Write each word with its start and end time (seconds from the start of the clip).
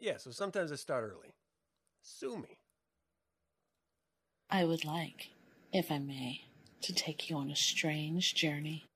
Yeah, 0.00 0.16
so 0.16 0.30
sometimes 0.30 0.72
I 0.72 0.76
start 0.76 1.04
early. 1.04 1.34
Sue 2.02 2.38
me. 2.38 2.58
I 4.48 4.64
would 4.64 4.84
like, 4.84 5.28
if 5.72 5.92
I 5.92 5.98
may, 5.98 6.40
to 6.80 6.94
take 6.94 7.28
you 7.28 7.36
on 7.36 7.50
a 7.50 7.56
strange 7.56 8.34
journey. 8.34 8.89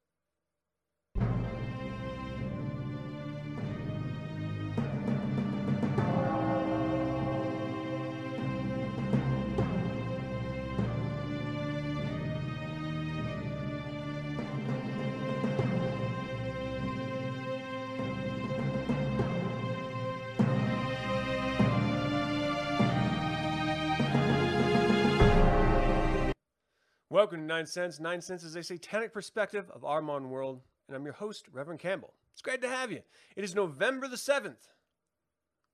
Welcome 27.24 27.48
to 27.48 27.54
9sense. 27.54 28.00
Nine 28.00 28.20
Cents 28.20 28.44
is 28.44 28.54
a 28.54 28.62
satanic 28.62 29.14
perspective 29.14 29.70
of 29.70 29.82
our 29.82 30.02
modern 30.02 30.28
world, 30.28 30.60
and 30.86 30.94
I'm 30.94 31.04
your 31.04 31.14
host, 31.14 31.46
Reverend 31.50 31.80
Campbell. 31.80 32.12
It's 32.34 32.42
great 32.42 32.60
to 32.60 32.68
have 32.68 32.92
you. 32.92 33.00
It 33.34 33.42
is 33.42 33.54
November 33.54 34.08
the 34.08 34.16
7th, 34.16 34.68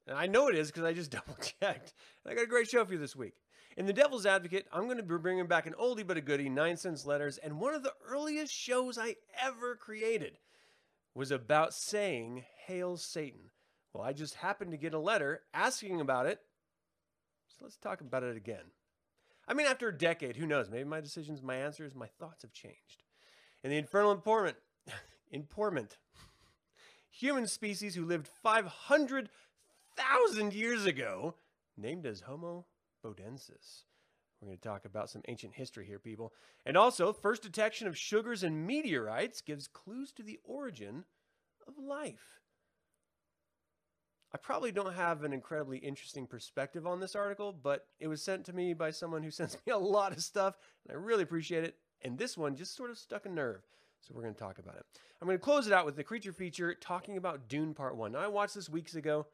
and 0.07 0.17
I 0.17 0.29
know 0.29 0.47
it 0.47 0.55
is 0.55 0.69
because 0.69 0.85
I 0.85 0.93
just 0.93 1.11
double 1.11 1.35
checked. 1.35 1.93
And 2.25 2.31
I 2.31 2.37
got 2.37 2.45
a 2.45 2.47
great 2.47 2.71
show 2.71 2.85
for 2.85 2.93
you 2.93 3.01
this 3.01 3.17
week. 3.17 3.35
In 3.77 3.87
The 3.87 3.93
Devil's 3.93 4.27
Advocate, 4.27 4.69
I'm 4.73 4.85
going 4.85 4.99
to 4.99 5.03
be 5.03 5.19
bringing 5.19 5.49
back 5.49 5.67
an 5.67 5.75
oldie 5.75 6.07
but 6.07 6.17
a 6.17 6.21
goodie, 6.21 6.49
9sense 6.49 7.05
Letters, 7.05 7.37
and 7.39 7.59
one 7.59 7.75
of 7.75 7.83
the 7.83 7.95
earliest 8.09 8.55
shows 8.55 8.97
I 8.97 9.17
ever 9.43 9.75
created 9.75 10.39
was 11.17 11.33
about 11.33 11.75
saying, 11.75 12.45
Hail 12.69 12.97
Satan. 12.97 13.51
Well, 13.93 14.05
I 14.05 14.13
just 14.13 14.37
happened 14.37 14.71
to 14.71 14.77
get 14.77 14.95
a 14.95 15.01
letter 15.01 15.41
asking 15.53 16.01
about 16.01 16.27
it, 16.27 16.39
so 17.49 17.65
let's 17.65 17.77
talk 17.77 18.03
about 18.03 18.23
it 18.23 18.37
again. 18.37 18.67
I 19.49 19.55
mean, 19.55 19.67
after 19.67 19.89
a 19.89 19.97
decade, 19.97 20.37
who 20.37 20.47
knows? 20.47 20.71
Maybe 20.71 20.85
my 20.85 21.01
decisions, 21.01 21.43
my 21.43 21.57
answers, 21.57 21.95
my 21.95 22.09
thoughts 22.19 22.43
have 22.43 22.53
changed. 22.53 23.05
In 23.65 23.71
the 23.71 23.79
infernal 23.79 24.13
importment, 24.13 24.59
importment, 25.31 25.97
human 27.11 27.47
species 27.47 27.95
who 27.95 28.05
lived 28.05 28.29
500,000 28.43 30.55
years 30.55 30.87
ago, 30.87 31.35
named 31.77 32.07
as 32.07 32.21
Homo 32.21 32.67
bodensis. 33.05 33.85
We're 34.41 34.49
going 34.49 34.59
to 34.59 34.69
talk 34.69 34.87
about 34.87 35.11
some 35.11 35.23
ancient 35.29 35.55
history 35.55 35.85
here, 35.85 35.99
people. 35.99 36.33
And 36.65 36.77
also, 36.77 37.13
first 37.13 37.43
detection 37.43 37.87
of 37.87 37.99
sugars 37.99 38.43
and 38.43 38.67
meteorites 38.67 39.43
gives 39.43 39.67
clues 39.67 40.13
to 40.13 40.23
the 40.23 40.41
origin 40.45 41.05
of 41.67 41.75
life. 41.79 42.41
I 44.33 44.39
probably 44.39 44.71
don't 44.71 44.95
have 44.95 45.25
an 45.25 45.33
incredibly 45.33 45.79
interesting 45.79 46.27
perspective 46.27 46.87
on 46.87 47.01
this 47.01 47.17
article, 47.17 47.53
but 47.53 47.87
it 47.99 48.07
was 48.07 48.23
sent 48.23 48.45
to 48.47 48.53
me 48.53 48.75
by 48.75 48.91
someone 48.93 49.23
who 49.23 49.31
sends 49.31 49.57
me 49.67 49.73
a 49.73 49.79
lot 49.79 50.13
of 50.13 50.23
stuff, 50.23 50.57
and 50.87 50.97
I 50.97 51.01
really 51.01 51.25
appreciate 51.25 51.65
it. 51.65 51.77
And 52.03 52.17
this 52.17 52.39
one 52.39 52.57
just 52.57 52.77
sort 52.77 52.91
of 52.91 52.99
stuck 52.99 53.27
a 53.27 53.29
nerve. 53.29 53.63
So 54.01 54.15
we're 54.15 54.23
going 54.23 54.35
to 54.35 54.41
talk 54.41 54.59
about 54.59 54.77
it. 54.77 54.87
I'm 55.21 55.27
going 55.27 55.39
to 55.39 55.45
close 55.45 55.67
it 55.67 55.73
out 55.73 55.85
with 55.85 55.97
the 55.97 56.05
creature 56.05 56.33
feature 56.33 56.75
talking 56.75 57.19
about 57.19 57.49
Dune 57.49 57.75
Part 57.75 57.97
1. 57.97 58.13
Now, 58.13 58.21
I 58.21 58.29
watched 58.29 58.55
this 58.55 58.71
weeks 58.71 58.95
ago. 58.95 59.27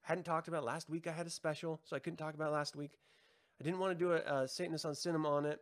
Hadn't 0.00 0.24
talked 0.24 0.48
about 0.48 0.64
last 0.64 0.88
week. 0.88 1.06
I 1.06 1.12
had 1.12 1.26
a 1.26 1.30
special, 1.30 1.80
so 1.84 1.94
I 1.94 1.98
couldn't 1.98 2.16
talk 2.16 2.34
about 2.34 2.52
last 2.52 2.74
week. 2.74 2.92
I 3.60 3.64
didn't 3.64 3.80
want 3.80 3.98
to 3.98 4.04
do 4.04 4.12
a, 4.12 4.42
a 4.42 4.48
Satanist 4.48 4.86
on 4.86 4.94
Cinema 4.94 5.28
on 5.28 5.44
it. 5.44 5.60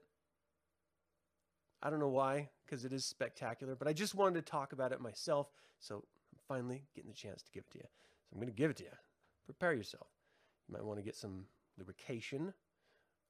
I 1.83 1.91
don't 1.91 1.99
know 1.99 2.09
why, 2.09 2.51
because 2.65 2.85
it 2.85 2.93
is 2.93 3.05
spectacular, 3.05 3.75
but 3.75 3.89
I 3.89 3.93
just 3.93 4.15
wanted 4.15 4.45
to 4.45 4.51
talk 4.51 4.73
about 4.73 4.93
it 4.93 5.01
myself. 5.01 5.49
So 5.81 5.97
I'm 5.97 6.39
finally 6.47 6.85
getting 6.95 7.11
the 7.11 7.17
chance 7.17 7.43
to 7.43 7.51
give 7.51 7.65
it 7.65 7.73
to 7.73 7.79
you. 7.79 7.89
So 8.27 8.35
I'm 8.35 8.41
going 8.41 8.53
to 8.53 8.57
give 8.57 8.71
it 8.71 8.77
to 8.79 8.85
you. 8.85 8.91
Prepare 9.45 9.75
yourself. 9.75 10.09
You 10.69 10.75
might 10.75 10.85
want 10.85 10.99
to 10.99 11.05
get 11.05 11.17
some 11.17 11.45
lubrication 11.79 12.53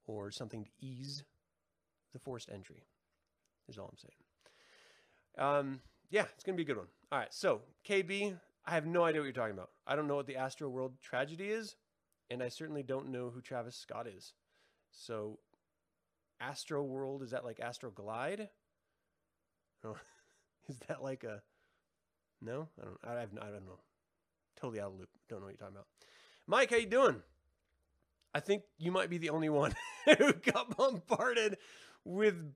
or 0.07 0.31
something 0.31 0.63
to 0.63 0.69
ease 0.79 1.23
the 2.13 2.19
forced 2.19 2.49
entry, 2.51 2.83
is 3.67 3.77
all 3.77 3.91
I'm 3.91 3.97
saying. 3.97 5.49
Um, 5.49 5.81
yeah, 6.09 6.25
it's 6.33 6.43
going 6.43 6.57
to 6.57 6.63
be 6.63 6.69
a 6.69 6.73
good 6.73 6.79
one. 6.79 6.87
All 7.11 7.19
right, 7.19 7.33
so 7.33 7.61
KB, 7.87 8.37
I 8.65 8.71
have 8.71 8.85
no 8.85 9.03
idea 9.03 9.21
what 9.21 9.25
you're 9.25 9.33
talking 9.33 9.53
about. 9.53 9.69
I 9.85 9.95
don't 9.95 10.07
know 10.07 10.15
what 10.15 10.25
the 10.25 10.35
Astroworld 10.35 10.99
tragedy 11.01 11.49
is, 11.49 11.75
and 12.31 12.41
I 12.41 12.49
certainly 12.49 12.83
don't 12.83 13.11
know 13.11 13.29
who 13.29 13.41
Travis 13.41 13.75
Scott 13.75 14.07
is. 14.07 14.33
So, 14.91 15.39
Astroworld, 16.41 17.21
is 17.21 17.31
that 17.31 17.45
like 17.45 17.59
Astroglide? 17.59 18.47
Oh, 19.83 19.97
is 20.69 20.79
that 20.87 21.03
like 21.03 21.23
a. 21.23 21.41
No? 22.41 22.69
I 22.81 22.85
don't, 22.85 22.97
I, 23.03 23.19
have, 23.19 23.29
I 23.41 23.51
don't 23.51 23.65
know 23.65 23.79
totally 24.59 24.79
out 24.79 24.91
of 24.91 24.99
loop. 24.99 25.09
Don't 25.29 25.39
know 25.39 25.45
what 25.45 25.51
you're 25.51 25.57
talking 25.57 25.75
about. 25.75 25.87
Mike, 26.47 26.71
how 26.71 26.77
you 26.77 26.85
doing? 26.85 27.21
I 28.33 28.39
think 28.39 28.63
you 28.77 28.91
might 28.91 29.09
be 29.09 29.17
the 29.17 29.29
only 29.29 29.49
one 29.49 29.75
who 30.05 30.33
got 30.33 30.75
bombarded 30.77 31.57
with 32.03 32.53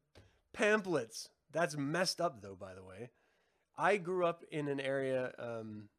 pamphlets. 0.53 1.29
That's 1.51 1.75
messed 1.75 2.22
up, 2.22 2.41
though. 2.41 2.56
By 2.56 2.73
the 2.73 2.84
way, 2.84 3.09
I 3.78 3.97
grew 3.97 4.25
up 4.25 4.44
in 4.51 4.67
an 4.67 4.79
area. 4.79 5.34
Um, 5.38 5.89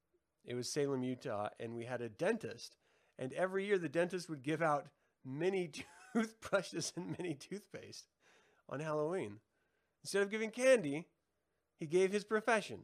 it 0.44 0.54
was 0.54 0.70
Salem, 0.70 1.02
Utah, 1.02 1.48
and 1.60 1.74
we 1.74 1.84
had 1.84 2.00
a 2.00 2.08
dentist. 2.08 2.76
And 3.18 3.32
every 3.32 3.66
year, 3.66 3.78
the 3.78 3.88
dentist 3.88 4.28
would 4.30 4.42
give 4.42 4.62
out 4.62 4.86
mini 5.24 5.70
toothbrushes 6.12 6.92
and 6.96 7.16
mini 7.18 7.34
toothpaste 7.34 8.06
on 8.68 8.80
Halloween. 8.80 9.38
Instead 10.02 10.22
of 10.22 10.30
giving 10.30 10.50
candy, 10.50 11.06
he 11.78 11.86
gave 11.86 12.12
his 12.12 12.24
profession. 12.24 12.80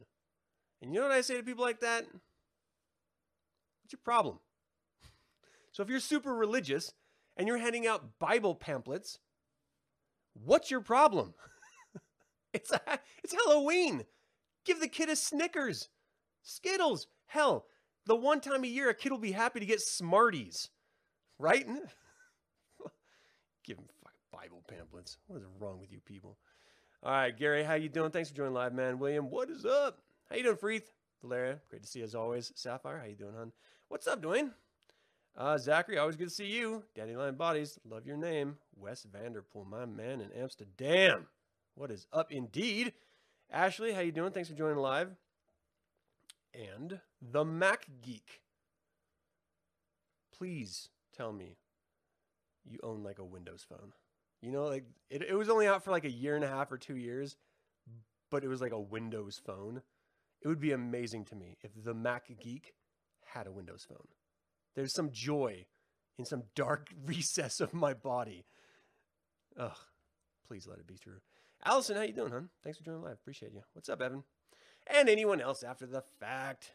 And 0.81 0.93
you 0.93 0.99
know 0.99 1.07
what 1.07 1.15
I 1.15 1.21
say 1.21 1.37
to 1.37 1.43
people 1.43 1.63
like 1.63 1.81
that? 1.81 2.05
What's 3.89 3.93
your 3.93 4.13
problem? 4.13 4.37
So 5.71 5.81
if 5.81 5.89
you're 5.89 5.99
super 5.99 6.35
religious 6.35 6.93
and 7.35 7.47
you're 7.47 7.57
handing 7.57 7.87
out 7.87 8.19
Bible 8.19 8.53
pamphlets, 8.53 9.17
what's 10.35 10.69
your 10.69 10.81
problem? 10.81 11.33
it's 12.53 12.69
a, 12.71 12.79
it's 13.23 13.33
Halloween. 13.33 14.05
Give 14.63 14.79
the 14.79 14.87
kid 14.87 15.09
a 15.09 15.15
Snickers, 15.15 15.89
Skittles. 16.43 17.07
Hell, 17.25 17.65
the 18.05 18.15
one 18.15 18.41
time 18.41 18.63
a 18.63 18.67
year 18.67 18.91
a 18.91 18.93
kid 18.93 19.11
will 19.11 19.17
be 19.17 19.31
happy 19.31 19.59
to 19.59 19.65
get 19.65 19.81
Smarties, 19.81 20.69
right? 21.39 21.65
Give 23.65 23.79
him 23.79 23.85
Bible 24.31 24.63
pamphlets. 24.69 25.17
What 25.25 25.37
is 25.37 25.47
wrong 25.59 25.79
with 25.79 25.91
you 25.91 25.99
people? 26.05 26.37
All 27.01 27.11
right, 27.11 27.35
Gary, 27.35 27.63
how 27.63 27.73
you 27.73 27.89
doing? 27.89 28.11
Thanks 28.11 28.29
for 28.29 28.35
joining 28.35 28.53
live, 28.53 28.71
man. 28.75 28.99
William, 28.99 29.31
what 29.31 29.49
is 29.49 29.65
up? 29.65 29.97
How 30.29 30.35
you 30.35 30.43
doing, 30.43 30.57
Freeth? 30.57 30.91
Valeria, 31.23 31.59
great 31.71 31.81
to 31.81 31.87
see 31.87 31.99
you 31.99 32.05
as 32.05 32.13
always. 32.13 32.51
Sapphire, 32.53 32.99
how 32.99 33.07
you 33.07 33.15
doing, 33.15 33.33
hon? 33.35 33.51
What's 33.89 34.05
up, 34.05 34.21
Dwayne? 34.21 34.51
Uh, 35.35 35.57
Zachary, 35.57 35.97
always 35.97 36.15
good 36.15 36.27
to 36.27 36.33
see 36.33 36.45
you. 36.45 36.83
Dandelion 36.93 37.33
Bodies, 37.33 37.79
love 37.83 38.05
your 38.05 38.17
name. 38.17 38.57
Wes 38.75 39.03
Vanderpool, 39.11 39.65
my 39.65 39.87
man 39.87 40.21
in 40.21 40.31
Amsterdam. 40.31 41.25
What 41.73 41.89
is 41.89 42.05
up, 42.13 42.31
indeed? 42.31 42.93
Ashley, 43.51 43.91
how 43.91 44.01
you 44.01 44.11
doing? 44.11 44.31
Thanks 44.31 44.47
for 44.47 44.55
joining 44.55 44.77
live. 44.77 45.09
And 46.53 46.99
the 47.19 47.43
Mac 47.43 47.87
Geek. 48.03 48.41
Please 50.37 50.89
tell 51.17 51.33
me 51.33 51.57
you 52.63 52.77
own 52.83 53.01
like 53.01 53.17
a 53.17 53.25
Windows 53.25 53.65
phone. 53.67 53.93
You 54.43 54.51
know, 54.51 54.65
like 54.65 54.85
it, 55.09 55.23
it 55.23 55.33
was 55.33 55.49
only 55.49 55.65
out 55.65 55.83
for 55.83 55.89
like 55.89 56.05
a 56.05 56.11
year 56.11 56.35
and 56.35 56.45
a 56.45 56.47
half 56.47 56.71
or 56.71 56.77
two 56.77 56.95
years, 56.95 57.37
but 58.29 58.43
it 58.43 58.49
was 58.49 58.61
like 58.61 58.71
a 58.71 58.79
Windows 58.79 59.41
phone. 59.43 59.81
It 60.43 60.47
would 60.47 60.61
be 60.61 60.73
amazing 60.73 61.25
to 61.25 61.35
me 61.35 61.57
if 61.63 61.71
the 61.83 61.95
Mac 61.95 62.27
Geek 62.39 62.75
had 63.33 63.47
a 63.47 63.51
Windows 63.51 63.85
phone. 63.87 64.07
There's 64.75 64.93
some 64.93 65.11
joy 65.11 65.65
in 66.17 66.25
some 66.25 66.43
dark 66.55 66.89
recess 67.05 67.59
of 67.59 67.73
my 67.73 67.93
body. 67.93 68.45
Ugh, 69.57 69.77
please 70.47 70.67
let 70.67 70.79
it 70.79 70.87
be 70.87 70.97
true. 70.97 71.21
Allison, 71.65 71.97
how 71.97 72.03
you 72.03 72.13
doing, 72.13 72.31
hon? 72.31 72.49
Thanks 72.63 72.77
for 72.77 72.85
joining 72.85 73.01
live. 73.01 73.13
Appreciate 73.13 73.53
you. 73.53 73.61
What's 73.73 73.89
up, 73.89 74.01
Evan? 74.01 74.23
And 74.87 75.09
anyone 75.09 75.41
else 75.41 75.63
after 75.63 75.85
the 75.85 76.01
fact. 76.19 76.73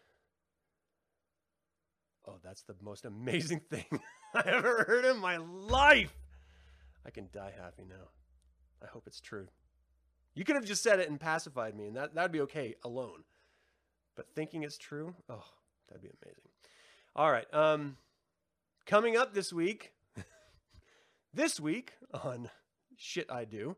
Oh, 2.26 2.37
that's 2.43 2.62
the 2.62 2.76
most 2.82 3.05
amazing 3.06 3.61
thing 3.70 3.87
I 4.34 4.43
ever 4.46 4.84
heard 4.87 5.05
in 5.05 5.19
my 5.19 5.37
life. 5.37 6.14
I 7.06 7.11
can 7.11 7.29
die 7.32 7.52
happy 7.58 7.84
now. 7.88 8.08
I 8.82 8.87
hope 8.87 9.05
it's 9.06 9.20
true. 9.20 9.49
You 10.34 10.44
could 10.44 10.56
have 10.56 10.64
just 10.64 10.82
said 10.82 11.00
it 11.00 11.08
and 11.08 11.20
pacified 11.20 11.76
me, 11.76 11.87
and 11.87 11.96
that 11.96 12.14
that'd 12.14 12.32
be 12.32 12.40
okay 12.43 12.75
alone. 12.82 13.25
But 14.17 14.26
thinking 14.34 14.62
it's 14.62 14.79
true, 14.79 15.14
oh, 15.29 15.44
That'd 15.88 16.02
be 16.02 16.10
amazing. 16.22 16.44
All 17.16 17.31
right. 17.31 17.46
Um, 17.52 17.96
coming 18.86 19.16
up 19.16 19.34
this 19.34 19.52
week, 19.52 19.92
this 21.34 21.60
week 21.60 21.92
on 22.12 22.50
Shit 22.96 23.31
I 23.31 23.44
Do, 23.44 23.76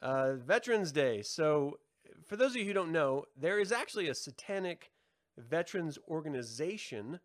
uh, 0.00 0.34
Veterans 0.34 0.92
Day. 0.92 1.22
So, 1.22 1.78
for 2.26 2.36
those 2.36 2.52
of 2.52 2.56
you 2.56 2.64
who 2.64 2.72
don't 2.72 2.92
know, 2.92 3.24
there 3.36 3.58
is 3.58 3.72
actually 3.72 4.08
a 4.08 4.14
satanic 4.14 4.90
veterans 5.38 5.98
organization 6.08 7.20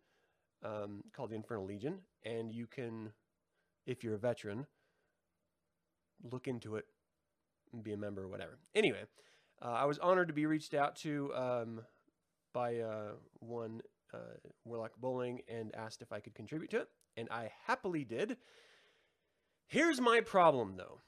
um, 0.64 1.02
called 1.14 1.30
the 1.30 1.36
Infernal 1.36 1.66
Legion, 1.66 1.98
and 2.24 2.52
you 2.52 2.66
can, 2.66 3.12
if 3.86 4.02
you're 4.02 4.14
a 4.14 4.18
veteran, 4.18 4.66
look 6.30 6.48
into 6.48 6.76
it 6.76 6.86
and 7.72 7.82
be 7.82 7.92
a 7.92 7.96
member 7.96 8.24
or 8.24 8.28
whatever. 8.28 8.58
Anyway, 8.74 9.02
uh, 9.62 9.68
I 9.68 9.84
was 9.84 9.98
honored 9.98 10.28
to 10.28 10.34
be 10.34 10.46
reached 10.46 10.74
out 10.74 10.96
to 10.96 11.32
um, 11.34 11.80
by 12.52 12.78
uh, 12.78 13.12
one 13.40 13.82
uh, 14.12 14.18
Warlock 14.64 14.92
Bowling 14.98 15.42
and 15.48 15.74
asked 15.74 16.02
if 16.02 16.12
I 16.12 16.20
could 16.20 16.34
contribute 16.34 16.70
to 16.70 16.80
it, 16.80 16.88
and 17.16 17.28
I 17.30 17.50
happily 17.66 18.04
did. 18.04 18.36
Here's 19.66 20.00
my 20.00 20.20
problem 20.20 20.76
though. 20.76 21.00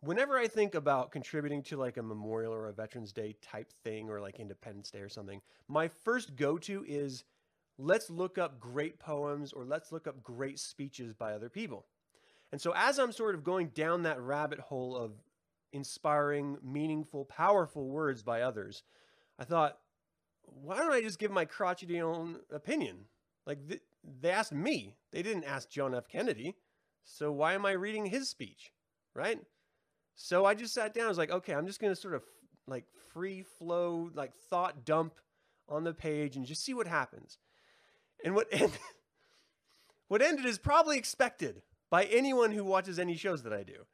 Whenever 0.00 0.36
I 0.36 0.48
think 0.48 0.74
about 0.74 1.12
contributing 1.12 1.62
to 1.64 1.78
like 1.78 1.96
a 1.96 2.02
memorial 2.02 2.52
or 2.52 2.68
a 2.68 2.74
Veterans 2.74 3.12
Day 3.12 3.36
type 3.40 3.72
thing 3.82 4.10
or 4.10 4.20
like 4.20 4.38
Independence 4.38 4.90
Day 4.90 5.00
or 5.00 5.08
something, 5.08 5.40
my 5.66 5.88
first 5.88 6.36
go 6.36 6.58
to 6.58 6.84
is 6.86 7.24
let's 7.78 8.10
look 8.10 8.36
up 8.36 8.60
great 8.60 8.98
poems 8.98 9.52
or 9.52 9.64
let's 9.64 9.92
look 9.92 10.06
up 10.06 10.22
great 10.22 10.58
speeches 10.58 11.14
by 11.14 11.32
other 11.32 11.48
people. 11.48 11.86
And 12.52 12.60
so 12.60 12.72
as 12.76 12.98
I'm 12.98 13.12
sort 13.12 13.34
of 13.34 13.42
going 13.42 13.68
down 13.68 14.02
that 14.02 14.20
rabbit 14.20 14.60
hole 14.60 14.96
of 14.96 15.12
inspiring, 15.72 16.58
meaningful, 16.62 17.24
powerful 17.24 17.88
words 17.88 18.22
by 18.22 18.42
others, 18.42 18.82
I 19.38 19.44
thought, 19.44 19.78
why 20.62 20.76
don't 20.76 20.92
I 20.92 21.00
just 21.00 21.18
give 21.18 21.30
my 21.30 21.44
crotchety 21.44 22.00
own 22.00 22.38
opinion? 22.52 23.06
Like 23.46 23.66
th- 23.68 23.82
they 24.20 24.30
asked 24.30 24.52
me, 24.52 24.96
they 25.12 25.22
didn't 25.22 25.44
ask 25.44 25.68
John 25.68 25.94
F. 25.94 26.08
Kennedy. 26.08 26.56
So 27.04 27.30
why 27.30 27.54
am 27.54 27.66
I 27.66 27.72
reading 27.72 28.06
his 28.06 28.28
speech? 28.28 28.72
Right? 29.14 29.38
So 30.14 30.44
I 30.44 30.54
just 30.54 30.74
sat 30.74 30.94
down. 30.94 31.06
I 31.06 31.08
was 31.08 31.18
like, 31.18 31.30
okay, 31.30 31.54
I'm 31.54 31.66
just 31.66 31.80
going 31.80 31.94
to 31.94 32.00
sort 32.00 32.14
of 32.14 32.22
like 32.66 32.84
free 33.12 33.42
flow, 33.42 34.10
like 34.14 34.34
thought 34.34 34.84
dump 34.84 35.14
on 35.68 35.84
the 35.84 35.94
page 35.94 36.36
and 36.36 36.46
just 36.46 36.64
see 36.64 36.74
what 36.74 36.86
happens. 36.86 37.38
And 38.24 38.34
what 38.34 38.48
ended, 38.52 38.78
what 40.08 40.22
ended 40.22 40.46
is 40.46 40.58
probably 40.58 40.96
expected 40.96 41.62
by 41.90 42.04
anyone 42.04 42.52
who 42.52 42.64
watches 42.64 42.98
any 42.98 43.16
shows 43.16 43.42
that 43.42 43.52
I 43.52 43.62
do. 43.62 43.86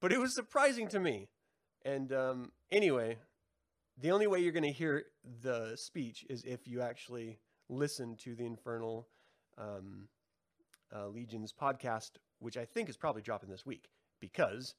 But 0.00 0.12
it 0.12 0.18
was 0.18 0.34
surprising 0.34 0.88
to 0.88 1.00
me. 1.00 1.28
And 1.84 2.12
um, 2.12 2.52
anyway, 2.70 3.18
the 4.00 4.12
only 4.12 4.26
way 4.26 4.40
you're 4.40 4.52
going 4.52 4.62
to 4.62 4.72
hear 4.72 5.04
the 5.42 5.76
speech 5.76 6.24
is 6.30 6.44
if 6.44 6.68
you 6.68 6.80
actually 6.80 7.38
listen 7.68 8.16
to 8.16 8.34
the 8.34 8.46
Infernal 8.46 9.08
um, 9.56 10.08
uh, 10.94 11.08
Legions 11.08 11.52
podcast, 11.52 12.12
which 12.38 12.56
I 12.56 12.64
think 12.64 12.88
is 12.88 12.96
probably 12.96 13.22
dropping 13.22 13.50
this 13.50 13.66
week 13.66 13.88
because 14.20 14.74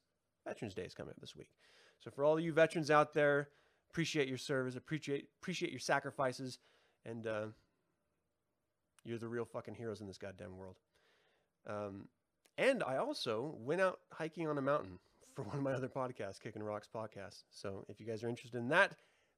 Veterans 0.46 0.74
Day 0.74 0.84
is 0.84 0.94
coming 0.94 1.10
up 1.10 1.20
this 1.20 1.36
week. 1.36 1.50
So 1.98 2.10
for 2.10 2.24
all 2.24 2.40
you 2.40 2.52
veterans 2.52 2.90
out 2.90 3.12
there, 3.12 3.48
appreciate 3.90 4.26
your 4.26 4.38
service, 4.38 4.74
appreciate 4.76 5.28
appreciate 5.42 5.70
your 5.70 5.80
sacrifices, 5.80 6.58
and 7.04 7.26
uh, 7.26 7.46
you're 9.04 9.18
the 9.18 9.28
real 9.28 9.44
fucking 9.44 9.74
heroes 9.74 10.00
in 10.00 10.06
this 10.06 10.18
goddamn 10.18 10.56
world. 10.56 10.76
Um, 11.66 12.08
and 12.56 12.82
I 12.82 12.96
also 12.96 13.54
went 13.58 13.82
out 13.82 14.00
hiking 14.12 14.48
on 14.48 14.56
a 14.56 14.62
mountain 14.62 14.98
for 15.34 15.42
one 15.42 15.58
of 15.58 15.62
my 15.62 15.72
other 15.72 15.88
podcasts, 15.88 16.40
Kicking 16.40 16.62
Rocks 16.62 16.88
podcast. 16.94 17.44
So 17.50 17.84
if 17.88 18.00
you 18.00 18.06
guys 18.06 18.24
are 18.24 18.28
interested 18.28 18.58
in 18.58 18.68
that, 18.70 18.96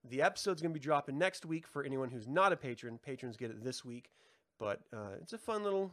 the 0.08 0.22
episode's 0.22 0.60
going 0.60 0.72
to 0.72 0.78
be 0.78 0.84
dropping 0.84 1.19
next 1.19 1.46
week 1.46 1.66
for 1.66 1.84
anyone 1.84 2.10
who's 2.10 2.26
not 2.26 2.52
a 2.52 2.56
patron. 2.56 2.99
Patrons 3.02 3.37
get 3.37 3.50
it 3.50 3.62
this 3.62 3.84
week, 3.84 4.10
but 4.58 4.81
uh, 4.93 5.16
it's 5.20 5.32
a 5.32 5.38
fun 5.38 5.62
little 5.62 5.93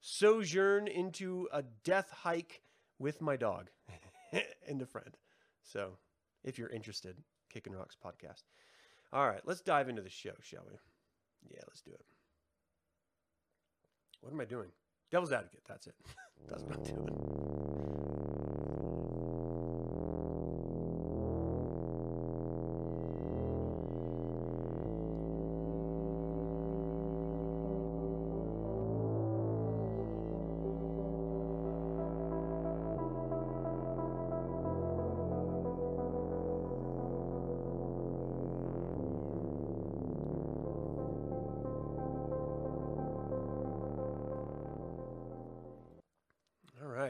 sojourn 0.00 0.86
into 0.88 1.48
a 1.52 1.62
death 1.84 2.10
hike 2.10 2.62
with 2.98 3.20
my 3.20 3.36
dog 3.36 3.70
and 4.68 4.82
a 4.82 4.86
friend. 4.86 5.16
So 5.62 5.92
if 6.44 6.58
you're 6.58 6.70
interested, 6.70 7.16
Kicking 7.50 7.72
Rocks 7.72 7.96
podcast. 8.04 8.42
All 9.12 9.26
right, 9.26 9.40
let's 9.44 9.62
dive 9.62 9.88
into 9.88 10.02
the 10.02 10.10
show, 10.10 10.34
shall 10.42 10.64
we? 10.68 10.76
Yeah, 11.50 11.62
let's 11.66 11.80
do 11.80 11.92
it. 11.92 12.04
What 14.20 14.32
am 14.32 14.40
I 14.40 14.44
doing? 14.44 14.68
Devil's 15.10 15.32
advocate. 15.32 15.62
That's 15.66 15.86
it. 15.86 15.94
That's 16.48 16.62
what 16.64 16.76
I'm 16.76 16.82
doing. 16.84 17.97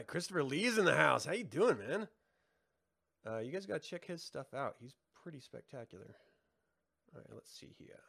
Christopher 0.09 0.43
Lee's 0.43 0.79
in 0.79 0.85
the 0.85 0.95
house. 0.95 1.25
How 1.25 1.33
you 1.33 1.43
doing, 1.43 1.77
man? 1.77 2.07
Uh, 3.27 3.37
you 3.37 3.51
guys 3.51 3.67
got 3.67 3.83
to 3.83 3.87
check 3.87 4.05
his 4.05 4.23
stuff 4.23 4.55
out. 4.55 4.75
He's 4.79 4.95
pretty 5.21 5.39
spectacular. 5.39 6.15
All 7.13 7.21
right, 7.21 7.27
let's 7.31 7.51
see 7.51 7.75
here. 7.77 7.99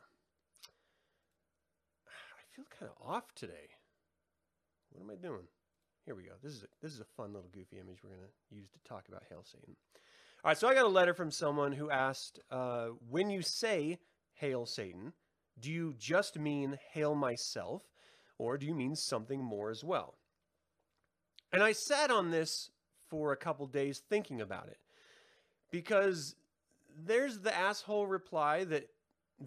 I 2.09 2.57
feel 2.57 2.65
kind 2.79 2.91
of 2.91 3.07
off 3.07 3.35
today. 3.35 3.69
What 4.89 5.05
am 5.05 5.11
I 5.11 5.17
doing? 5.17 5.43
Here 6.07 6.15
we 6.15 6.23
go. 6.23 6.33
This 6.43 6.55
is 6.55 6.63
a, 6.63 6.67
this 6.81 6.95
is 6.95 7.01
a 7.01 7.05
fun 7.19 7.35
little 7.35 7.51
goofy 7.53 7.77
image 7.77 7.99
we're 8.03 8.17
gonna 8.17 8.29
use 8.49 8.71
to 8.71 8.79
talk 8.89 9.07
about 9.09 9.25
Hail 9.29 9.45
Satan. 9.45 9.77
All 10.43 10.49
right, 10.49 10.57
so 10.57 10.69
I 10.69 10.75
got 10.75 10.87
a 10.87 10.89
letter 10.89 11.13
from 11.13 11.31
someone 11.31 11.73
who 11.73 11.91
asked, 11.91 12.41
uh, 12.51 12.87
when 13.11 13.29
you 13.29 13.43
say 13.43 13.99
Hail 14.33 14.65
Satan, 14.65 15.13
do 15.61 15.71
you 15.71 15.93
just 15.99 16.39
mean 16.39 16.79
Hail 16.95 17.15
myself, 17.15 17.83
or 18.39 18.57
do 18.57 18.65
you 18.65 18.75
mean 18.75 18.97
something 18.97 19.45
more 19.45 19.69
as 19.69 19.85
well? 19.85 20.15
And 21.53 21.63
I 21.63 21.73
sat 21.73 22.11
on 22.11 22.31
this 22.31 22.71
for 23.09 23.33
a 23.33 23.37
couple 23.37 23.67
days 23.67 24.03
thinking 24.09 24.41
about 24.41 24.69
it 24.69 24.79
because 25.71 26.37
there's 27.05 27.41
the 27.41 27.57
asshole 27.57 28.07
reply 28.07 28.65
that 28.65 28.89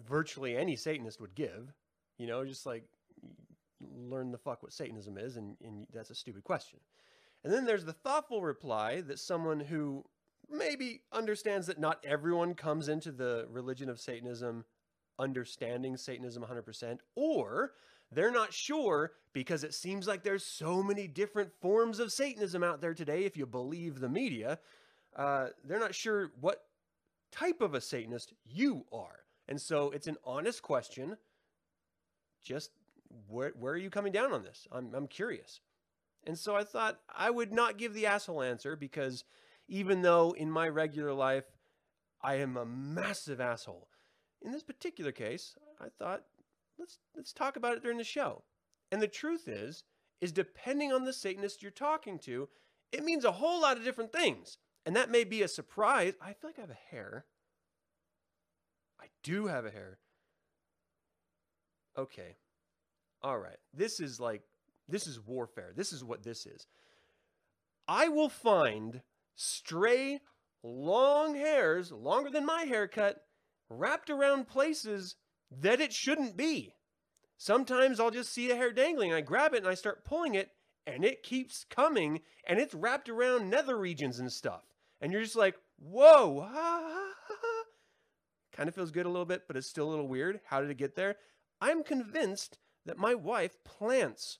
virtually 0.06 0.56
any 0.56 0.76
Satanist 0.76 1.20
would 1.20 1.34
give, 1.34 1.72
you 2.18 2.26
know, 2.26 2.44
just 2.44 2.66
like 2.66 2.84
learn 3.96 4.30
the 4.30 4.38
fuck 4.38 4.62
what 4.62 4.72
Satanism 4.72 5.18
is, 5.18 5.36
and, 5.36 5.56
and 5.64 5.86
that's 5.92 6.10
a 6.10 6.14
stupid 6.14 6.44
question. 6.44 6.80
And 7.42 7.52
then 7.52 7.64
there's 7.64 7.84
the 7.84 7.92
thoughtful 7.92 8.42
reply 8.42 9.02
that 9.02 9.18
someone 9.18 9.60
who 9.60 10.04
maybe 10.50 11.02
understands 11.12 11.66
that 11.66 11.78
not 11.78 12.04
everyone 12.04 12.54
comes 12.54 12.88
into 12.88 13.12
the 13.12 13.46
religion 13.50 13.88
of 13.88 14.00
Satanism 14.00 14.64
understanding 15.18 15.96
Satanism 15.96 16.44
100%, 16.44 16.98
or 17.14 17.72
they're 18.14 18.30
not 18.30 18.52
sure 18.52 19.12
because 19.32 19.64
it 19.64 19.74
seems 19.74 20.06
like 20.06 20.22
there's 20.22 20.44
so 20.44 20.82
many 20.82 21.06
different 21.06 21.50
forms 21.60 21.98
of 21.98 22.12
Satanism 22.12 22.62
out 22.62 22.80
there 22.80 22.94
today, 22.94 23.24
if 23.24 23.36
you 23.36 23.46
believe 23.46 24.00
the 24.00 24.08
media. 24.08 24.58
Uh, 25.16 25.48
they're 25.64 25.80
not 25.80 25.94
sure 25.94 26.30
what 26.40 26.62
type 27.32 27.60
of 27.60 27.74
a 27.74 27.80
Satanist 27.80 28.32
you 28.44 28.84
are. 28.92 29.24
And 29.48 29.60
so 29.60 29.90
it's 29.90 30.06
an 30.06 30.16
honest 30.24 30.62
question. 30.62 31.16
Just 32.42 32.70
where, 33.28 33.52
where 33.58 33.74
are 33.74 33.78
you 33.78 33.90
coming 33.90 34.12
down 34.12 34.32
on 34.32 34.42
this? 34.42 34.66
I'm, 34.72 34.94
I'm 34.94 35.06
curious. 35.06 35.60
And 36.26 36.38
so 36.38 36.56
I 36.56 36.64
thought 36.64 37.00
I 37.14 37.30
would 37.30 37.52
not 37.52 37.78
give 37.78 37.92
the 37.92 38.06
asshole 38.06 38.42
answer 38.42 38.76
because 38.76 39.24
even 39.68 40.02
though 40.02 40.32
in 40.32 40.50
my 40.50 40.68
regular 40.68 41.12
life 41.12 41.44
I 42.22 42.36
am 42.36 42.56
a 42.56 42.64
massive 42.64 43.40
asshole, 43.40 43.88
in 44.40 44.52
this 44.52 44.62
particular 44.62 45.12
case, 45.12 45.56
I 45.80 45.88
thought 45.98 46.22
let's 46.78 46.98
let's 47.16 47.32
talk 47.32 47.56
about 47.56 47.76
it 47.76 47.82
during 47.82 47.98
the 47.98 48.04
show. 48.04 48.42
And 48.90 49.00
the 49.00 49.08
truth 49.08 49.48
is, 49.48 49.84
is 50.20 50.32
depending 50.32 50.92
on 50.92 51.04
the 51.04 51.12
Satanist 51.12 51.62
you're 51.62 51.70
talking 51.70 52.18
to, 52.20 52.48
it 52.92 53.04
means 53.04 53.24
a 53.24 53.32
whole 53.32 53.60
lot 53.60 53.76
of 53.76 53.84
different 53.84 54.12
things. 54.12 54.58
And 54.86 54.94
that 54.96 55.10
may 55.10 55.24
be 55.24 55.42
a 55.42 55.48
surprise. 55.48 56.14
I 56.20 56.34
feel 56.34 56.50
like 56.50 56.58
I 56.58 56.62
have 56.62 56.70
a 56.70 56.94
hair. 56.94 57.24
I 59.00 59.06
do 59.22 59.46
have 59.46 59.64
a 59.64 59.70
hair. 59.70 59.98
Okay. 61.96 62.36
All 63.22 63.38
right. 63.38 63.56
This 63.72 64.00
is 64.00 64.20
like 64.20 64.42
this 64.88 65.06
is 65.06 65.20
warfare. 65.20 65.72
This 65.74 65.92
is 65.92 66.04
what 66.04 66.22
this 66.22 66.46
is. 66.46 66.66
I 67.88 68.08
will 68.08 68.28
find 68.28 69.02
stray 69.34 70.20
long 70.62 71.34
hairs, 71.34 71.92
longer 71.92 72.30
than 72.30 72.46
my 72.46 72.62
haircut, 72.62 73.24
wrapped 73.68 74.10
around 74.10 74.48
places 74.48 75.16
that 75.60 75.80
it 75.80 75.92
shouldn't 75.92 76.36
be. 76.36 76.74
Sometimes 77.36 78.00
I'll 78.00 78.10
just 78.10 78.32
see 78.32 78.50
a 78.50 78.56
hair 78.56 78.72
dangling 78.72 79.10
and 79.10 79.18
I 79.18 79.20
grab 79.20 79.54
it 79.54 79.58
and 79.58 79.68
I 79.68 79.74
start 79.74 80.04
pulling 80.04 80.34
it 80.34 80.50
and 80.86 81.04
it 81.04 81.22
keeps 81.22 81.64
coming 81.68 82.20
and 82.46 82.58
it's 82.58 82.74
wrapped 82.74 83.08
around 83.08 83.50
nether 83.50 83.76
regions 83.76 84.18
and 84.18 84.30
stuff. 84.30 84.62
And 85.00 85.12
you're 85.12 85.22
just 85.22 85.36
like, 85.36 85.56
whoa, 85.78 86.40
ha, 86.48 86.80
ha, 86.82 87.14
ha. 87.28 87.64
kind 88.52 88.68
of 88.68 88.74
feels 88.74 88.90
good 88.90 89.06
a 89.06 89.10
little 89.10 89.26
bit, 89.26 89.42
but 89.46 89.56
it's 89.56 89.68
still 89.68 89.88
a 89.88 89.90
little 89.90 90.08
weird. 90.08 90.40
How 90.46 90.60
did 90.60 90.70
it 90.70 90.78
get 90.78 90.94
there? 90.94 91.16
I'm 91.60 91.82
convinced 91.82 92.58
that 92.86 92.98
my 92.98 93.14
wife 93.14 93.56
plants 93.64 94.38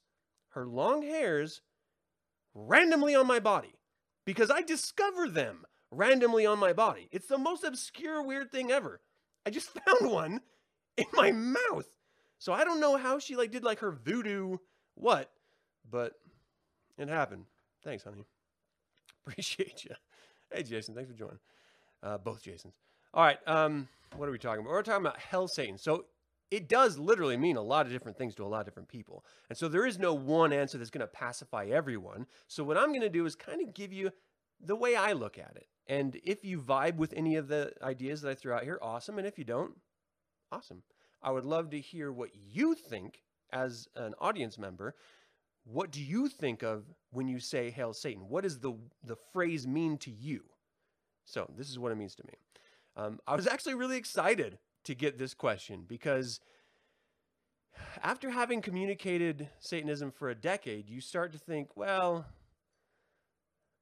her 0.51 0.67
long 0.67 1.03
hairs 1.03 1.63
randomly 2.55 3.15
on 3.15 3.27
my 3.27 3.41
body 3.41 3.75
because 4.25 4.51
I 4.51 4.63
discover 4.63 5.29
them 5.29 5.65
randomly 5.91 6.47
on 6.47 6.59
my 6.59 6.73
body. 6.73 7.09
It's 7.11 7.27
the 7.27 7.39
most 7.39 7.65
obscure, 7.65 8.23
weird 8.23 8.51
thing 8.51 8.71
ever. 8.71 9.01
I 9.47 9.51
just 9.51 9.71
found 9.87 10.11
one 10.11 10.41
in 10.97 11.07
my 11.15 11.33
mouth. 11.33 11.89
So 12.39 12.53
I 12.53 12.65
don't 12.65 12.81
know 12.81 12.97
how 12.97 13.19
she 13.19 13.37
like 13.37 13.51
did 13.51 13.65
like 13.65 13.81
her 13.81 13.91
voodoo 13.91 14.59
what, 14.95 15.31
but 15.91 16.15
it 16.99 17.09
happened. 17.09 17.45
Thanks, 17.83 18.05
honey. 18.05 18.25
Appreciate 19.27 19.85
you. 19.85 19.95
Hey, 20.53 20.63
Jason, 20.63 20.95
thanks 20.95 21.11
for 21.11 21.17
joining. 21.17 21.39
Uh, 22.03 22.19
both 22.19 22.43
Jasons. 22.43 22.75
All 23.13 23.25
right. 23.25 23.39
Um, 23.47 23.89
what 24.17 24.29
are 24.29 24.33
we 24.33 24.39
talking 24.39 24.61
about? 24.61 24.71
We're 24.73 24.83
talking 24.83 25.05
about 25.05 25.19
Hell 25.19 25.49
Satan. 25.49 25.79
So 25.79 26.05
it 26.51 26.69
does 26.69 26.99
literally 26.99 27.37
mean 27.37 27.57
a 27.57 27.63
lot 27.63 27.87
of 27.87 27.93
different 27.93 28.19
things 28.19 28.35
to 28.37 28.45
a 28.45 28.47
lot 28.47 28.61
of 28.61 28.67
different 28.67 28.89
people. 28.89 29.25
And 29.49 29.57
so 29.57 29.69
there 29.69 29.87
is 29.87 29.99
no 29.99 30.15
one 30.15 30.53
answer 30.53 30.79
that's 30.79 30.91
going 30.91 31.01
to 31.01 31.07
pacify 31.07 31.67
everyone. 31.67 32.27
So 32.47 32.63
what 32.63 32.77
I'm 32.77 32.91
going 32.91 33.01
to 33.01 33.09
do 33.09 33.25
is 33.27 33.35
kind 33.35 33.61
of 33.67 33.75
give 33.75 33.93
you 33.93 34.11
the 34.61 34.77
way 34.77 34.95
I 34.95 35.13
look 35.13 35.39
at 35.39 35.57
it. 35.57 35.67
And 35.87 36.19
if 36.25 36.45
you 36.45 36.61
vibe 36.61 36.97
with 36.97 37.13
any 37.15 37.37
of 37.37 37.49
the 37.49 37.73
ideas 37.83 38.23
that 38.23 38.31
I 38.31 38.35
threw 38.35 38.53
out 38.53 38.65
here, 38.65 38.79
awesome. 38.81 39.19
And 39.19 39.27
if 39.27 39.39
you 39.39 39.45
don't, 39.45 39.73
awesome. 40.55 40.83
I 41.23 41.31
would 41.31 41.45
love 41.45 41.71
to 41.71 41.81
hear 41.81 42.13
what 42.13 42.31
you 42.35 42.75
think 42.75 43.23
as 43.53 43.89
an 43.97 44.15
audience 44.21 44.59
member. 44.59 44.95
What 45.65 45.91
do 45.91 46.03
you 46.03 46.29
think 46.29 46.63
of 46.63 46.85
when 47.11 47.27
you 47.27 47.41
say 47.41 47.71
Hail 47.71 47.95
Satan? 47.95 48.29
What 48.29 48.45
does 48.45 48.59
the, 48.61 48.75
the 49.03 49.17
phrase 49.33 49.67
mean 49.67 49.97
to 49.99 50.11
you? 50.11 50.43
So, 51.25 51.51
this 51.57 51.71
is 51.71 51.79
what 51.79 51.91
it 51.91 51.97
means 51.97 52.15
to 52.17 52.25
me. 52.27 52.35
Um, 52.97 53.19
I 53.27 53.35
was 53.35 53.47
actually 53.47 53.75
really 53.75 53.97
excited 53.97 54.59
to 54.85 54.95
get 54.95 55.19
this 55.19 55.33
question 55.33 55.85
because 55.89 56.41
after 58.03 58.31
having 58.31 58.61
communicated 58.61 59.49
Satanism 59.59 60.13
for 60.13 60.29
a 60.29 60.35
decade, 60.35 60.91
you 60.91 61.01
start 61.01 61.33
to 61.33 61.39
think, 61.39 61.77
well, 61.77 62.27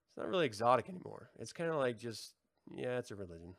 it's 0.08 0.16
not 0.16 0.28
really 0.28 0.46
exotic 0.46 0.88
anymore. 0.88 1.30
It's 1.38 1.52
kind 1.52 1.70
of 1.70 1.76
like 1.76 1.98
just, 1.98 2.34
yeah, 2.70 2.98
it's 2.98 3.10
a 3.10 3.16
religion, 3.16 3.54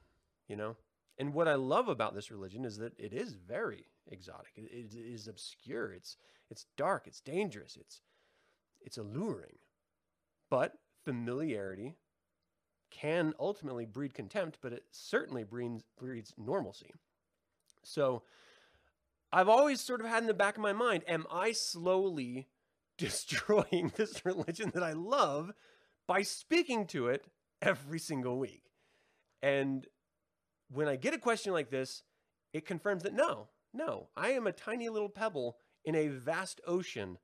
you 0.48 0.56
know? 0.56 0.78
And 1.18 1.34
what 1.34 1.48
I 1.48 1.56
love 1.56 1.88
about 1.88 2.16
this 2.16 2.32
religion 2.32 2.66
is 2.66 2.78
that 2.78 3.00
it 3.00 3.14
is 3.14 3.34
very 3.34 3.86
exotic. 4.08 4.52
It, 4.56 4.94
it 4.94 4.96
is 4.96 5.28
obscure. 5.28 5.94
It's 5.94 6.18
it's 6.50 6.66
dark. 6.78 7.08
It's 7.08 7.22
dangerous. 7.22 7.78
It's 7.80 8.02
it's 8.82 8.98
alluring. 8.98 9.58
But 10.50 10.74
familiarity 11.06 11.96
can 12.92 13.34
ultimately 13.40 13.86
breed 13.86 14.14
contempt, 14.14 14.60
but 14.62 14.74
it 14.74 14.84
certainly 14.92 15.44
breeds 15.44 15.84
breeds 15.98 16.34
normalcy. 16.38 16.92
So 17.84 18.24
I've 19.32 19.50
always 19.50 19.82
sort 19.82 20.00
of 20.02 20.08
had 20.08 20.24
in 20.24 20.28
the 20.28 20.34
back 20.34 20.56
of 20.56 20.62
my 20.62 20.74
mind, 20.74 21.04
am 21.08 21.26
I 21.32 21.52
slowly 21.52 22.48
destroying 22.98 23.92
this 23.96 24.26
religion 24.26 24.72
that 24.74 24.84
I 24.84 24.94
love 24.94 25.52
by 26.08 26.22
speaking 26.22 26.86
to 26.88 27.08
it 27.08 27.26
every 27.62 28.00
single 28.00 28.38
week? 28.38 28.64
And 29.42 29.88
when 30.74 30.88
I 30.88 30.96
get 30.96 31.14
a 31.14 31.20
question 31.20 31.54
like 31.54 31.70
this, 31.70 32.04
it 32.52 32.66
confirms 32.66 33.04
that 33.04 33.14
no, 33.14 33.48
no, 33.74 34.10
I 34.16 34.30
am 34.30 34.48
a 34.48 34.52
tiny 34.52 34.90
little 34.90 35.10
pebble 35.10 35.58
in 35.86 35.96
a 35.96 36.08
vast 36.08 36.62
ocean 36.68 37.18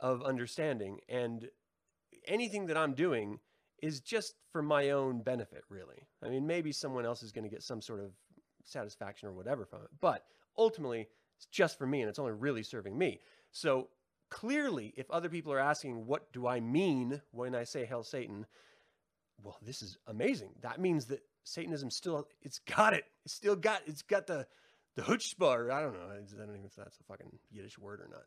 of 0.00 0.22
understanding. 0.22 0.98
And 1.08 1.48
anything 2.26 2.66
that 2.66 2.76
I'm 2.76 2.94
doing 2.94 3.38
is 3.82 4.00
just 4.00 4.34
for 4.50 4.62
my 4.62 4.90
own 4.90 5.22
benefit, 5.22 5.64
really. 5.68 6.06
I 6.22 6.28
mean, 6.28 6.46
maybe 6.46 6.72
someone 6.72 7.04
else 7.04 7.22
is 7.22 7.32
going 7.32 7.44
to 7.44 7.50
get 7.50 7.62
some 7.62 7.82
sort 7.82 8.00
of 8.00 8.12
satisfaction 8.64 9.28
or 9.28 9.32
whatever 9.32 9.64
from 9.64 9.82
it. 9.82 9.90
But 10.00 10.24
ultimately, 10.56 11.08
it's 11.36 11.46
just 11.46 11.78
for 11.78 11.86
me 11.86 12.00
and 12.00 12.08
it's 12.08 12.18
only 12.18 12.32
really 12.32 12.62
serving 12.62 12.96
me. 12.96 13.20
So 13.50 13.88
clearly, 14.30 14.94
if 14.96 15.10
other 15.10 15.28
people 15.28 15.52
are 15.52 15.58
asking, 15.58 16.06
what 16.06 16.32
do 16.32 16.46
I 16.46 16.60
mean 16.60 17.20
when 17.32 17.54
I 17.54 17.64
say 17.64 17.84
Hail 17.84 18.02
Satan? 18.02 18.46
Well, 19.42 19.58
this 19.62 19.82
is 19.82 19.98
amazing. 20.06 20.50
That 20.62 20.80
means 20.80 21.06
that 21.06 21.20
Satanism 21.44 21.90
still, 21.90 22.28
it's 22.42 22.60
got 22.60 22.94
it. 22.94 23.04
It's 23.24 23.34
still 23.34 23.56
got, 23.56 23.82
it's 23.86 24.02
got 24.02 24.26
the, 24.26 24.46
the 24.96 25.02
chutzpah, 25.02 25.70
I 25.70 25.82
don't 25.82 25.94
know. 25.94 26.06
I 26.10 26.16
don't 26.16 26.48
even 26.48 26.62
know 26.62 26.66
if 26.66 26.76
that's 26.76 26.98
a 26.98 27.04
fucking 27.04 27.38
Yiddish 27.50 27.78
word 27.78 28.00
or 28.00 28.08
not. 28.10 28.24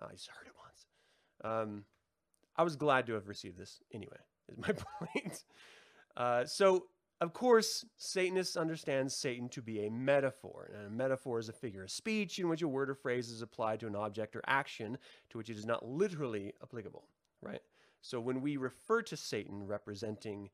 Uh, 0.00 0.10
I 0.10 0.12
just 0.12 0.28
heard 0.28 0.46
it 0.46 0.52
once. 0.62 1.62
Um, 1.70 1.84
I 2.56 2.62
was 2.62 2.76
glad 2.76 3.06
to 3.06 3.14
have 3.14 3.28
received 3.28 3.58
this 3.58 3.80
anyway, 3.92 4.18
is 4.48 4.58
my 4.58 4.72
point. 4.98 5.44
Uh, 6.16 6.44
so 6.44 6.84
of 7.20 7.32
course, 7.32 7.84
Satanists 7.96 8.56
understand 8.56 9.10
Satan 9.10 9.48
to 9.50 9.62
be 9.62 9.86
a 9.86 9.90
metaphor, 9.90 10.70
and 10.74 10.86
a 10.86 10.90
metaphor 10.90 11.38
is 11.38 11.48
a 11.48 11.52
figure 11.52 11.84
of 11.84 11.90
speech 11.90 12.38
in 12.38 12.48
which 12.48 12.62
a 12.62 12.68
word 12.68 12.90
or 12.90 12.94
phrase 12.94 13.30
is 13.30 13.40
applied 13.40 13.80
to 13.80 13.86
an 13.86 13.96
object 13.96 14.34
or 14.34 14.42
action 14.46 14.98
to 15.30 15.38
which 15.38 15.48
it 15.48 15.56
is 15.56 15.64
not 15.64 15.86
literally 15.86 16.52
applicable, 16.62 17.04
right? 17.40 17.62
So 18.00 18.20
when 18.20 18.42
we 18.42 18.56
refer 18.56 19.00
to 19.02 19.16
Satan 19.16 19.66
representing 19.66 20.50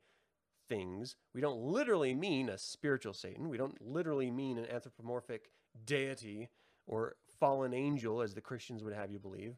things, 0.71 1.17
we 1.35 1.41
don't 1.41 1.59
literally 1.59 2.15
mean 2.15 2.47
a 2.47 2.57
spiritual 2.57 3.13
Satan. 3.13 3.49
We 3.49 3.57
don't 3.57 3.75
literally 3.81 4.31
mean 4.31 4.57
an 4.57 4.71
anthropomorphic 4.71 5.51
deity 5.85 6.47
or 6.87 7.15
fallen 7.41 7.73
angel, 7.73 8.21
as 8.21 8.33
the 8.33 8.39
Christians 8.39 8.81
would 8.81 8.93
have 8.93 9.11
you 9.11 9.19
believe, 9.19 9.57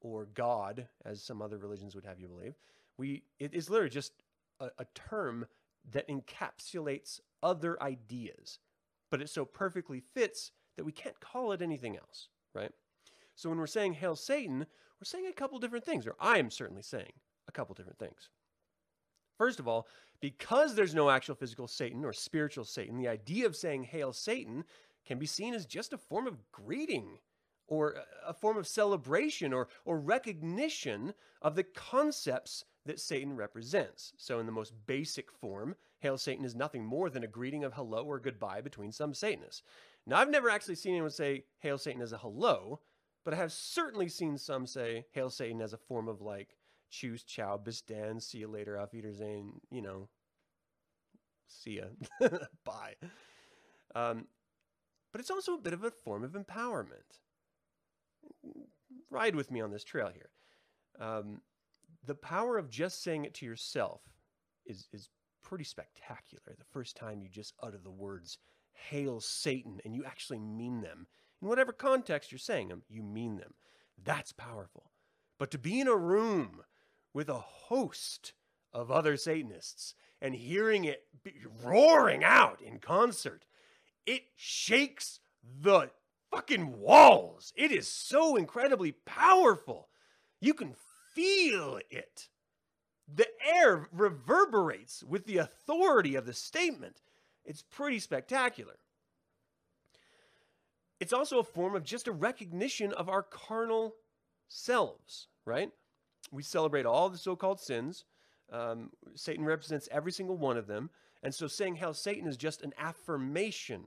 or 0.00 0.28
God, 0.32 0.88
as 1.04 1.22
some 1.22 1.42
other 1.42 1.58
religions 1.58 1.94
would 1.94 2.06
have 2.06 2.18
you 2.18 2.28
believe. 2.28 2.54
We 2.96 3.24
it 3.38 3.52
is 3.52 3.68
literally 3.68 3.90
just 3.90 4.12
a, 4.58 4.70
a 4.78 4.86
term 4.94 5.46
that 5.92 6.08
encapsulates 6.08 7.20
other 7.42 7.80
ideas, 7.82 8.58
but 9.10 9.20
it 9.20 9.28
so 9.28 9.44
perfectly 9.44 10.00
fits 10.00 10.52
that 10.76 10.84
we 10.84 10.92
can't 10.92 11.20
call 11.20 11.52
it 11.52 11.60
anything 11.60 11.98
else, 11.98 12.28
right? 12.54 12.72
So 13.34 13.50
when 13.50 13.58
we're 13.58 13.66
saying 13.66 13.92
Hail 13.94 14.16
Satan, 14.16 14.60
we're 14.60 15.04
saying 15.04 15.26
a 15.26 15.32
couple 15.32 15.58
different 15.58 15.84
things, 15.84 16.06
or 16.06 16.16
I 16.18 16.38
am 16.38 16.50
certainly 16.50 16.82
saying 16.82 17.12
a 17.46 17.52
couple 17.52 17.74
different 17.74 17.98
things. 17.98 18.30
First 19.38 19.60
of 19.60 19.68
all, 19.68 19.86
because 20.20 20.74
there's 20.74 20.94
no 20.94 21.10
actual 21.10 21.34
physical 21.34 21.68
Satan 21.68 22.04
or 22.04 22.12
spiritual 22.12 22.64
Satan, 22.64 22.96
the 22.96 23.08
idea 23.08 23.46
of 23.46 23.56
saying 23.56 23.84
Hail 23.84 24.12
Satan 24.12 24.64
can 25.06 25.18
be 25.18 25.26
seen 25.26 25.54
as 25.54 25.66
just 25.66 25.92
a 25.92 25.98
form 25.98 26.26
of 26.26 26.50
greeting 26.50 27.18
or 27.68 27.96
a 28.26 28.32
form 28.32 28.56
of 28.56 28.66
celebration 28.66 29.52
or, 29.52 29.68
or 29.84 29.98
recognition 29.98 31.14
of 31.42 31.56
the 31.56 31.64
concepts 31.64 32.64
that 32.84 33.00
Satan 33.00 33.36
represents. 33.36 34.12
So, 34.16 34.38
in 34.38 34.46
the 34.46 34.52
most 34.52 34.72
basic 34.86 35.32
form, 35.32 35.74
Hail 35.98 36.18
Satan 36.18 36.44
is 36.44 36.54
nothing 36.54 36.84
more 36.84 37.10
than 37.10 37.24
a 37.24 37.28
greeting 37.28 37.64
of 37.64 37.74
hello 37.74 38.04
or 38.04 38.20
goodbye 38.20 38.60
between 38.60 38.92
some 38.92 39.14
Satanists. 39.14 39.62
Now, 40.06 40.18
I've 40.18 40.30
never 40.30 40.48
actually 40.48 40.76
seen 40.76 40.92
anyone 40.92 41.10
say 41.10 41.44
Hail 41.58 41.78
Satan 41.78 42.02
as 42.02 42.12
a 42.12 42.18
hello, 42.18 42.80
but 43.24 43.34
I 43.34 43.38
have 43.38 43.52
certainly 43.52 44.08
seen 44.08 44.38
some 44.38 44.66
say 44.66 45.06
Hail 45.12 45.30
Satan 45.30 45.60
as 45.60 45.72
a 45.72 45.78
form 45.78 46.06
of 46.06 46.20
like, 46.20 46.56
choose, 47.00 47.22
ciao, 47.24 47.58
bis 47.58 47.82
dann, 47.82 48.20
see 48.20 48.38
you 48.38 48.48
later, 48.48 48.78
auf 48.78 48.92
Wiedersehen, 48.92 49.60
you 49.70 49.82
know, 49.82 50.08
see 51.46 51.78
ya, 51.78 51.84
bye. 52.64 52.94
Um, 53.94 54.26
but 55.12 55.20
it's 55.20 55.30
also 55.30 55.54
a 55.54 55.60
bit 55.60 55.72
of 55.72 55.84
a 55.84 55.90
form 55.90 56.24
of 56.24 56.32
empowerment. 56.32 57.20
Ride 59.10 59.34
with 59.34 59.50
me 59.50 59.60
on 59.60 59.70
this 59.70 59.84
trail 59.84 60.10
here. 60.12 60.30
Um, 61.00 61.40
the 62.04 62.14
power 62.14 62.58
of 62.58 62.70
just 62.70 63.02
saying 63.02 63.24
it 63.24 63.34
to 63.34 63.46
yourself 63.46 64.02
is 64.64 64.88
is 64.92 65.08
pretty 65.42 65.64
spectacular. 65.64 66.54
The 66.58 66.64
first 66.72 66.96
time 66.96 67.22
you 67.22 67.28
just 67.28 67.54
utter 67.62 67.78
the 67.78 67.90
words 67.90 68.38
"Hail 68.72 69.20
Satan" 69.20 69.80
and 69.84 69.94
you 69.94 70.04
actually 70.04 70.38
mean 70.38 70.80
them 70.80 71.06
in 71.40 71.48
whatever 71.48 71.72
context 71.72 72.32
you're 72.32 72.38
saying 72.38 72.68
them, 72.68 72.82
you 72.88 73.02
mean 73.02 73.36
them. 73.36 73.54
That's 74.02 74.32
powerful. 74.32 74.90
But 75.38 75.50
to 75.50 75.58
be 75.58 75.80
in 75.80 75.88
a 75.88 75.96
room 75.96 76.62
with 77.16 77.30
a 77.30 77.38
host 77.68 78.34
of 78.74 78.90
other 78.90 79.16
Satanists 79.16 79.94
and 80.20 80.34
hearing 80.34 80.84
it 80.84 81.04
roaring 81.64 82.22
out 82.22 82.60
in 82.60 82.78
concert, 82.78 83.46
it 84.04 84.20
shakes 84.36 85.18
the 85.62 85.90
fucking 86.30 86.78
walls. 86.78 87.54
It 87.56 87.72
is 87.72 87.88
so 87.88 88.36
incredibly 88.36 88.92
powerful. 88.92 89.88
You 90.42 90.52
can 90.52 90.74
feel 91.14 91.80
it. 91.88 92.28
The 93.10 93.28
air 93.50 93.88
reverberates 93.92 95.02
with 95.02 95.24
the 95.24 95.38
authority 95.38 96.16
of 96.16 96.26
the 96.26 96.34
statement. 96.34 97.00
It's 97.46 97.62
pretty 97.62 97.98
spectacular. 97.98 98.74
It's 101.00 101.14
also 101.14 101.38
a 101.38 101.44
form 101.44 101.74
of 101.74 101.82
just 101.82 102.08
a 102.08 102.12
recognition 102.12 102.92
of 102.92 103.08
our 103.08 103.22
carnal 103.22 103.94
selves, 104.48 105.28
right? 105.46 105.70
We 106.32 106.42
celebrate 106.42 106.86
all 106.86 107.08
the 107.08 107.18
so 107.18 107.36
called 107.36 107.60
sins. 107.60 108.04
Um, 108.52 108.90
Satan 109.14 109.44
represents 109.44 109.88
every 109.90 110.12
single 110.12 110.36
one 110.36 110.56
of 110.56 110.66
them. 110.66 110.90
And 111.22 111.34
so 111.34 111.46
saying 111.46 111.76
Hail 111.76 111.94
Satan 111.94 112.28
is 112.28 112.36
just 112.36 112.62
an 112.62 112.72
affirmation 112.78 113.84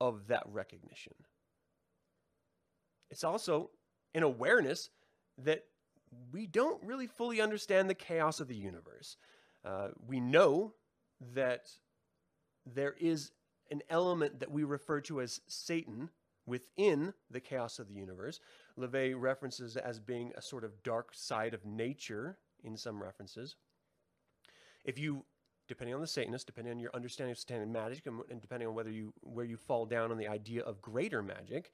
of 0.00 0.28
that 0.28 0.44
recognition. 0.46 1.14
It's 3.10 3.24
also 3.24 3.70
an 4.14 4.22
awareness 4.22 4.90
that 5.38 5.64
we 6.32 6.46
don't 6.46 6.82
really 6.82 7.06
fully 7.06 7.40
understand 7.40 7.88
the 7.88 7.94
chaos 7.94 8.40
of 8.40 8.48
the 8.48 8.56
universe. 8.56 9.16
Uh, 9.64 9.88
we 10.06 10.20
know 10.20 10.74
that 11.34 11.68
there 12.66 12.94
is 12.98 13.32
an 13.70 13.82
element 13.90 14.40
that 14.40 14.50
we 14.50 14.64
refer 14.64 15.00
to 15.02 15.20
as 15.20 15.40
Satan 15.46 16.10
within 16.46 17.12
the 17.30 17.40
chaos 17.40 17.78
of 17.78 17.88
the 17.88 17.94
universe. 17.94 18.40
LaVey 18.80 19.14
references 19.16 19.76
as 19.76 19.98
being 19.98 20.32
a 20.36 20.42
sort 20.42 20.64
of 20.64 20.82
dark 20.82 21.10
side 21.12 21.54
of 21.54 21.64
nature 21.64 22.38
in 22.64 22.76
some 22.76 23.02
references. 23.02 23.56
If 24.84 24.98
you, 24.98 25.24
depending 25.68 25.94
on 25.94 26.00
the 26.00 26.06
Satanist, 26.06 26.46
depending 26.46 26.72
on 26.72 26.80
your 26.80 26.90
understanding 26.94 27.32
of 27.32 27.38
satanic 27.38 27.68
magic, 27.68 28.06
and 28.06 28.40
depending 28.40 28.68
on 28.68 28.74
whether 28.74 28.90
you 28.90 29.12
where 29.20 29.44
you 29.44 29.56
fall 29.56 29.86
down 29.86 30.10
on 30.10 30.18
the 30.18 30.28
idea 30.28 30.62
of 30.62 30.80
greater 30.80 31.22
magic, 31.22 31.72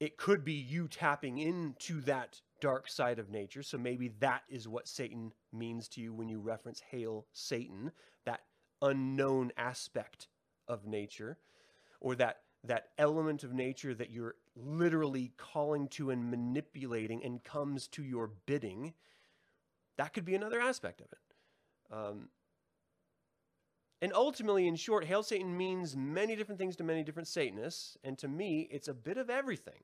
it 0.00 0.16
could 0.16 0.44
be 0.44 0.54
you 0.54 0.88
tapping 0.88 1.38
into 1.38 2.00
that 2.02 2.40
dark 2.60 2.88
side 2.88 3.18
of 3.18 3.30
nature. 3.30 3.62
So 3.62 3.78
maybe 3.78 4.08
that 4.20 4.42
is 4.48 4.66
what 4.68 4.88
Satan 4.88 5.32
means 5.52 5.88
to 5.90 6.00
you 6.00 6.12
when 6.12 6.28
you 6.28 6.40
reference 6.40 6.80
Hail 6.90 7.26
Satan, 7.32 7.92
that 8.24 8.40
unknown 8.82 9.52
aspect 9.56 10.28
of 10.68 10.86
nature, 10.86 11.38
or 12.00 12.14
that 12.16 12.40
that 12.64 12.88
element 12.98 13.42
of 13.42 13.54
nature 13.54 13.94
that 13.94 14.10
you're 14.10 14.34
literally 14.54 15.32
calling 15.36 15.88
to 15.88 16.10
and 16.10 16.30
manipulating 16.30 17.24
and 17.24 17.42
comes 17.42 17.86
to 17.88 18.02
your 18.02 18.30
bidding, 18.46 18.92
that 19.96 20.12
could 20.12 20.24
be 20.24 20.34
another 20.34 20.60
aspect 20.60 21.00
of 21.00 21.06
it. 21.12 21.94
Um, 21.94 22.28
and 24.02 24.12
ultimately, 24.14 24.66
in 24.66 24.76
short, 24.76 25.04
Hail 25.04 25.22
Satan 25.22 25.56
means 25.56 25.96
many 25.96 26.34
different 26.36 26.58
things 26.58 26.76
to 26.76 26.84
many 26.84 27.02
different 27.02 27.28
Satanists. 27.28 27.98
And 28.02 28.16
to 28.18 28.28
me, 28.28 28.68
it's 28.70 28.88
a 28.88 28.94
bit 28.94 29.18
of 29.18 29.28
everything. 29.28 29.82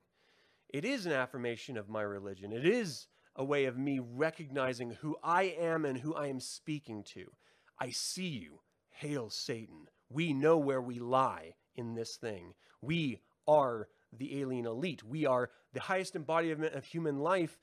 It 0.69 0.85
is 0.85 1.05
an 1.05 1.11
affirmation 1.11 1.77
of 1.77 1.89
my 1.89 2.01
religion. 2.01 2.51
It 2.51 2.65
is 2.65 3.07
a 3.35 3.43
way 3.43 3.65
of 3.65 3.77
me 3.77 3.99
recognizing 3.99 4.91
who 4.91 5.17
I 5.23 5.43
am 5.43 5.85
and 5.85 5.99
who 5.99 6.15
I 6.15 6.27
am 6.27 6.39
speaking 6.39 7.03
to. 7.13 7.31
I 7.79 7.91
see 7.91 8.27
you. 8.27 8.61
Hail 8.89 9.29
Satan. 9.29 9.87
We 10.09 10.33
know 10.33 10.57
where 10.57 10.81
we 10.81 10.97
lie 10.97 11.53
in 11.77 11.95
this 11.95 12.15
thing. 12.15 12.53
We 12.81 13.21
are 13.47 13.87
the 14.17 14.39
alien 14.41 14.65
elite. 14.65 15.03
We 15.03 15.25
are 15.25 15.49
the 15.73 15.79
highest 15.79 16.15
embodiment 16.15 16.73
of 16.73 16.85
human 16.85 17.19
life, 17.19 17.59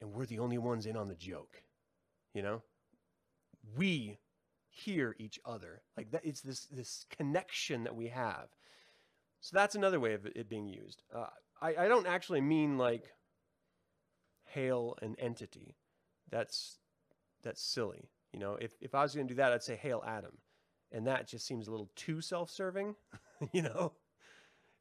and 0.00 0.12
we're 0.12 0.26
the 0.26 0.38
only 0.38 0.58
ones 0.58 0.86
in 0.86 0.96
on 0.96 1.08
the 1.08 1.14
joke. 1.14 1.62
You 2.32 2.42
know? 2.42 2.62
We 3.76 4.18
hear 4.68 5.14
each 5.18 5.40
other. 5.44 5.82
Like 5.96 6.10
that 6.10 6.24
it's 6.24 6.40
this 6.40 6.66
this 6.66 7.06
connection 7.16 7.84
that 7.84 7.94
we 7.94 8.08
have. 8.08 8.48
So 9.40 9.56
that's 9.56 9.74
another 9.74 10.00
way 10.00 10.14
of 10.14 10.26
it 10.26 10.48
being 10.48 10.66
used. 10.66 11.02
Uh, 11.14 11.26
I, 11.60 11.84
I 11.84 11.88
don't 11.88 12.06
actually 12.06 12.40
mean 12.40 12.78
like 12.78 13.12
hail 14.44 14.96
an 15.02 15.16
entity. 15.18 15.76
That's 16.30 16.78
that's 17.42 17.62
silly. 17.62 18.10
You 18.32 18.40
know, 18.40 18.56
if, 18.60 18.72
if 18.80 18.94
I 18.94 19.02
was 19.02 19.14
going 19.14 19.28
to 19.28 19.34
do 19.34 19.36
that, 19.36 19.52
I'd 19.52 19.62
say 19.62 19.76
hail 19.76 20.02
Adam. 20.04 20.32
And 20.90 21.06
that 21.06 21.28
just 21.28 21.46
seems 21.46 21.68
a 21.68 21.70
little 21.70 21.90
too 21.94 22.20
self 22.20 22.50
serving. 22.50 22.96
you 23.52 23.62
know, 23.62 23.92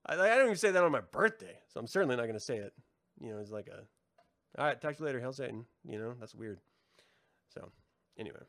I, 0.05 0.13
I 0.13 0.35
don't 0.35 0.45
even 0.45 0.57
say 0.57 0.71
that 0.71 0.83
on 0.83 0.91
my 0.91 1.01
birthday. 1.01 1.57
So 1.73 1.79
I'm 1.79 1.87
certainly 1.87 2.15
not 2.15 2.23
going 2.23 2.33
to 2.33 2.39
say 2.39 2.57
it. 2.57 2.73
You 3.19 3.31
know, 3.31 3.39
it's 3.39 3.51
like 3.51 3.67
a, 3.67 3.83
all 4.59 4.65
right, 4.65 4.79
talk 4.79 4.95
to 4.95 4.99
you 4.99 5.05
later. 5.05 5.19
Hail 5.19 5.33
Satan. 5.33 5.65
You 5.83 5.99
know, 5.99 6.13
that's 6.19 6.35
weird. 6.35 6.59
So 7.53 7.71
anyway, 8.17 8.39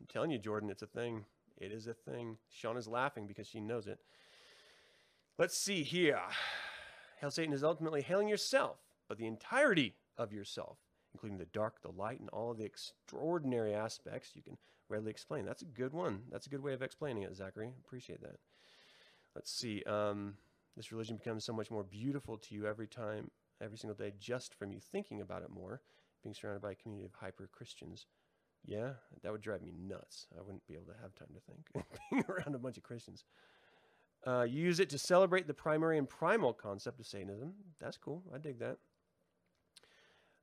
I'm 0.00 0.06
telling 0.08 0.30
you, 0.30 0.38
Jordan, 0.38 0.70
it's 0.70 0.82
a 0.82 0.86
thing. 0.86 1.24
It 1.56 1.72
is 1.72 1.86
a 1.86 1.94
thing. 1.94 2.36
Sean 2.50 2.76
is 2.76 2.86
laughing 2.86 3.26
because 3.26 3.46
she 3.46 3.60
knows 3.60 3.86
it. 3.86 3.98
Let's 5.38 5.56
see 5.56 5.82
here. 5.82 6.20
Hail 7.20 7.30
Satan 7.30 7.52
is 7.52 7.64
ultimately 7.64 8.02
hailing 8.02 8.28
yourself, 8.28 8.78
but 9.08 9.18
the 9.18 9.26
entirety 9.26 9.96
of 10.16 10.32
yourself, 10.32 10.78
including 11.14 11.38
the 11.38 11.46
dark, 11.46 11.80
the 11.82 11.90
light, 11.90 12.20
and 12.20 12.28
all 12.30 12.50
of 12.50 12.58
the 12.58 12.64
extraordinary 12.64 13.74
aspects 13.74 14.30
you 14.34 14.42
can 14.42 14.56
readily 14.88 15.10
explain. 15.10 15.44
That's 15.44 15.62
a 15.62 15.66
good 15.66 15.92
one. 15.92 16.22
That's 16.30 16.46
a 16.46 16.50
good 16.50 16.62
way 16.62 16.74
of 16.74 16.82
explaining 16.82 17.24
it, 17.24 17.36
Zachary. 17.36 17.72
Appreciate 17.84 18.20
that. 18.22 18.36
Let's 19.38 19.52
see. 19.52 19.84
Um, 19.84 20.34
this 20.76 20.90
religion 20.90 21.16
becomes 21.16 21.44
so 21.44 21.52
much 21.52 21.70
more 21.70 21.84
beautiful 21.84 22.36
to 22.38 22.54
you 22.56 22.66
every 22.66 22.88
time, 22.88 23.30
every 23.62 23.78
single 23.78 23.94
day, 23.94 24.12
just 24.18 24.52
from 24.52 24.72
you 24.72 24.80
thinking 24.80 25.20
about 25.20 25.42
it 25.42 25.48
more, 25.48 25.80
being 26.24 26.34
surrounded 26.34 26.60
by 26.60 26.72
a 26.72 26.74
community 26.74 27.06
of 27.06 27.12
hyper 27.14 27.48
Christians. 27.52 28.06
Yeah, 28.64 28.94
that 29.22 29.30
would 29.30 29.40
drive 29.40 29.62
me 29.62 29.70
nuts. 29.80 30.26
I 30.36 30.42
wouldn't 30.42 30.66
be 30.66 30.74
able 30.74 30.86
to 30.86 31.00
have 31.00 31.14
time 31.14 31.28
to 31.34 31.40
think 31.40 31.86
being 32.10 32.24
around 32.28 32.56
a 32.56 32.58
bunch 32.58 32.78
of 32.78 32.82
Christians. 32.82 33.22
Uh, 34.26 34.42
you 34.42 34.60
use 34.60 34.80
it 34.80 34.90
to 34.90 34.98
celebrate 34.98 35.46
the 35.46 35.54
primary 35.54 35.98
and 35.98 36.08
primal 36.08 36.52
concept 36.52 36.98
of 36.98 37.06
Satanism. 37.06 37.52
That's 37.78 37.96
cool. 37.96 38.24
I 38.34 38.38
dig 38.38 38.58
that. 38.58 38.78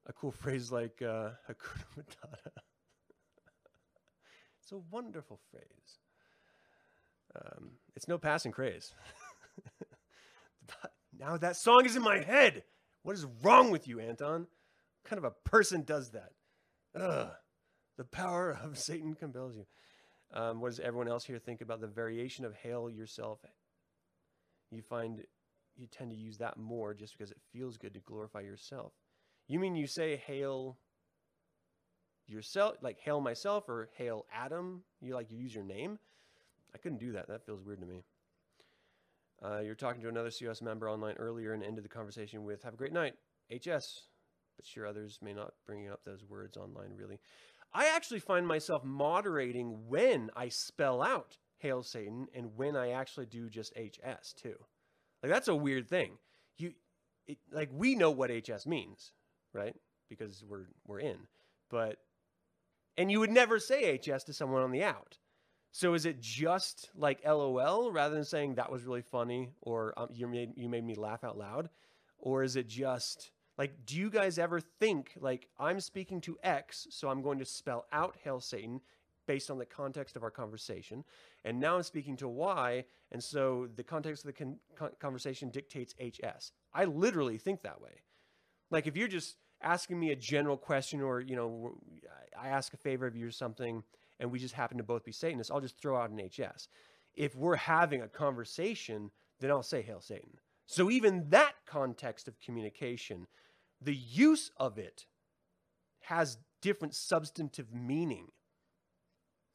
A 0.06 0.14
cool 0.14 0.32
phrase 0.42 0.72
like 0.72 1.02
uh, 1.02 1.32
Hakuna 1.50 1.84
Matata. 1.98 2.62
it's 4.62 4.72
a 4.72 4.78
wonderful 4.90 5.42
phrase. 5.52 6.00
Um, 7.36 7.72
it's 7.96 8.08
no 8.08 8.18
passing 8.18 8.52
craze. 8.52 8.94
now 11.20 11.38
that 11.38 11.56
song 11.56 11.86
is 11.86 11.96
in 11.96 12.04
my 12.04 12.20
head. 12.20 12.64
What 13.04 13.16
is 13.16 13.26
wrong 13.44 13.72
with 13.72 13.88
you, 13.88 14.00
Anton? 14.00 14.42
What 14.42 15.10
kind 15.10 15.18
of 15.18 15.26
a 15.26 15.50
person 15.50 15.84
does 15.84 16.12
that? 16.12 16.32
Ugh. 17.00 17.30
The 17.98 18.04
power 18.04 18.58
of 18.64 18.78
Satan 18.80 19.14
compels 19.14 19.56
you. 19.56 19.66
Um, 20.34 20.60
what 20.60 20.70
does 20.70 20.80
everyone 20.80 21.08
else 21.08 21.24
here 21.24 21.40
think 21.40 21.62
about 21.62 21.82
the 21.82 21.88
variation 21.88 22.46
of 22.46 22.56
hail 22.56 22.90
yourself? 22.90 23.40
You 24.72 24.82
find 24.82 25.24
you 25.76 25.88
tend 25.88 26.12
to 26.12 26.18
use 26.18 26.38
that 26.38 26.58
more 26.58 26.94
just 26.94 27.18
because 27.18 27.32
it 27.32 27.38
feels 27.52 27.78
good 27.78 27.94
to 27.94 28.00
glorify 28.00 28.42
yourself. 28.42 28.94
You 29.48 29.60
mean 29.60 29.76
you 29.76 29.88
say 29.88 30.16
hail 30.16 30.78
yourself, 32.28 32.78
like 32.82 33.00
hail 33.00 33.22
myself 33.22 33.70
or 33.70 33.90
hail 33.98 34.26
Adam? 34.34 34.84
You 35.02 35.14
like 35.14 35.32
you 35.32 35.38
use 35.38 35.54
your 35.54 35.64
name? 35.64 36.00
I 36.76 36.78
couldn't 36.78 37.00
do 37.00 37.14
that. 37.14 37.30
That 37.30 37.46
feels 37.46 37.64
weird 37.64 37.80
to 37.80 37.88
me. 37.88 38.04
Uh, 39.42 39.62
you're 39.62 39.76
talking 39.76 40.02
to 40.02 40.10
another 40.10 40.30
COS 40.30 40.62
member 40.62 40.90
online 40.90 41.16
earlier 41.16 41.54
and 41.54 41.64
ended 41.64 41.86
the 41.86 41.90
conversation 41.90 42.44
with 42.44 42.64
"Have 42.64 42.74
a 42.74 42.78
great 42.78 42.92
night, 42.92 43.14
HS." 43.50 44.10
But 44.58 44.66
sure, 44.66 44.86
others 44.86 45.20
may 45.22 45.34
not 45.34 45.54
bring 45.66 45.90
up 45.90 46.04
those 46.04 46.26
words 46.26 46.58
online. 46.58 46.92
Really, 46.98 47.20
I 47.74 47.88
actually 47.88 48.20
find 48.20 48.46
myself 48.46 48.84
moderating 48.84 49.88
when 49.88 50.30
I 50.36 50.50
spell 50.50 51.02
out 51.02 51.38
"Hail 51.60 51.82
Satan" 51.82 52.28
and 52.36 52.58
when 52.58 52.76
I 52.76 52.92
actually 52.92 53.28
do 53.28 53.50
just 53.50 53.74
HS 53.78 54.34
too. 54.34 54.56
Like 55.24 55.32
that's 55.32 55.48
a 55.48 55.56
weird 55.56 55.88
thing. 55.88 56.18
You, 56.58 56.74
it, 57.26 57.38
like 57.52 57.70
we 57.72 57.96
know 57.96 58.12
what 58.12 58.32
HS 58.32 58.66
means, 58.66 59.14
right? 59.54 59.76
Because 60.10 60.44
we're 60.46 60.68
we're 60.86 61.00
in, 61.00 61.20
but 61.70 62.00
and 62.98 63.10
you 63.10 63.22
would 63.22 63.32
never 63.32 63.60
say 63.60 63.98
HS 63.98 64.26
to 64.26 64.34
someone 64.34 64.62
on 64.62 64.72
the 64.72 64.84
out. 64.84 65.20
So 65.76 65.94
is 65.94 66.06
it 66.06 66.22
just 66.22 66.90
like 66.96 67.26
LOL 67.26 67.92
rather 67.92 68.16
than 68.16 68.24
saying 68.24 68.56
that 68.56 68.72
was 68.72 68.84
really 68.84 69.02
funny 69.02 69.50
or 69.60 69.94
um, 69.98 70.08
you 70.14 70.26
made 70.26 70.54
you 70.56 70.70
made 70.70 70.86
me 70.86 70.96
laugh 70.96 71.26
out 71.26 71.38
loud, 71.38 71.68
or 72.18 72.44
is 72.44 72.56
it 72.56 72.70
just 72.70 73.32
like 73.58 73.86
do 73.86 73.98
you 73.98 74.10
guys 74.10 74.40
ever 74.40 74.62
think 74.62 75.12
like 75.20 75.50
I'm 75.60 75.82
speaking 75.82 76.22
to 76.22 76.38
X, 76.42 76.88
so 76.92 77.10
I'm 77.10 77.22
going 77.22 77.40
to 77.40 77.46
spell 77.46 77.88
out 77.92 78.16
Hail 78.24 78.40
Satan 78.40 78.80
based 79.28 79.52
on 79.52 79.58
the 79.58 79.66
context 79.66 80.16
of 80.16 80.24
our 80.24 80.32
conversation, 80.32 81.04
and 81.44 81.60
now 81.60 81.76
I'm 81.76 81.84
speaking 81.84 82.16
to 82.18 82.30
Y, 82.30 82.86
and 83.12 83.22
so 83.22 83.68
the 83.76 83.84
context 83.84 84.24
of 84.24 84.28
the 84.28 84.46
con- 84.46 84.60
con- 84.78 84.96
conversation 84.98 85.50
dictates 85.50 85.94
HS. 86.00 86.54
I 86.74 86.86
literally 86.86 87.38
think 87.38 87.64
that 87.64 87.82
way. 87.82 88.00
Like 88.72 88.88
if 88.88 88.96
you're 88.96 89.10
just 89.10 89.36
asking 89.62 90.00
me 90.00 90.12
a 90.12 90.16
general 90.16 90.56
question, 90.56 91.02
or 91.02 91.20
you 91.20 91.36
know, 91.36 91.78
I 92.42 92.48
ask 92.48 92.74
a 92.74 92.78
favor 92.78 93.06
of 93.06 93.18
you 93.18 93.28
or 93.28 93.32
something 93.32 93.84
and 94.20 94.32
we 94.32 94.40
just 94.40 94.54
happen 94.54 94.78
to 94.78 94.84
both 94.84 95.04
be 95.04 95.12
Satanists, 95.12 95.52
I'll 95.52 95.62
just 95.62 95.80
throw 95.80 95.98
out 95.98 96.10
an 96.10 96.20
HS. 96.20 96.68
If 97.14 97.36
we're 97.36 97.56
having 97.56 98.02
a 98.02 98.08
conversation, 98.08 99.12
then 99.40 99.52
I'll 99.52 99.64
say 99.64 99.82
Hail 99.82 100.02
Satan. 100.02 100.40
So 100.66 100.90
even 100.90 101.30
that 101.30 101.54
context 101.66 102.28
of 102.28 102.40
communication, 102.40 103.28
the 103.82 103.96
use 103.96 104.52
of 104.58 104.78
it 104.78 105.06
has 106.02 106.38
different 106.62 106.96
substantive 106.96 107.74
meaning. 107.74 108.28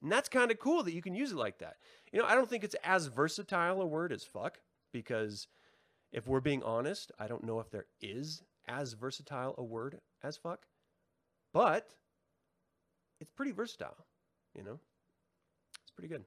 And 0.02 0.10
that's 0.10 0.28
kind 0.28 0.50
of 0.50 0.58
cool 0.58 0.82
that 0.84 0.94
you 0.94 1.02
can 1.02 1.14
use 1.14 1.32
it 1.32 1.36
like 1.36 1.58
that. 1.58 1.76
You 2.12 2.20
know, 2.20 2.26
I 2.26 2.34
don't 2.34 2.48
think 2.48 2.64
it's 2.64 2.76
as 2.84 3.06
versatile 3.06 3.80
a 3.80 3.86
word 3.86 4.12
as 4.12 4.24
fuck 4.24 4.58
because 4.92 5.48
if 6.12 6.26
we're 6.26 6.40
being 6.40 6.62
honest, 6.62 7.12
I 7.18 7.26
don't 7.26 7.44
know 7.44 7.60
if 7.60 7.70
there 7.70 7.86
is 8.00 8.42
as 8.66 8.94
versatile 8.94 9.54
a 9.58 9.64
word 9.64 9.98
as 10.22 10.36
fuck, 10.36 10.66
but 11.52 11.94
it's 13.20 13.32
pretty 13.32 13.52
versatile. 13.52 14.06
You 14.54 14.64
know, 14.64 14.78
it's 15.82 15.90
pretty 15.92 16.08
good. 16.08 16.24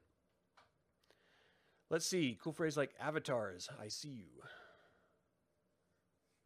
Let's 1.89 2.05
see. 2.05 2.37
Cool 2.41 2.53
phrase 2.53 2.77
like 2.77 2.91
avatars. 2.99 3.69
I 3.79 3.87
see 3.87 4.09
you. 4.09 4.41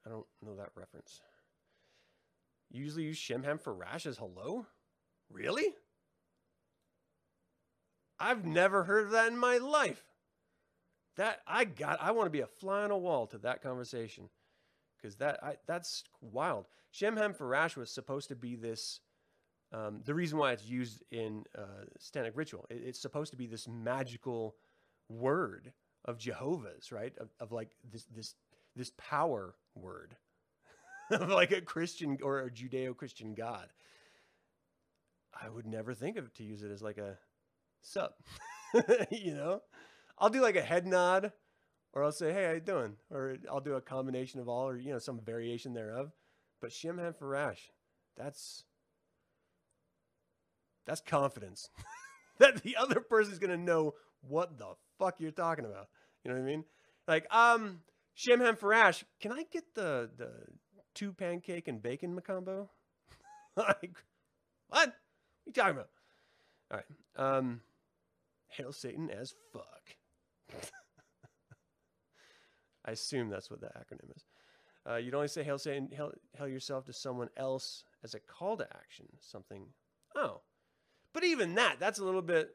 I 0.05 0.09
don't 0.09 0.25
know 0.41 0.55
that 0.55 0.71
reference. 0.75 1.21
You 2.69 2.83
usually 2.83 3.03
use 3.03 3.17
Shemhamforash 3.17 4.05
as 4.05 4.17
hello? 4.17 4.65
Really? 5.29 5.73
I've 8.19 8.45
never 8.45 8.83
heard 8.83 9.05
of 9.05 9.11
that 9.11 9.27
in 9.27 9.37
my 9.37 9.57
life. 9.57 10.03
That 11.17 11.41
I 11.47 11.65
got 11.65 12.01
I 12.01 12.11
want 12.11 12.27
to 12.27 12.31
be 12.31 12.41
a 12.41 12.47
fly 12.47 12.83
on 12.83 12.91
a 12.91 12.97
wall 12.97 13.27
to 13.27 13.37
that 13.39 13.61
conversation. 13.61 14.29
Cuz 15.01 15.15
that 15.15 15.43
I 15.43 15.57
that's 15.65 16.03
wild. 16.21 16.67
Shemhamforash 16.93 17.75
was 17.75 17.91
supposed 17.91 18.27
to 18.29 18.35
be 18.35 18.55
this 18.55 19.01
um, 19.73 20.01
the 20.05 20.13
reason 20.13 20.37
why 20.37 20.53
it's 20.53 20.65
used 20.65 21.03
in 21.11 21.43
uh, 21.57 21.85
Satanic 21.99 22.33
ritual. 22.35 22.65
It, 22.69 22.81
it's 22.85 23.01
supposed 23.01 23.31
to 23.31 23.37
be 23.37 23.47
this 23.47 23.67
magical 23.67 24.55
word 25.09 25.73
of 26.05 26.17
Jehovah's, 26.17 26.91
right? 26.91 27.13
Of, 27.17 27.29
of 27.39 27.51
like 27.51 27.71
this 27.91 28.05
this 28.05 28.35
this 28.75 28.91
power 28.97 29.55
word 29.75 30.15
of 31.11 31.29
like 31.29 31.51
a 31.51 31.61
Christian 31.61 32.17
or 32.23 32.41
a 32.41 32.49
Judeo-Christian 32.49 33.33
God. 33.33 33.67
I 35.39 35.49
would 35.49 35.67
never 35.67 35.93
think 35.93 36.17
of 36.17 36.33
to 36.35 36.43
use 36.43 36.63
it 36.63 36.71
as 36.71 36.81
like 36.81 36.97
a 36.97 37.17
sup, 37.81 38.15
you 39.11 39.33
know. 39.33 39.61
I'll 40.17 40.29
do 40.29 40.41
like 40.41 40.55
a 40.55 40.61
head 40.61 40.87
nod, 40.87 41.31
or 41.93 42.03
I'll 42.03 42.11
say, 42.11 42.33
"Hey, 42.33 42.45
how 42.45 42.51
you 42.53 42.59
doing?" 42.61 42.95
Or 43.11 43.35
I'll 43.51 43.59
do 43.59 43.75
a 43.75 43.81
combination 43.81 44.39
of 44.39 44.47
all, 44.47 44.67
or 44.67 44.77
you 44.77 44.91
know, 44.93 44.99
some 44.99 45.19
variation 45.19 45.73
thereof. 45.73 46.11
But 46.59 46.71
Shemhamforash, 46.71 47.59
that's 48.15 48.63
that's 50.87 51.01
confidence 51.01 51.69
that 52.39 52.63
the 52.63 52.75
other 52.77 52.99
person's 52.99 53.37
going 53.37 53.51
to 53.51 53.63
know 53.63 53.93
what 54.21 54.57
the 54.57 54.73
fuck 54.97 55.19
you're 55.19 55.31
talking 55.31 55.65
about. 55.65 55.89
You 56.23 56.31
know 56.31 56.37
what 56.37 56.43
I 56.43 56.47
mean? 56.47 56.63
like, 57.07 57.33
um, 57.33 57.81
Shemhamforash, 58.17 59.03
can 59.19 59.31
I 59.31 59.43
get 59.51 59.75
the 59.75 60.09
the 60.17 60.31
two 60.95 61.13
pancake 61.13 61.67
and 61.67 61.81
bacon 61.81 62.19
macombo? 62.19 62.69
like, 63.55 63.97
what? 64.69 64.79
What 64.79 64.87
are 64.87 64.93
you 65.45 65.53
talking 65.53 65.71
about? 65.75 65.89
All 66.71 66.77
right. 66.77 67.37
Um, 67.37 67.61
hail 68.49 68.73
Satan 68.73 69.09
as 69.09 69.33
fuck. 69.53 69.95
I 72.85 72.91
assume 72.91 73.29
that's 73.29 73.49
what 73.51 73.61
the 73.61 73.67
acronym 73.67 74.15
is. 74.15 74.25
Uh, 74.89 74.95
you'd 74.95 75.13
only 75.13 75.27
say 75.27 75.43
hail 75.43 75.57
Satan, 75.57 75.89
hail, 75.91 76.11
hail 76.37 76.47
yourself 76.47 76.85
to 76.85 76.93
someone 76.93 77.29
else 77.37 77.83
as 78.03 78.13
a 78.13 78.19
call 78.19 78.57
to 78.57 78.67
action. 78.75 79.05
Something. 79.19 79.67
Oh, 80.15 80.41
but 81.17 81.23
even 81.23 81.55
that, 81.55 81.77
that's 81.79 81.97
a 81.97 82.05
little 82.05 82.21
bit. 82.21 82.51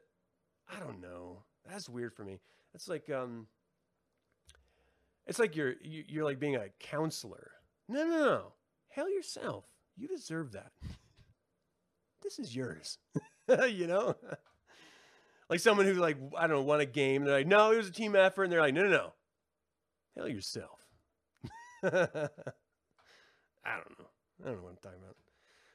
I 0.73 0.79
don't 0.79 1.01
know. 1.01 1.43
That's 1.69 1.89
weird 1.89 2.13
for 2.13 2.23
me. 2.23 2.39
It's 2.73 2.87
like 2.87 3.09
um. 3.09 3.47
It's 5.27 5.37
like 5.37 5.57
you're 5.57 5.73
you- 5.81 6.05
you're 6.07 6.23
like 6.23 6.39
being 6.39 6.55
a 6.55 6.69
counselor. 6.79 7.51
No, 7.89 8.05
no, 8.05 8.17
no. 8.19 8.53
Hail 8.87 9.09
yourself. 9.09 9.65
You 9.97 10.07
deserve 10.07 10.53
that. 10.53 10.71
This 12.21 12.39
is 12.39 12.55
yours. 12.55 12.99
you 13.69 13.85
know? 13.85 14.15
like 15.49 15.59
someone 15.59 15.85
who 15.85 15.95
like 15.95 16.15
I 16.37 16.47
don't 16.47 16.55
know 16.55 16.63
won 16.63 16.79
a 16.79 16.85
game. 16.85 17.25
They're 17.25 17.35
like, 17.35 17.47
no, 17.47 17.73
it 17.73 17.75
was 17.75 17.89
a 17.89 17.91
team 17.91 18.15
effort, 18.15 18.45
and 18.45 18.53
they're 18.53 18.61
like, 18.61 18.73
no, 18.73 18.83
no, 18.83 18.89
no. 18.89 19.13
Hail 20.15 20.29
yourself. 20.29 20.79
I 21.83 21.89
don't 21.91 22.13
know. 23.99 24.07
I 24.41 24.45
don't 24.45 24.55
know 24.55 24.63
what 24.63 24.69
I'm 24.69 24.77
talking 24.81 24.99
about. 25.03 25.17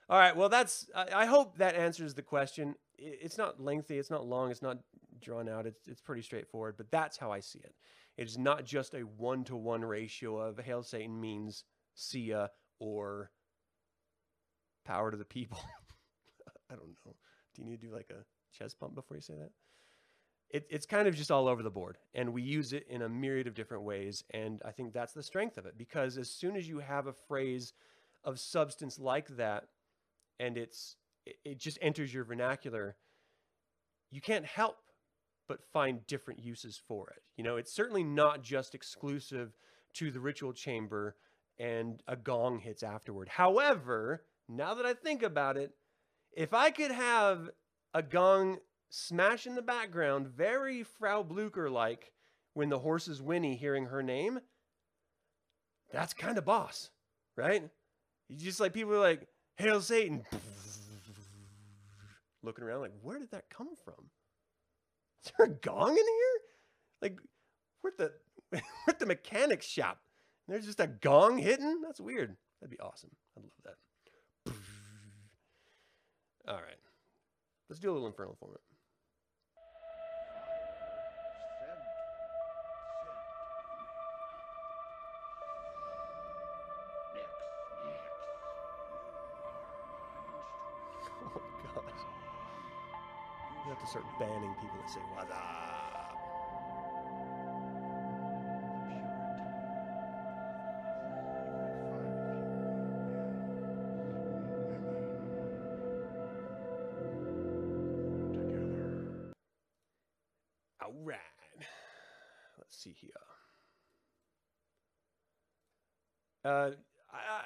All 0.08 0.18
right. 0.18 0.34
Well, 0.34 0.48
that's. 0.48 0.88
I, 0.94 1.26
hope 1.26 1.58
that 1.58 1.74
answers 1.74 2.14
the 2.14 2.22
question. 2.22 2.74
It's 2.96 3.36
not 3.36 3.60
lengthy. 3.60 3.98
It's 3.98 4.10
not 4.10 4.26
long. 4.26 4.50
It's 4.50 4.62
not 4.62 4.78
drawn 5.20 5.48
out. 5.48 5.66
It's 5.66 5.86
it's 5.86 6.00
pretty 6.00 6.22
straightforward. 6.22 6.76
But 6.76 6.90
that's 6.90 7.18
how 7.18 7.30
I 7.30 7.40
see 7.40 7.58
it. 7.58 7.74
It 8.16 8.26
is 8.26 8.38
not 8.38 8.64
just 8.64 8.94
a 8.94 9.00
one 9.00 9.44
to 9.44 9.56
one 9.56 9.84
ratio 9.84 10.38
of 10.38 10.58
hail 10.58 10.82
Satan 10.82 11.20
means 11.20 11.64
see 11.94 12.20
ya 12.20 12.48
or 12.80 13.30
power 14.84 15.10
to 15.10 15.16
the 15.16 15.24
people. 15.24 15.58
I 16.70 16.74
don't 16.74 16.88
know. 17.04 17.12
Do 17.54 17.62
you 17.62 17.68
need 17.68 17.80
to 17.80 17.86
do 17.86 17.94
like 17.94 18.10
a 18.10 18.24
chest 18.56 18.80
pump 18.80 18.94
before 18.94 19.16
you 19.16 19.22
say 19.22 19.34
that? 19.34 19.50
It, 20.50 20.66
it's 20.70 20.86
kind 20.86 21.06
of 21.06 21.14
just 21.14 21.30
all 21.30 21.46
over 21.46 21.62
the 21.62 21.70
board, 21.70 21.98
and 22.14 22.32
we 22.32 22.40
use 22.40 22.72
it 22.72 22.86
in 22.88 23.02
a 23.02 23.08
myriad 23.08 23.46
of 23.46 23.54
different 23.54 23.84
ways. 23.84 24.24
And 24.30 24.62
I 24.64 24.70
think 24.70 24.94
that's 24.94 25.12
the 25.12 25.22
strength 25.22 25.58
of 25.58 25.66
it 25.66 25.76
because 25.76 26.16
as 26.16 26.30
soon 26.30 26.56
as 26.56 26.66
you 26.66 26.78
have 26.78 27.06
a 27.06 27.12
phrase 27.12 27.74
of 28.24 28.40
substance 28.40 28.98
like 28.98 29.28
that, 29.36 29.64
and 30.38 30.56
it's 30.56 30.96
it, 31.44 31.58
just 31.58 31.78
enters 31.82 32.12
your 32.12 32.24
vernacular, 32.24 32.96
you 34.10 34.20
can't 34.20 34.46
help 34.46 34.76
but 35.48 35.64
find 35.72 36.06
different 36.06 36.40
uses 36.40 36.80
for 36.86 37.08
it. 37.10 37.22
You 37.36 37.44
know, 37.44 37.56
it's 37.56 37.72
certainly 37.72 38.04
not 38.04 38.42
just 38.42 38.74
exclusive 38.74 39.56
to 39.94 40.10
the 40.10 40.20
ritual 40.20 40.52
chamber 40.52 41.16
and 41.58 42.02
a 42.06 42.16
gong 42.16 42.58
hits 42.58 42.82
afterward. 42.82 43.28
However, 43.28 44.24
now 44.48 44.74
that 44.74 44.86
I 44.86 44.94
think 44.94 45.22
about 45.22 45.56
it, 45.56 45.72
if 46.32 46.52
I 46.54 46.70
could 46.70 46.92
have 46.92 47.50
a 47.94 48.02
gong 48.02 48.58
smash 48.90 49.46
in 49.46 49.54
the 49.54 49.62
background, 49.62 50.28
very 50.28 50.82
Frau 50.82 51.22
Blucher 51.22 51.70
like, 51.70 52.12
when 52.54 52.68
the 52.68 52.78
horse 52.80 53.08
is 53.08 53.22
whinny 53.22 53.56
hearing 53.56 53.86
her 53.86 54.02
name, 54.02 54.40
that's 55.92 56.12
kind 56.12 56.36
of 56.36 56.44
boss, 56.44 56.90
right? 57.36 57.70
You 58.28 58.36
just 58.36 58.60
like 58.60 58.72
people 58.72 58.94
are 58.94 58.98
like, 58.98 59.26
Hail 59.58 59.80
Satan. 59.80 60.24
Looking 62.42 62.64
around 62.64 62.80
like, 62.80 62.92
where 63.02 63.18
did 63.18 63.30
that 63.32 63.50
come 63.50 63.68
from? 63.84 64.10
Is 65.24 65.32
there 65.36 65.46
a 65.46 65.50
gong 65.50 65.90
in 65.90 65.96
here? 65.96 66.40
Like, 67.02 67.18
we're 67.82 67.90
at 67.90 67.98
the 67.98 68.12
we're 68.52 68.60
at 68.88 68.98
the 68.98 69.06
mechanic 69.06 69.62
shop. 69.62 70.00
And 70.46 70.54
there's 70.54 70.66
just 70.66 70.80
a 70.80 70.86
gong 70.86 71.38
hitting? 71.38 71.80
That's 71.82 72.00
weird. 72.00 72.36
That'd 72.60 72.70
be 72.70 72.80
awesome. 72.80 73.10
I'd 73.36 73.42
love 73.42 73.52
that. 74.46 74.54
All 76.48 76.62
right. 76.62 76.78
Let's 77.68 77.80
do 77.80 77.90
a 77.90 77.92
little 77.92 78.06
infernal 78.06 78.32
informant. 78.32 78.62
Say 94.88 95.00
what's 95.14 95.30
up. 95.30 96.16
All 110.80 110.94
right. 111.04 111.18
Let's 112.56 112.82
see 112.82 112.94
here. 112.98 113.10
Uh, 116.44 116.70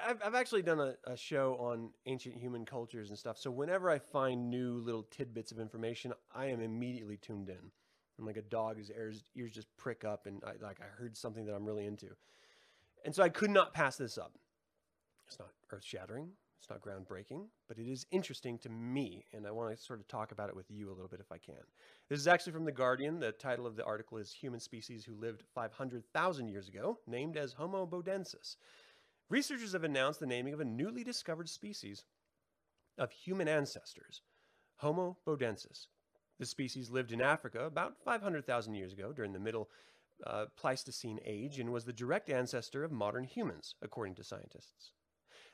I've, 0.07 0.21
I've 0.25 0.35
actually 0.35 0.63
done 0.63 0.81
a, 0.81 0.95
a 1.05 1.17
show 1.17 1.57
on 1.61 1.91
ancient 2.07 2.37
human 2.37 2.65
cultures 2.65 3.11
and 3.11 3.19
stuff. 3.19 3.39
So 3.39 3.51
whenever 3.51 3.91
I 3.91 3.99
find 3.99 4.51
new 4.51 4.79
little 4.79 5.05
tidbits 5.05 5.53
of 5.53 5.59
information, 5.59 6.13
I 6.35 6.47
am 6.47 6.61
immediately 6.61 7.17
tuned 7.17 7.49
in. 7.49 7.71
I'm 8.19 8.27
like 8.27 8.37
a 8.37 8.43
dog 8.43 8.77
whose 8.77 8.91
ears, 8.91 9.25
ears 9.35 9.53
just 9.53 9.69
prick 9.77 10.05
up, 10.05 10.27
and 10.27 10.43
I, 10.45 10.65
like 10.65 10.81
I 10.81 10.85
heard 10.85 11.17
something 11.17 11.47
that 11.47 11.55
I'm 11.55 11.65
really 11.65 11.87
into. 11.87 12.09
And 13.05 13.15
so 13.15 13.23
I 13.23 13.29
could 13.29 13.51
not 13.51 13.75
pass 13.75 13.97
this 13.97 14.19
up. 14.19 14.39
It's 15.27 15.39
not 15.39 15.49
earth 15.71 15.85
shattering, 15.85 16.29
it's 16.61 16.69
not 16.69 16.81
groundbreaking, 16.81 17.47
but 17.67 17.79
it 17.79 17.91
is 17.91 18.07
interesting 18.11 18.59
to 18.59 18.69
me, 18.69 19.25
and 19.33 19.47
I 19.47 19.51
want 19.51 19.77
to 19.77 19.83
sort 19.83 19.99
of 19.99 20.07
talk 20.07 20.31
about 20.31 20.49
it 20.49 20.55
with 20.55 20.71
you 20.71 20.91
a 20.91 20.93
little 20.93 21.09
bit 21.09 21.21
if 21.21 21.33
I 21.33 21.39
can. 21.39 21.57
This 22.09 22.21
is 22.21 22.29
actually 22.29 22.53
from 22.53 22.65
The 22.65 22.71
Guardian. 22.71 23.19
The 23.19 23.33
title 23.33 23.67
of 23.67 23.75
the 23.75 23.85
article 23.85 24.19
is 24.19 24.33
Human 24.33 24.61
Species 24.61 25.05
Who 25.05 25.15
Lived 25.15 25.43
500,000 25.55 26.49
Years 26.49 26.69
Ago, 26.69 26.99
named 27.07 27.37
as 27.37 27.55
Homo 27.55 27.87
bodensis. 27.87 28.57
Researchers 29.29 29.73
have 29.73 29.85
announced 29.85 30.21
the 30.21 30.27
naming 30.27 30.55
of 30.55 30.61
a 30.61 30.65
newly 30.65 31.05
discovered 31.05 31.49
species 31.49 32.05
of 32.99 33.11
human 33.11 33.49
ancestors, 33.49 34.23
Homo 34.77 35.17
bodensis. 35.27 35.87
This 36.39 36.51
species 36.51 36.91
lived 36.91 37.13
in 37.13 37.21
Africa 37.21 37.65
about 37.65 37.97
500,000 38.05 38.75
years 38.75 38.93
ago 38.93 39.13
during 39.13 39.33
the 39.33 39.39
Middle 39.39 39.69
uh, 40.27 40.47
Pleistocene 40.57 41.21
age 41.25 41.59
and 41.59 41.73
was 41.73 41.85
the 41.85 41.93
direct 41.93 42.31
ancestor 42.31 42.85
of 42.85 42.93
modern 42.93 43.25
humans, 43.25 43.75
according 43.83 44.15
to 44.17 44.25
scientists. 44.25 44.93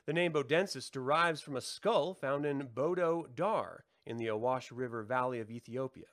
The 0.05 0.13
name 0.13 0.33
Bodensis 0.33 0.89
derives 0.89 1.41
from 1.41 1.55
a 1.55 1.61
skull 1.61 2.13
found 2.13 2.45
in 2.45 2.69
Bodo 2.73 3.27
Dar 3.33 3.85
in 4.05 4.17
the 4.17 4.27
Awash 4.27 4.71
River 4.71 5.03
Valley 5.03 5.39
of 5.39 5.51
Ethiopia. 5.51 6.07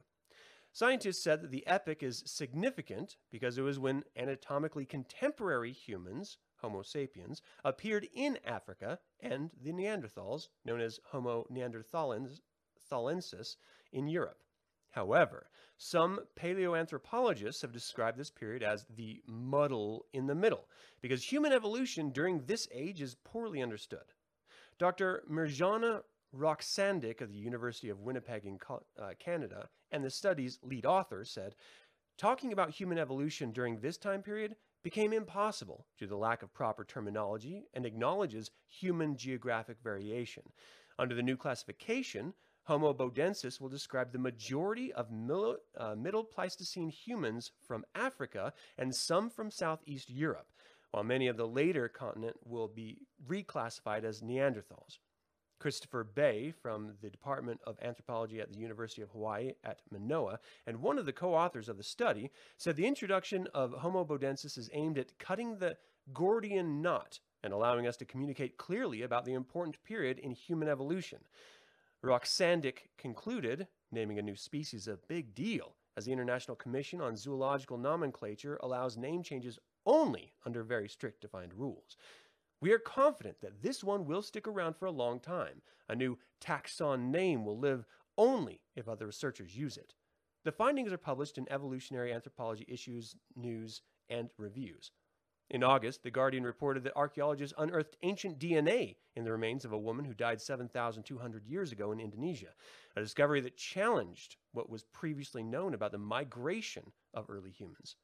Scientists 0.72 1.22
said 1.22 1.40
that 1.40 1.50
the 1.50 1.66
epoch 1.66 2.02
is 2.02 2.22
significant 2.26 3.16
because 3.30 3.56
it 3.56 3.62
was 3.62 3.78
when 3.78 4.04
anatomically 4.14 4.84
contemporary 4.84 5.72
humans, 5.72 6.36
Homo 6.56 6.82
sapiens, 6.82 7.42
appeared 7.64 8.08
in 8.14 8.38
Africa 8.44 8.98
and 9.20 9.50
the 9.62 9.72
Neanderthals, 9.72 10.48
known 10.64 10.80
as 10.80 11.00
Homo 11.04 11.46
neanderthalensis, 11.50 13.56
in 13.92 14.08
Europe. 14.08 14.42
However, 14.90 15.50
some 15.76 16.20
paleoanthropologists 16.36 17.60
have 17.60 17.72
described 17.72 18.16
this 18.16 18.30
period 18.30 18.62
as 18.62 18.86
the 18.88 19.22
muddle 19.26 20.06
in 20.12 20.26
the 20.26 20.34
middle, 20.34 20.68
because 21.02 21.22
human 21.22 21.52
evolution 21.52 22.10
during 22.10 22.46
this 22.46 22.66
age 22.72 23.02
is 23.02 23.14
poorly 23.14 23.62
understood. 23.62 24.14
Dr. 24.78 25.24
Mirjana 25.30 26.02
Roksandic 26.34 27.20
of 27.20 27.30
the 27.30 27.38
University 27.38 27.88
of 27.88 28.00
Winnipeg 28.00 28.44
in 28.44 28.58
uh, 28.68 29.10
Canada 29.18 29.68
and 29.90 30.04
the 30.04 30.10
study's 30.10 30.58
lead 30.62 30.86
author 30.86 31.24
said, 31.24 31.54
talking 32.16 32.52
about 32.52 32.70
human 32.70 32.98
evolution 32.98 33.52
during 33.52 33.80
this 33.80 33.98
time 33.98 34.22
period 34.22 34.56
became 34.86 35.12
impossible 35.12 35.84
due 35.98 36.06
to 36.06 36.10
the 36.10 36.16
lack 36.16 36.44
of 36.44 36.54
proper 36.54 36.84
terminology 36.84 37.64
and 37.74 37.84
acknowledges 37.84 38.52
human 38.68 39.16
geographic 39.16 39.78
variation. 39.82 40.44
Under 40.96 41.12
the 41.12 41.24
new 41.24 41.36
classification, 41.36 42.32
Homo 42.62 42.94
bodensis 42.94 43.60
will 43.60 43.68
describe 43.68 44.12
the 44.12 44.20
majority 44.20 44.92
of 44.92 45.08
uh, 45.76 45.96
Middle 45.96 46.22
Pleistocene 46.22 46.88
humans 46.88 47.50
from 47.66 47.84
Africa 47.96 48.52
and 48.78 48.94
some 48.94 49.28
from 49.28 49.50
Southeast 49.50 50.08
Europe, 50.08 50.46
while 50.92 51.02
many 51.02 51.26
of 51.26 51.36
the 51.36 51.48
later 51.48 51.88
continent 51.88 52.36
will 52.44 52.68
be 52.68 53.08
reclassified 53.26 54.04
as 54.04 54.20
Neanderthals. 54.20 54.98
Christopher 55.58 56.04
Bae 56.04 56.52
from 56.62 56.92
the 57.00 57.10
Department 57.10 57.60
of 57.66 57.78
Anthropology 57.80 58.40
at 58.40 58.52
the 58.52 58.58
University 58.58 59.02
of 59.02 59.10
Hawaii 59.10 59.52
at 59.64 59.80
Manoa, 59.90 60.38
and 60.66 60.82
one 60.82 60.98
of 60.98 61.06
the 61.06 61.12
co 61.12 61.34
authors 61.34 61.68
of 61.68 61.76
the 61.76 61.82
study, 61.82 62.30
said 62.56 62.76
the 62.76 62.86
introduction 62.86 63.48
of 63.54 63.72
Homo 63.72 64.04
bodensis 64.04 64.58
is 64.58 64.70
aimed 64.72 64.98
at 64.98 65.18
cutting 65.18 65.58
the 65.58 65.76
Gordian 66.12 66.82
knot 66.82 67.20
and 67.42 67.52
allowing 67.52 67.86
us 67.86 67.96
to 67.98 68.04
communicate 68.04 68.58
clearly 68.58 69.02
about 69.02 69.24
the 69.24 69.34
important 69.34 69.82
period 69.84 70.18
in 70.18 70.32
human 70.32 70.68
evolution. 70.68 71.20
Roksandic 72.04 72.88
concluded, 72.98 73.66
naming 73.90 74.18
a 74.18 74.22
new 74.22 74.36
species 74.36 74.88
a 74.88 74.98
big 75.08 75.34
deal, 75.34 75.74
as 75.96 76.04
the 76.04 76.12
International 76.12 76.56
Commission 76.56 77.00
on 77.00 77.16
Zoological 77.16 77.78
Nomenclature 77.78 78.58
allows 78.62 78.96
name 78.96 79.22
changes 79.22 79.58
only 79.86 80.32
under 80.44 80.62
very 80.62 80.88
strict 80.88 81.20
defined 81.20 81.54
rules. 81.54 81.96
We 82.60 82.72
are 82.72 82.78
confident 82.78 83.40
that 83.42 83.62
this 83.62 83.84
one 83.84 84.06
will 84.06 84.22
stick 84.22 84.48
around 84.48 84.76
for 84.76 84.86
a 84.86 84.90
long 84.90 85.20
time. 85.20 85.60
A 85.88 85.94
new 85.94 86.18
taxon 86.40 87.10
name 87.10 87.44
will 87.44 87.58
live 87.58 87.84
only 88.16 88.60
if 88.74 88.88
other 88.88 89.06
researchers 89.06 89.56
use 89.56 89.76
it. 89.76 89.94
The 90.44 90.52
findings 90.52 90.92
are 90.92 90.98
published 90.98 91.38
in 91.38 91.50
Evolutionary 91.50 92.12
Anthropology 92.12 92.64
issues, 92.68 93.16
news, 93.34 93.82
and 94.08 94.30
reviews. 94.38 94.92
In 95.50 95.62
August, 95.62 96.02
The 96.02 96.10
Guardian 96.10 96.44
reported 96.44 96.82
that 96.84 96.96
archaeologists 96.96 97.54
unearthed 97.56 97.96
ancient 98.02 98.38
DNA 98.38 98.96
in 99.14 99.22
the 99.22 99.30
remains 99.30 99.64
of 99.64 99.72
a 99.72 99.78
woman 99.78 100.04
who 100.04 100.14
died 100.14 100.40
7,200 100.40 101.46
years 101.46 101.70
ago 101.70 101.92
in 101.92 102.00
Indonesia, 102.00 102.54
a 102.96 103.00
discovery 103.00 103.40
that 103.42 103.56
challenged 103.56 104.36
what 104.52 104.68
was 104.68 104.84
previously 104.84 105.44
known 105.44 105.74
about 105.74 105.92
the 105.92 105.98
migration 105.98 106.92
of 107.14 107.26
early 107.28 107.50
humans. 107.50 107.96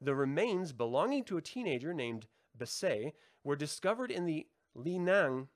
The 0.00 0.14
remains 0.14 0.72
belonging 0.72 1.24
to 1.24 1.36
a 1.36 1.42
teenager 1.42 1.92
named 1.92 2.26
Besay 2.56 3.12
were 3.48 3.56
discovered 3.56 4.10
in 4.10 4.26
the 4.26 4.46
Linang, 4.76 5.48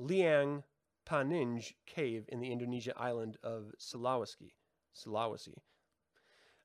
Leang 0.00 0.64
Panninge 1.08 1.74
cave 1.86 2.24
in 2.28 2.40
the 2.40 2.50
Indonesia 2.50 2.92
island 2.96 3.36
of 3.44 3.72
Sulawesi. 3.78 4.50
Sulawesi. 4.96 5.54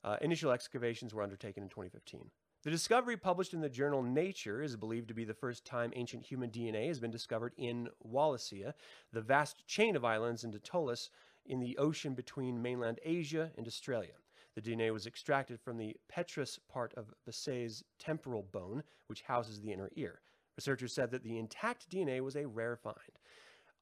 Uh, 0.04 0.18
initial 0.22 0.52
excavations 0.52 1.14
were 1.14 1.22
undertaken 1.22 1.62
in 1.62 1.70
2015. 1.70 2.32
The 2.64 2.72
discovery 2.72 3.16
published 3.16 3.54
in 3.54 3.62
the 3.62 3.70
journal 3.70 4.02
Nature 4.02 4.64
is 4.64 4.76
believed 4.76 5.08
to 5.10 5.14
be 5.14 5.24
the 5.24 5.36
first 5.36 5.66
time 5.66 5.94
ancient 5.96 6.26
human 6.26 6.50
DNA 6.50 6.88
has 6.88 7.00
been 7.00 7.12
discovered 7.12 7.54
in 7.56 7.90
Wallacea, 8.04 8.74
the 9.14 9.22
vast 9.22 9.68
chain 9.68 9.96
of 9.96 10.04
islands 10.04 10.44
in 10.44 10.52
Atolls 10.52 11.12
in 11.46 11.60
the 11.60 11.78
ocean 11.78 12.16
between 12.16 12.60
mainland 12.60 13.00
Asia 13.06 13.52
and 13.56 13.68
Australia. 13.68 14.14
The 14.56 14.62
DNA 14.62 14.92
was 14.92 15.06
extracted 15.06 15.60
from 15.60 15.78
the 15.78 15.96
petrous 16.10 16.60
part 16.72 16.94
of 16.96 17.14
Besay's 17.26 17.84
temporal 17.98 18.44
bone, 18.44 18.84
which 19.08 19.22
houses 19.22 19.62
the 19.62 19.72
inner 19.72 19.90
ear. 19.96 20.22
Researchers 20.58 20.94
said 20.94 21.12
that 21.12 21.24
the 21.24 21.38
intact 21.38 21.90
DNA 21.90 22.22
was 22.22 22.36
a 22.36 22.48
rare 22.48 22.76
find. 22.76 23.20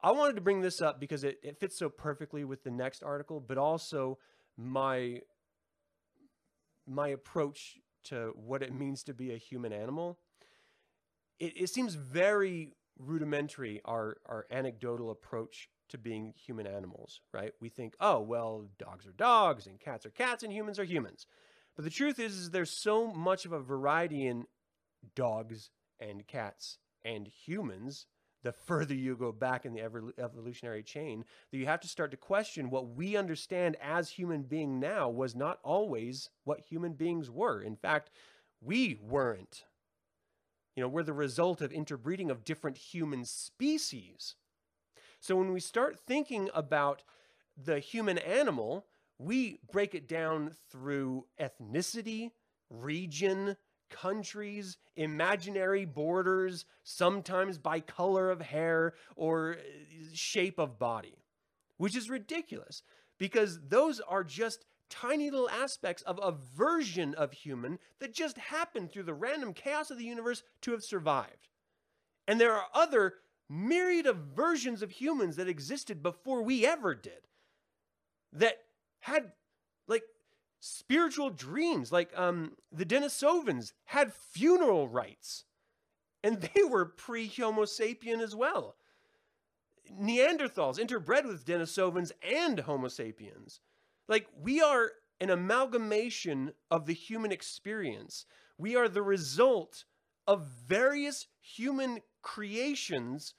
I 0.04 0.12
wanted 0.12 0.36
to 0.36 0.42
bring 0.42 0.62
this 0.62 0.82
up 0.82 1.00
because 1.00 1.24
it, 1.24 1.40
it 1.42 1.60
fits 1.60 1.78
so 1.78 1.90
perfectly 1.90 2.44
with 2.44 2.64
the 2.64 2.70
next 2.70 3.02
article, 3.02 3.40
but 3.40 3.58
also 3.58 4.20
my 4.56 5.22
my 6.86 7.10
approach 7.10 7.80
to 8.06 8.34
what 8.36 8.64
it 8.64 8.74
means 8.74 9.04
to 9.04 9.14
be 9.14 9.34
a 9.34 9.38
human 9.38 9.74
animal. 9.74 10.20
It, 11.40 11.54
it 11.56 11.70
seems 11.70 11.96
very 11.96 12.74
rudimentary, 12.98 13.82
our, 13.86 14.18
our 14.26 14.46
anecdotal 14.50 15.12
approach 15.12 15.70
to 15.90 15.98
being 15.98 16.34
human 16.36 16.68
animals, 16.68 17.22
right? 17.34 17.54
We 17.60 17.70
think, 17.70 17.96
oh, 18.00 18.22
well, 18.22 18.68
dogs 18.78 19.06
are 19.08 19.12
dogs 19.12 19.68
and 19.68 19.80
cats 19.80 20.06
are 20.06 20.12
cats 20.12 20.44
and 20.44 20.52
humans 20.52 20.80
are 20.80 20.84
humans. 20.84 21.26
But 21.76 21.86
the 21.86 21.92
truth 21.92 22.20
is, 22.20 22.36
is 22.36 22.52
there's 22.52 22.72
so 22.72 23.08
much 23.08 23.46
of 23.46 23.52
a 23.52 23.60
variety 23.60 24.26
in 24.26 24.46
dogs 25.16 25.70
and 26.00 26.26
cats 26.28 26.80
and 27.06 27.28
humans 27.28 28.08
the 28.44 28.52
further 28.66 28.94
you 28.94 29.16
go 29.16 29.32
back 29.32 29.66
in 29.66 29.74
the 29.74 29.82
evolutionary 30.18 30.84
chain 30.84 31.26
that 31.52 31.58
you 31.58 31.66
have 31.66 31.82
to 31.82 31.88
start 31.88 32.12
to 32.12 32.18
question 32.18 32.70
what 32.70 32.96
we 32.96 33.16
understand 33.16 33.76
as 33.82 34.10
human 34.10 34.44
being 34.44 34.80
now 34.80 35.10
was 35.10 35.36
not 35.36 35.60
always 35.64 36.30
what 36.44 36.62
human 36.62 36.94
beings 36.94 37.30
were. 37.30 37.62
In 37.62 37.76
fact, 37.76 38.10
we 38.62 39.00
weren't. 39.02 39.66
You 40.76 40.84
know, 40.84 40.90
we're 40.90 41.04
the 41.04 41.14
result 41.14 41.62
of 41.62 41.72
interbreeding 41.72 42.30
of 42.30 42.44
different 42.46 42.78
human 42.78 43.26
species. 43.26 44.36
So 45.20 45.36
when 45.36 45.52
we 45.52 45.60
start 45.60 46.00
thinking 46.00 46.50
about 46.54 47.04
the 47.62 47.80
human 47.80 48.18
animal, 48.18 48.86
we 49.18 49.60
break 49.72 49.96
it 49.96 50.08
down 50.08 50.52
through 50.72 51.26
ethnicity, 51.40 52.32
region, 52.70 53.58
countries, 53.90 54.78
imaginary 54.96 55.86
borders, 55.86 56.66
sometimes 56.84 57.58
by 57.58 57.80
color 57.80 58.30
of 58.30 58.42
hair 58.42 58.94
or 59.16 59.58
uh, 59.60 60.04
shape 60.14 60.60
of 60.60 60.78
body, 60.78 61.24
which 61.78 61.96
is 61.96 62.10
ridiculous 62.10 62.84
because 63.18 63.60
those 63.68 64.00
are 64.02 64.24
just 64.24 64.66
tiny 64.90 65.30
little 65.30 65.50
aspects 65.50 66.04
of 66.04 66.20
a 66.22 66.32
version 66.32 67.14
of 67.16 67.32
human 67.32 67.80
that 68.00 68.14
just 68.14 68.38
happened 68.38 68.92
through 68.92 69.04
the 69.04 69.14
random 69.14 69.54
chaos 69.54 69.92
of 69.92 69.98
the 69.98 70.06
universe 70.06 70.44
to 70.62 70.72
have 70.72 70.84
survived. 70.84 71.50
And 72.28 72.40
there 72.40 72.54
are 72.54 72.68
other 72.74 73.16
myriad 73.50 74.06
of 74.06 74.18
versions 74.18 74.82
of 74.82 74.92
humans 74.92 75.36
that 75.36 75.48
existed 75.48 76.04
before 76.04 76.42
we 76.42 76.66
ever 76.66 76.94
did 76.94 77.28
that 78.34 78.58
had 79.00 79.32
like 79.88 80.04
spiritual 80.60 81.30
dreams. 81.30 81.92
Like 81.92 82.12
um, 82.16 82.54
the 82.72 82.86
Denisovans 82.86 83.74
had 83.86 84.14
funeral 84.14 84.88
rites, 84.88 85.46
and 86.24 86.42
they 86.56 86.64
were 86.64 86.86
pre 86.86 87.28
Homo 87.28 87.64
sapien 87.64 88.22
as 88.22 88.36
well. 88.36 88.76
Neanderthals 89.92 90.78
interbred 90.80 91.26
with 91.26 91.46
Denisovans 91.46 92.12
and 92.22 92.60
Homo 92.60 92.90
sapiens. 92.90 93.62
Like 94.08 94.28
we 94.38 94.62
are 94.62 94.92
an 95.20 95.30
amalgamation 95.30 96.52
of 96.70 96.86
the 96.86 96.94
human 96.94 97.32
experience. 97.32 98.26
We 98.58 98.76
are 98.76 98.90
the 98.90 99.02
result 99.02 99.86
of 100.28 100.46
various 100.46 101.28
human 101.40 102.00
creations 102.28 103.34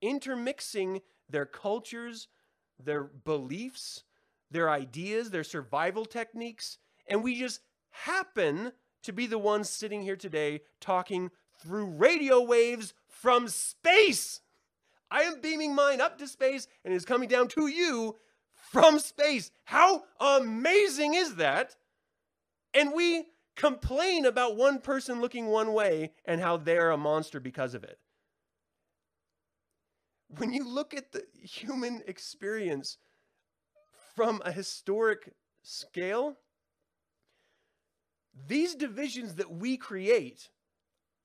intermixing 0.00 1.00
their 1.28 1.44
cultures, 1.44 2.28
their 2.78 3.02
beliefs, 3.02 4.04
their 4.52 4.70
ideas, 4.70 5.30
their 5.30 5.42
survival 5.42 6.04
techniques, 6.04 6.78
and 7.08 7.24
we 7.24 7.34
just 7.34 7.60
happen 7.90 8.70
to 9.02 9.12
be 9.12 9.26
the 9.26 9.38
ones 9.38 9.68
sitting 9.68 10.02
here 10.02 10.16
today 10.16 10.60
talking 10.80 11.30
through 11.60 11.84
radio 11.84 12.40
waves 12.40 12.94
from 13.08 13.48
space. 13.48 14.40
I 15.10 15.22
am 15.22 15.40
beaming 15.40 15.74
mine 15.74 16.00
up 16.00 16.16
to 16.18 16.28
space 16.28 16.68
and 16.84 16.94
it 16.94 16.96
is 16.96 17.04
coming 17.04 17.28
down 17.28 17.48
to 17.48 17.66
you 17.66 18.14
from 18.70 19.00
space. 19.00 19.50
How 19.64 20.04
amazing 20.20 21.14
is 21.14 21.34
that? 21.34 21.74
And 22.74 22.92
we 22.92 23.24
complain 23.56 24.24
about 24.24 24.56
one 24.56 24.78
person 24.78 25.20
looking 25.20 25.46
one 25.46 25.72
way 25.72 26.12
and 26.24 26.40
how 26.40 26.56
they're 26.56 26.92
a 26.92 26.96
monster 26.96 27.40
because 27.40 27.74
of 27.74 27.82
it. 27.82 27.98
When 30.36 30.52
you 30.52 30.68
look 30.68 30.94
at 30.94 31.12
the 31.12 31.24
human 31.42 32.02
experience, 32.06 32.98
from 34.14 34.42
a 34.44 34.52
historic 34.52 35.34
scale, 35.62 36.36
these 38.46 38.74
divisions 38.74 39.34
that 39.36 39.50
we 39.50 39.76
create 39.76 40.50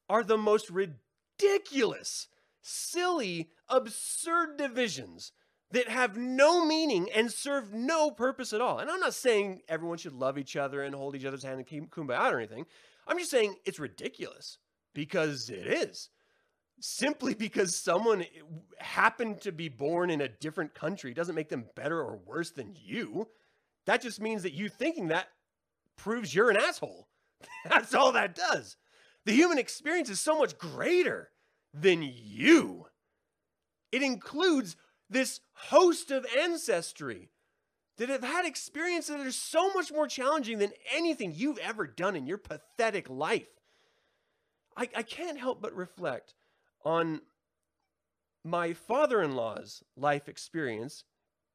are 0.09 0.23
the 0.23 0.37
most 0.37 0.69
ridiculous, 0.69 2.27
silly, 2.61 3.49
absurd 3.67 4.57
divisions 4.57 5.31
that 5.71 5.89
have 5.89 6.15
no 6.15 6.65
meaning 6.65 7.09
and 7.13 7.31
serve 7.31 7.73
no 7.73 8.11
purpose 8.11 8.53
at 8.53 8.61
all. 8.61 8.79
And 8.79 8.89
I'm 8.89 8.99
not 8.99 9.13
saying 9.13 9.61
everyone 9.67 9.97
should 9.97 10.13
love 10.13 10.37
each 10.37 10.55
other 10.55 10.81
and 10.81 10.95
hold 10.95 11.15
each 11.15 11.25
other's 11.25 11.43
hand 11.43 11.57
and 11.57 11.67
keep 11.67 11.89
kumbaya 11.89 12.31
or 12.31 12.37
anything. 12.37 12.65
I'm 13.07 13.17
just 13.17 13.31
saying 13.31 13.55
it's 13.65 13.79
ridiculous 13.79 14.57
because 14.93 15.49
it 15.49 15.67
is 15.67 16.09
simply 16.79 17.33
because 17.33 17.75
someone 17.75 18.21
eh, 18.21 18.25
happened 18.79 19.41
to 19.41 19.51
be 19.51 19.69
born 19.69 20.09
in 20.09 20.21
a 20.21 20.27
different 20.27 20.73
country 20.73 21.13
doesn't 21.13 21.35
make 21.35 21.49
them 21.49 21.65
better 21.75 21.99
or 21.99 22.19
worse 22.25 22.51
than 22.51 22.75
you. 22.75 23.27
That 23.85 24.01
just 24.01 24.21
means 24.21 24.43
that 24.43 24.53
you 24.53 24.69
thinking 24.69 25.07
that 25.09 25.27
proves 25.97 26.33
you're 26.33 26.49
an 26.49 26.57
asshole. 26.57 27.07
That's 27.69 27.93
all 27.93 28.11
that 28.13 28.35
does. 28.35 28.77
The 29.25 29.33
human 29.33 29.57
experience 29.57 30.09
is 30.09 30.19
so 30.19 30.37
much 30.37 30.57
greater 30.57 31.29
than 31.73 32.01
you. 32.03 32.85
It 33.91 34.01
includes 34.01 34.75
this 35.09 35.39
host 35.53 36.11
of 36.11 36.25
ancestry 36.39 37.29
that 37.97 38.09
have 38.09 38.23
had 38.23 38.45
experiences 38.45 39.15
that 39.15 39.25
are 39.25 39.31
so 39.31 39.71
much 39.73 39.91
more 39.91 40.07
challenging 40.07 40.57
than 40.57 40.73
anything 40.93 41.33
you've 41.33 41.59
ever 41.59 41.87
done 41.87 42.15
in 42.15 42.27
your 42.27 42.37
pathetic 42.37 43.09
life. 43.09 43.47
I, 44.75 44.89
I 44.95 45.03
can't 45.03 45.39
help 45.39 45.61
but 45.61 45.73
reflect 45.73 46.33
on 46.85 47.21
my 48.43 48.73
father 48.73 49.21
in 49.21 49.35
law's 49.35 49.83
life 49.97 50.29
experience 50.29 51.03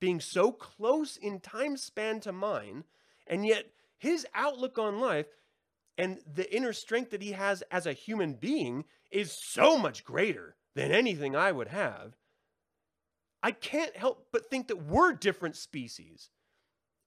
being 0.01 0.21
so 0.21 0.51
close 0.51 1.17
in 1.17 1.39
time 1.41 1.77
span 1.77 2.21
to 2.21 2.33
mine, 2.33 2.85
and 3.27 3.47
yet 3.47 3.67
his 3.99 4.27
outlook 4.35 4.79
on 4.79 4.99
life 4.99 5.27
and 5.99 6.19
the 6.35 6.53
inner 6.55 6.73
strength 6.73 7.11
that 7.11 7.23
he 7.23 7.33
has 7.33 7.63
as 7.71 7.87
a 7.87 7.93
human 7.93 8.33
being 8.35 8.85
is 9.11 9.31
so 9.31 9.77
much 9.77 10.05
greater 10.05 10.57
than 10.75 10.91
anything 10.91 11.37
I 11.37 11.53
would 11.53 11.69
have. 11.69 12.17
I 13.43 13.53
can't 13.53 13.97
help 13.97 14.29
but 14.33 14.51
think 14.51 14.69
that 14.69 14.87
we're 14.87 15.13
different 15.13 15.57
species. 15.57 16.31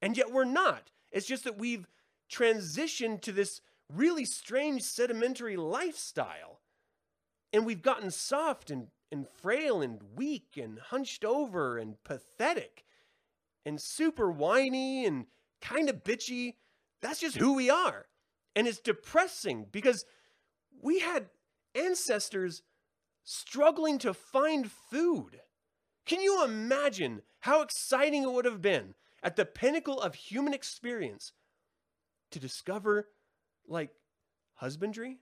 And 0.02 0.18
yet 0.18 0.32
we're 0.32 0.44
not. 0.44 0.92
It's 1.12 1.28
just 1.28 1.44
that 1.46 1.58
we've 1.58 1.88
transitioned 2.32 3.22
to 3.22 3.32
this 3.32 3.62
really 3.90 4.26
strange 4.26 4.84
sedimentary 4.84 5.56
lifestyle 5.56 6.60
and 7.54 7.66
we've 7.66 7.84
gotten 7.84 8.10
soft 8.10 8.72
and, 8.72 8.88
and 9.12 9.28
frail 9.28 9.82
and 9.82 10.02
weak 10.16 10.58
and 10.62 10.80
hunched 10.80 11.24
over 11.24 11.78
and 11.78 12.04
pathetic 12.04 12.84
and 13.66 13.80
super 13.80 14.32
whiny 14.32 15.06
and 15.06 15.28
kind 15.62 15.88
of 15.88 16.04
bitchy. 16.04 16.56
That's 17.02 17.20
just 17.20 17.38
who 17.38 17.54
we 17.54 17.70
are. 17.70 18.08
And 18.56 18.68
it's 18.68 18.80
depressing 18.80 19.68
because 19.72 20.06
we 20.82 21.00
had 21.00 21.30
ancestors 21.76 22.64
struggling 23.24 24.00
to 24.00 24.14
find 24.14 24.70
food. 24.70 25.42
Can 26.06 26.20
you 26.20 26.44
imagine 26.44 27.22
how 27.42 27.62
exciting 27.62 28.24
it 28.24 28.32
would 28.32 28.46
have 28.46 28.62
been 28.62 28.96
at 29.22 29.36
the 29.36 29.46
pinnacle 29.46 30.02
of 30.02 30.16
human 30.16 30.54
experience 30.54 31.32
to 32.32 32.40
discover, 32.40 33.08
like, 33.68 33.92
husbandry? 34.56 35.20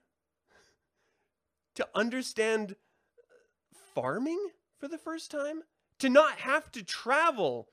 To 1.75 1.87
understand 1.95 2.71
uh, 2.71 3.77
farming 3.95 4.49
for 4.79 4.87
the 4.87 4.97
first 4.97 5.31
time? 5.31 5.61
To 5.99 6.09
not 6.09 6.39
have 6.39 6.71
to 6.71 6.83
travel 6.83 7.69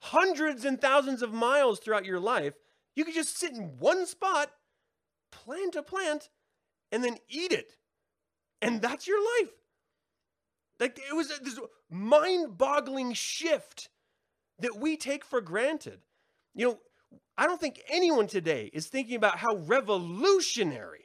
hundreds 0.00 0.64
and 0.64 0.80
thousands 0.80 1.22
of 1.22 1.32
miles 1.32 1.80
throughout 1.80 2.04
your 2.04 2.20
life. 2.20 2.54
You 2.94 3.04
could 3.04 3.14
just 3.14 3.38
sit 3.38 3.52
in 3.52 3.78
one 3.78 4.06
spot, 4.06 4.50
plant 5.30 5.76
a 5.76 5.82
plant, 5.82 6.28
and 6.90 7.04
then 7.04 7.16
eat 7.28 7.52
it. 7.52 7.76
And 8.60 8.80
that's 8.80 9.06
your 9.06 9.20
life. 9.20 9.52
Like 10.80 10.98
it 10.98 11.14
was 11.14 11.30
uh, 11.30 11.38
this 11.42 11.58
mind 11.90 12.56
boggling 12.56 13.12
shift 13.12 13.88
that 14.60 14.76
we 14.76 14.96
take 14.96 15.24
for 15.24 15.40
granted. 15.40 16.00
You 16.54 16.66
know, 16.66 16.78
I 17.36 17.46
don't 17.46 17.60
think 17.60 17.80
anyone 17.88 18.26
today 18.26 18.70
is 18.72 18.88
thinking 18.88 19.16
about 19.16 19.38
how 19.38 19.56
revolutionary 19.56 21.04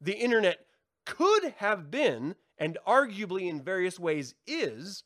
the 0.00 0.14
internet 0.14 0.58
could 1.04 1.54
have 1.58 1.90
been 1.90 2.34
and 2.58 2.78
arguably 2.86 3.48
in 3.48 3.62
various 3.62 3.98
ways 3.98 4.34
is, 4.46 5.04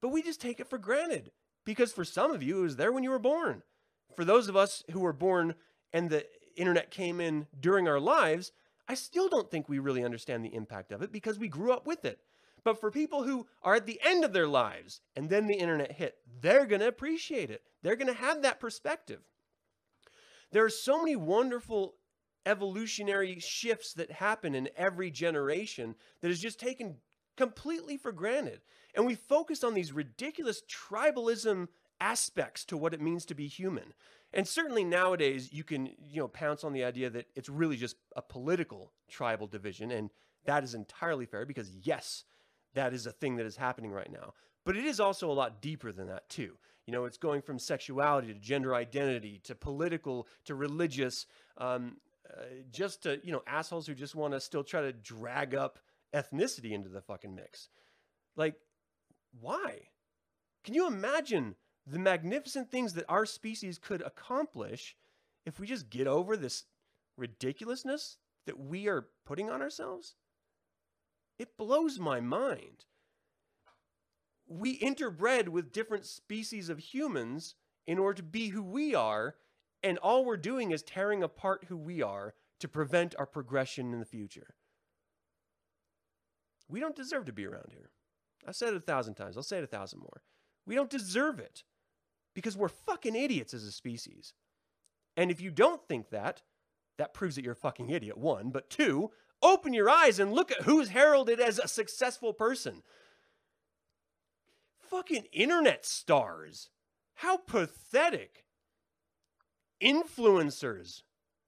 but 0.00 0.10
we 0.10 0.22
just 0.22 0.40
take 0.40 0.60
it 0.60 0.68
for 0.68 0.78
granted 0.78 1.30
because 1.64 1.92
for 1.92 2.04
some 2.04 2.30
of 2.30 2.42
you, 2.42 2.60
it 2.60 2.62
was 2.62 2.76
there 2.76 2.92
when 2.92 3.02
you 3.02 3.10
were 3.10 3.18
born. 3.18 3.62
For 4.16 4.24
those 4.24 4.48
of 4.48 4.56
us 4.56 4.82
who 4.90 5.00
were 5.00 5.12
born 5.12 5.54
and 5.92 6.10
the 6.10 6.26
internet 6.56 6.90
came 6.90 7.20
in 7.20 7.46
during 7.58 7.88
our 7.88 8.00
lives, 8.00 8.52
I 8.88 8.94
still 8.94 9.28
don't 9.28 9.50
think 9.50 9.68
we 9.68 9.78
really 9.78 10.04
understand 10.04 10.44
the 10.44 10.54
impact 10.54 10.92
of 10.92 11.02
it 11.02 11.12
because 11.12 11.38
we 11.38 11.48
grew 11.48 11.72
up 11.72 11.86
with 11.86 12.04
it. 12.04 12.20
But 12.64 12.80
for 12.80 12.90
people 12.90 13.22
who 13.22 13.46
are 13.62 13.76
at 13.76 13.86
the 13.86 14.00
end 14.04 14.24
of 14.24 14.32
their 14.32 14.48
lives 14.48 15.00
and 15.16 15.30
then 15.30 15.46
the 15.46 15.54
internet 15.54 15.92
hit, 15.92 16.16
they're 16.40 16.66
going 16.66 16.80
to 16.80 16.88
appreciate 16.88 17.50
it. 17.50 17.62
They're 17.82 17.96
going 17.96 18.08
to 18.08 18.20
have 18.20 18.42
that 18.42 18.60
perspective. 18.60 19.20
There 20.52 20.64
are 20.64 20.70
so 20.70 20.98
many 20.98 21.16
wonderful 21.16 21.94
evolutionary 22.46 23.38
shifts 23.38 23.92
that 23.94 24.10
happen 24.10 24.54
in 24.54 24.68
every 24.76 25.10
generation 25.10 25.94
that 26.20 26.30
is 26.30 26.40
just 26.40 26.58
taken 26.58 26.96
completely 27.36 27.96
for 27.96 28.12
granted. 28.12 28.60
And 28.94 29.06
we 29.06 29.14
focus 29.14 29.62
on 29.64 29.74
these 29.74 29.92
ridiculous 29.92 30.62
tribalism 30.68 31.68
aspects 32.00 32.64
to 32.66 32.76
what 32.76 32.94
it 32.94 33.00
means 33.00 33.24
to 33.26 33.34
be 33.34 33.46
human. 33.46 33.92
And 34.32 34.46
certainly 34.46 34.84
nowadays 34.84 35.52
you 35.52 35.64
can, 35.64 35.86
you 35.98 36.20
know, 36.20 36.28
pounce 36.28 36.64
on 36.64 36.72
the 36.72 36.84
idea 36.84 37.10
that 37.10 37.26
it's 37.34 37.48
really 37.48 37.76
just 37.76 37.96
a 38.16 38.22
political 38.22 38.92
tribal 39.08 39.46
division 39.46 39.90
and 39.90 40.10
that 40.46 40.64
is 40.64 40.74
entirely 40.74 41.26
fair 41.26 41.44
because 41.44 41.70
yes, 41.82 42.24
that 42.74 42.94
is 42.94 43.06
a 43.06 43.12
thing 43.12 43.36
that 43.36 43.46
is 43.46 43.56
happening 43.56 43.90
right 43.90 44.10
now. 44.10 44.34
But 44.64 44.76
it 44.76 44.84
is 44.84 45.00
also 45.00 45.30
a 45.30 45.34
lot 45.34 45.60
deeper 45.60 45.92
than 45.92 46.06
that 46.08 46.28
too. 46.28 46.56
You 46.86 46.92
know, 46.92 47.04
it's 47.04 47.18
going 47.18 47.42
from 47.42 47.58
sexuality 47.58 48.28
to 48.28 48.38
gender 48.38 48.74
identity 48.74 49.40
to 49.44 49.54
political 49.54 50.26
to 50.44 50.54
religious, 50.54 51.26
um, 51.58 51.96
uh, 52.30 52.42
just 52.70 53.02
to 53.02 53.20
you 53.24 53.32
know 53.32 53.42
assholes 53.46 53.86
who 53.86 53.94
just 53.94 54.14
want 54.14 54.34
to 54.34 54.40
still 54.40 54.64
try 54.64 54.80
to 54.80 54.92
drag 54.92 55.54
up 55.54 55.78
ethnicity 56.14 56.72
into 56.72 56.88
the 56.88 57.00
fucking 57.00 57.34
mix. 57.34 57.68
Like, 58.36 58.54
why? 59.40 59.88
Can 60.64 60.74
you 60.74 60.86
imagine 60.86 61.56
the 61.86 61.98
magnificent 61.98 62.70
things 62.70 62.94
that 62.94 63.08
our 63.08 63.26
species 63.26 63.78
could 63.78 64.02
accomplish 64.02 64.96
if 65.46 65.58
we 65.58 65.66
just 65.66 65.90
get 65.90 66.06
over 66.06 66.36
this 66.36 66.64
ridiculousness 67.16 68.18
that 68.46 68.58
we 68.58 68.88
are 68.88 69.08
putting 69.24 69.50
on 69.50 69.62
ourselves? 69.62 70.14
It 71.38 71.56
blows 71.56 71.98
my 71.98 72.20
mind. 72.20 72.84
We 74.46 74.78
interbred 74.78 75.48
with 75.48 75.72
different 75.72 76.04
species 76.04 76.68
of 76.68 76.78
humans 76.78 77.54
in 77.86 77.98
order 77.98 78.18
to 78.18 78.22
be 78.22 78.48
who 78.48 78.62
we 78.62 78.94
are, 78.94 79.36
and 79.82 79.98
all 79.98 80.24
we're 80.24 80.36
doing 80.36 80.70
is 80.70 80.82
tearing 80.82 81.22
apart 81.22 81.66
who 81.68 81.76
we 81.76 82.02
are 82.02 82.34
to 82.60 82.68
prevent 82.68 83.14
our 83.18 83.26
progression 83.26 83.92
in 83.92 84.00
the 84.00 84.06
future. 84.06 84.54
We 86.68 86.80
don't 86.80 86.96
deserve 86.96 87.24
to 87.26 87.32
be 87.32 87.46
around 87.46 87.72
here. 87.72 87.90
I've 88.46 88.56
said 88.56 88.74
it 88.74 88.76
a 88.76 88.80
thousand 88.80 89.14
times. 89.14 89.36
I'll 89.36 89.42
say 89.42 89.58
it 89.58 89.64
a 89.64 89.68
thousand 89.68 90.00
more. 90.00 90.22
We 90.66 90.74
don't 90.74 90.90
deserve 90.90 91.38
it 91.38 91.64
because 92.34 92.56
we're 92.56 92.68
fucking 92.68 93.16
idiots 93.16 93.54
as 93.54 93.64
a 93.64 93.72
species. 93.72 94.34
And 95.16 95.30
if 95.30 95.40
you 95.40 95.50
don't 95.50 95.86
think 95.88 96.10
that, 96.10 96.42
that 96.98 97.14
proves 97.14 97.36
that 97.36 97.44
you're 97.44 97.54
a 97.54 97.56
fucking 97.56 97.90
idiot, 97.90 98.16
one. 98.16 98.50
But 98.50 98.70
two, 98.70 99.10
Open 99.42 99.72
your 99.72 99.88
eyes 99.88 100.18
and 100.18 100.32
look 100.32 100.52
at 100.52 100.62
who's 100.62 100.90
heralded 100.90 101.40
as 101.40 101.58
a 101.58 101.68
successful 101.68 102.34
person. 102.34 102.82
Fucking 104.78 105.26
internet 105.32 105.86
stars. 105.86 106.68
How 107.14 107.38
pathetic. 107.38 108.44
Influencers. 109.82 111.02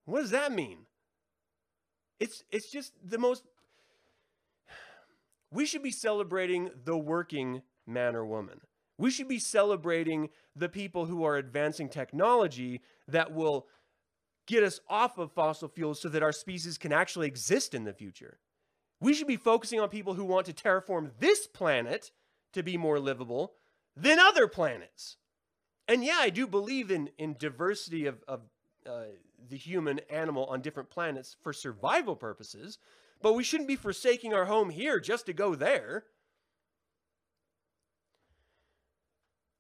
What 0.05 0.23
does 0.23 0.31
that 0.31 0.53
mean? 0.53 0.87
It's 2.19 2.45
it's 2.51 2.71
just 2.71 2.93
the 3.05 3.19
most 3.19 3.45
we 5.51 5.67
should 5.67 5.83
be 5.83 5.91
celebrating 5.91 6.71
the 6.85 6.97
working 6.97 7.63
man 7.87 8.17
or 8.17 8.25
woman. 8.25 8.61
We 8.99 9.11
should 9.11 9.29
be 9.29 9.39
celebrating 9.39 10.31
the 10.57 10.69
people 10.69 11.07
who 11.07 11.25
are 11.25 11.37
advancing 11.37 11.89
technology 11.89 12.81
that 13.09 13.33
will 13.33 13.67
get 14.47 14.63
us 14.63 14.81
off 14.89 15.19
of 15.19 15.33
fossil 15.33 15.69
fuels 15.69 16.01
so 16.01 16.09
that 16.09 16.23
our 16.23 16.33
species 16.33 16.79
can 16.79 16.93
actually 16.93 17.27
exist 17.27 17.75
in 17.75 17.85
the 17.85 17.93
future. 17.93 18.39
We 19.01 19.15
should 19.15 19.27
be 19.27 19.37
focusing 19.37 19.81
on 19.81 19.89
people 19.89 20.15
who 20.15 20.25
want 20.25 20.47
to 20.47 20.53
terraform 20.53 21.11
this 21.19 21.47
planet 21.47 22.13
to 22.53 22.63
be 22.63 22.77
more 22.77 23.01
livable 23.01 23.55
than 23.97 24.19
other 24.19 24.47
planets. 24.47 25.17
And 25.89 26.05
yeah, 26.05 26.19
I 26.21 26.31
do 26.31 26.47
believe 26.47 26.91
in, 26.91 27.11
in 27.19 27.37
diversity 27.39 28.07
of, 28.07 28.23
of 28.29 28.43
uh, 28.87 29.05
the 29.49 29.57
human 29.57 30.01
animal 30.11 30.47
on 30.47 30.61
different 30.61 30.91
planets 30.91 31.37
for 31.43 31.53
survival 31.53 32.17
purposes, 32.17 32.79
but 33.21 33.35
we 33.35 33.45
shouldn't 33.45 33.69
be 33.69 33.77
forsaking 33.77 34.33
our 34.33 34.45
home 34.45 34.71
here 34.71 35.01
just 35.01 35.27
to 35.27 35.33
go 35.33 35.55
there. 35.55 36.05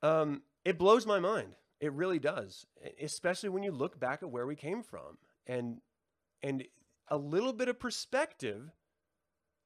Um, 0.03 0.43
it 0.65 0.79
blows 0.79 1.07
my 1.07 1.21
mind 1.21 1.55
it 1.83 1.93
really 1.93 2.21
does, 2.21 2.65
especially 3.03 3.49
when 3.49 3.65
you 3.65 3.73
look 3.73 3.99
back 3.99 4.23
at 4.23 4.31
where 4.31 4.47
we 4.47 4.55
came 4.55 4.85
from. 4.85 5.19
And 5.49 5.79
and 6.41 6.65
a 7.09 7.17
little 7.17 7.53
bit 7.53 7.69
of 7.69 7.81
perspective, 7.81 8.71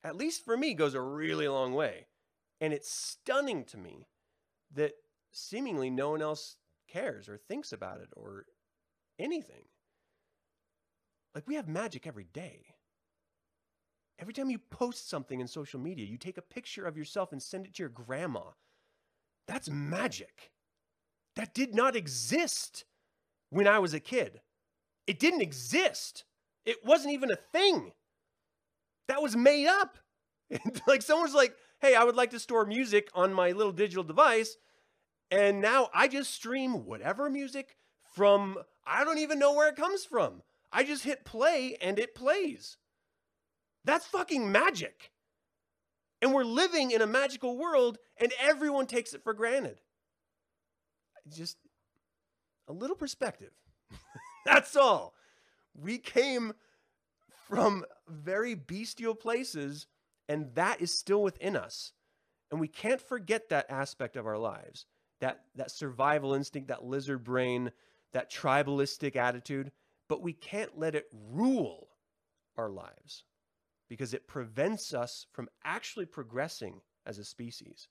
at 0.02 0.16
least 0.16 0.42
for 0.42 0.56
me, 0.56 0.72
goes 0.72 0.94
a 0.94 1.00
really 1.00 1.46
long 1.46 1.74
way. 1.74 2.06
And 2.58 2.72
it's 2.72 2.90
stunning 2.90 3.64
to 3.66 3.76
me 3.76 4.06
that 4.74 4.92
seemingly 5.36 5.90
no 5.90 6.10
one 6.10 6.22
else 6.22 6.56
cares 6.88 7.28
or 7.28 7.36
thinks 7.36 7.72
about 7.72 8.00
it 8.00 8.08
or 8.16 8.46
anything. 9.18 9.64
Like 11.34 11.46
we 11.46 11.56
have 11.56 11.68
magic 11.68 12.06
every 12.06 12.26
day. 12.32 12.66
Every 14.18 14.32
time 14.32 14.48
you 14.48 14.58
post 14.58 15.10
something 15.10 15.40
in 15.40 15.46
social 15.46 15.78
media, 15.78 16.06
you 16.06 16.16
take 16.16 16.38
a 16.38 16.42
picture 16.42 16.86
of 16.86 16.96
yourself 16.96 17.32
and 17.32 17.42
send 17.42 17.66
it 17.66 17.74
to 17.74 17.82
your 17.82 17.90
grandma. 17.90 18.40
That's 19.46 19.68
magic. 19.68 20.52
That 21.36 21.52
did 21.52 21.74
not 21.74 21.94
exist 21.94 22.86
when 23.50 23.68
I 23.68 23.78
was 23.78 23.92
a 23.92 24.00
kid. 24.00 24.40
It 25.06 25.18
didn't 25.18 25.42
exist. 25.42 26.24
It 26.64 26.78
wasn't 26.84 27.12
even 27.12 27.30
a 27.30 27.36
thing. 27.36 27.92
That 29.08 29.22
was 29.22 29.36
made 29.36 29.66
up. 29.66 29.98
like 30.86 31.02
someone's 31.02 31.34
like, 31.34 31.54
hey, 31.80 31.94
I 31.94 32.04
would 32.04 32.16
like 32.16 32.30
to 32.30 32.40
store 32.40 32.64
music 32.64 33.10
on 33.14 33.34
my 33.34 33.52
little 33.52 33.72
digital 33.72 34.02
device. 34.02 34.56
And 35.30 35.60
now 35.60 35.88
I 35.94 36.08
just 36.08 36.32
stream 36.32 36.86
whatever 36.86 37.28
music 37.28 37.76
from, 38.14 38.58
I 38.86 39.04
don't 39.04 39.18
even 39.18 39.38
know 39.38 39.54
where 39.54 39.68
it 39.68 39.76
comes 39.76 40.04
from. 40.04 40.42
I 40.72 40.84
just 40.84 41.04
hit 41.04 41.24
play 41.24 41.76
and 41.80 41.98
it 41.98 42.14
plays. 42.14 42.76
That's 43.84 44.06
fucking 44.06 44.50
magic. 44.50 45.10
And 46.22 46.32
we're 46.32 46.44
living 46.44 46.90
in 46.90 47.02
a 47.02 47.06
magical 47.06 47.56
world 47.56 47.98
and 48.16 48.32
everyone 48.40 48.86
takes 48.86 49.14
it 49.14 49.22
for 49.22 49.34
granted 49.34 49.80
just 51.34 51.58
a 52.68 52.72
little 52.72 52.96
perspective. 52.96 53.52
That's 54.44 54.76
all. 54.76 55.14
We 55.74 55.98
came 55.98 56.52
from 57.48 57.84
very 58.08 58.54
bestial 58.54 59.14
places, 59.14 59.86
and 60.28 60.54
that 60.54 60.80
is 60.80 60.96
still 60.96 61.22
within 61.22 61.56
us. 61.56 61.92
And 62.50 62.60
we 62.60 62.68
can't 62.68 63.00
forget 63.00 63.48
that 63.48 63.70
aspect 63.70 64.16
of 64.16 64.26
our 64.26 64.38
lives 64.38 64.86
that, 65.20 65.44
that 65.54 65.70
survival 65.70 66.34
instinct, 66.34 66.68
that 66.68 66.84
lizard 66.84 67.24
brain, 67.24 67.70
that 68.12 68.32
tribalistic 68.32 69.16
attitude, 69.16 69.72
but 70.08 70.22
we 70.22 70.32
can't 70.32 70.78
let 70.78 70.94
it 70.94 71.06
rule 71.32 71.88
our 72.56 72.70
lives 72.70 73.24
because 73.88 74.14
it 74.14 74.26
prevents 74.26 74.94
us 74.94 75.26
from 75.32 75.48
actually 75.64 76.06
progressing 76.06 76.80
as 77.06 77.18
a 77.18 77.24
species. 77.24 77.88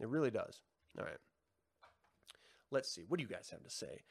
It 0.00 0.08
really 0.08 0.30
does. 0.30 0.62
All 0.98 1.04
right. 1.04 1.18
Let's 2.70 2.90
see. 2.90 3.02
What 3.06 3.18
do 3.18 3.22
you 3.22 3.28
guys 3.28 3.48
have 3.50 3.62
to 3.62 3.70
say? 3.70 4.02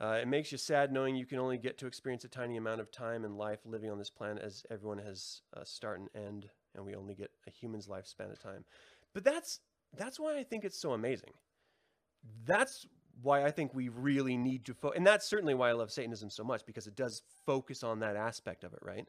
Uh, 0.00 0.18
it 0.20 0.28
makes 0.28 0.50
you 0.50 0.58
sad 0.58 0.92
knowing 0.92 1.14
you 1.14 1.26
can 1.26 1.38
only 1.38 1.56
get 1.56 1.78
to 1.78 1.86
experience 1.86 2.24
a 2.24 2.28
tiny 2.28 2.56
amount 2.56 2.80
of 2.80 2.90
time 2.90 3.24
in 3.24 3.36
life 3.36 3.60
living 3.64 3.90
on 3.90 3.98
this 3.98 4.10
planet, 4.10 4.42
as 4.42 4.66
everyone 4.70 4.98
has 4.98 5.42
a 5.52 5.64
start 5.64 6.00
and 6.00 6.08
end, 6.14 6.50
and 6.74 6.84
we 6.84 6.96
only 6.96 7.14
get 7.14 7.30
a 7.46 7.50
human's 7.50 7.86
lifespan 7.86 8.32
of 8.32 8.42
time. 8.42 8.64
But 9.12 9.24
that's 9.24 9.60
that's 9.96 10.18
why 10.18 10.36
I 10.36 10.42
think 10.42 10.64
it's 10.64 10.78
so 10.78 10.92
amazing. 10.92 11.30
That's 12.44 12.86
why 13.22 13.44
I 13.44 13.50
think 13.50 13.74
we 13.74 13.88
really 13.88 14.36
need 14.36 14.64
to 14.66 14.74
focus, 14.74 14.96
and 14.96 15.06
that's 15.06 15.26
certainly 15.26 15.54
why 15.54 15.70
I 15.70 15.72
love 15.72 15.90
Satanism 15.90 16.30
so 16.30 16.44
much 16.44 16.66
because 16.66 16.86
it 16.86 16.96
does 16.96 17.22
focus 17.46 17.82
on 17.82 18.00
that 18.00 18.16
aspect 18.16 18.64
of 18.64 18.72
it. 18.72 18.80
Right? 18.82 19.06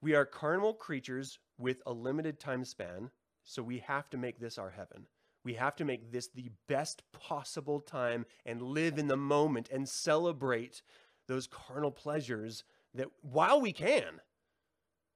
We 0.00 0.14
are 0.14 0.24
carnal 0.24 0.74
creatures 0.74 1.38
with 1.58 1.82
a 1.86 1.92
limited 1.92 2.38
time 2.38 2.64
span, 2.64 3.10
so 3.44 3.62
we 3.62 3.78
have 3.78 4.10
to 4.10 4.18
make 4.18 4.38
this 4.38 4.58
our 4.58 4.70
heaven. 4.70 5.06
We 5.44 5.54
have 5.54 5.76
to 5.76 5.84
make 5.84 6.10
this 6.10 6.28
the 6.28 6.50
best 6.68 7.02
possible 7.12 7.80
time 7.80 8.26
and 8.44 8.60
live 8.60 8.98
in 8.98 9.06
the 9.06 9.16
moment 9.16 9.68
and 9.72 9.88
celebrate 9.88 10.82
those 11.28 11.46
carnal 11.46 11.92
pleasures 11.92 12.64
that 12.94 13.06
while 13.22 13.60
we 13.60 13.72
can, 13.72 14.20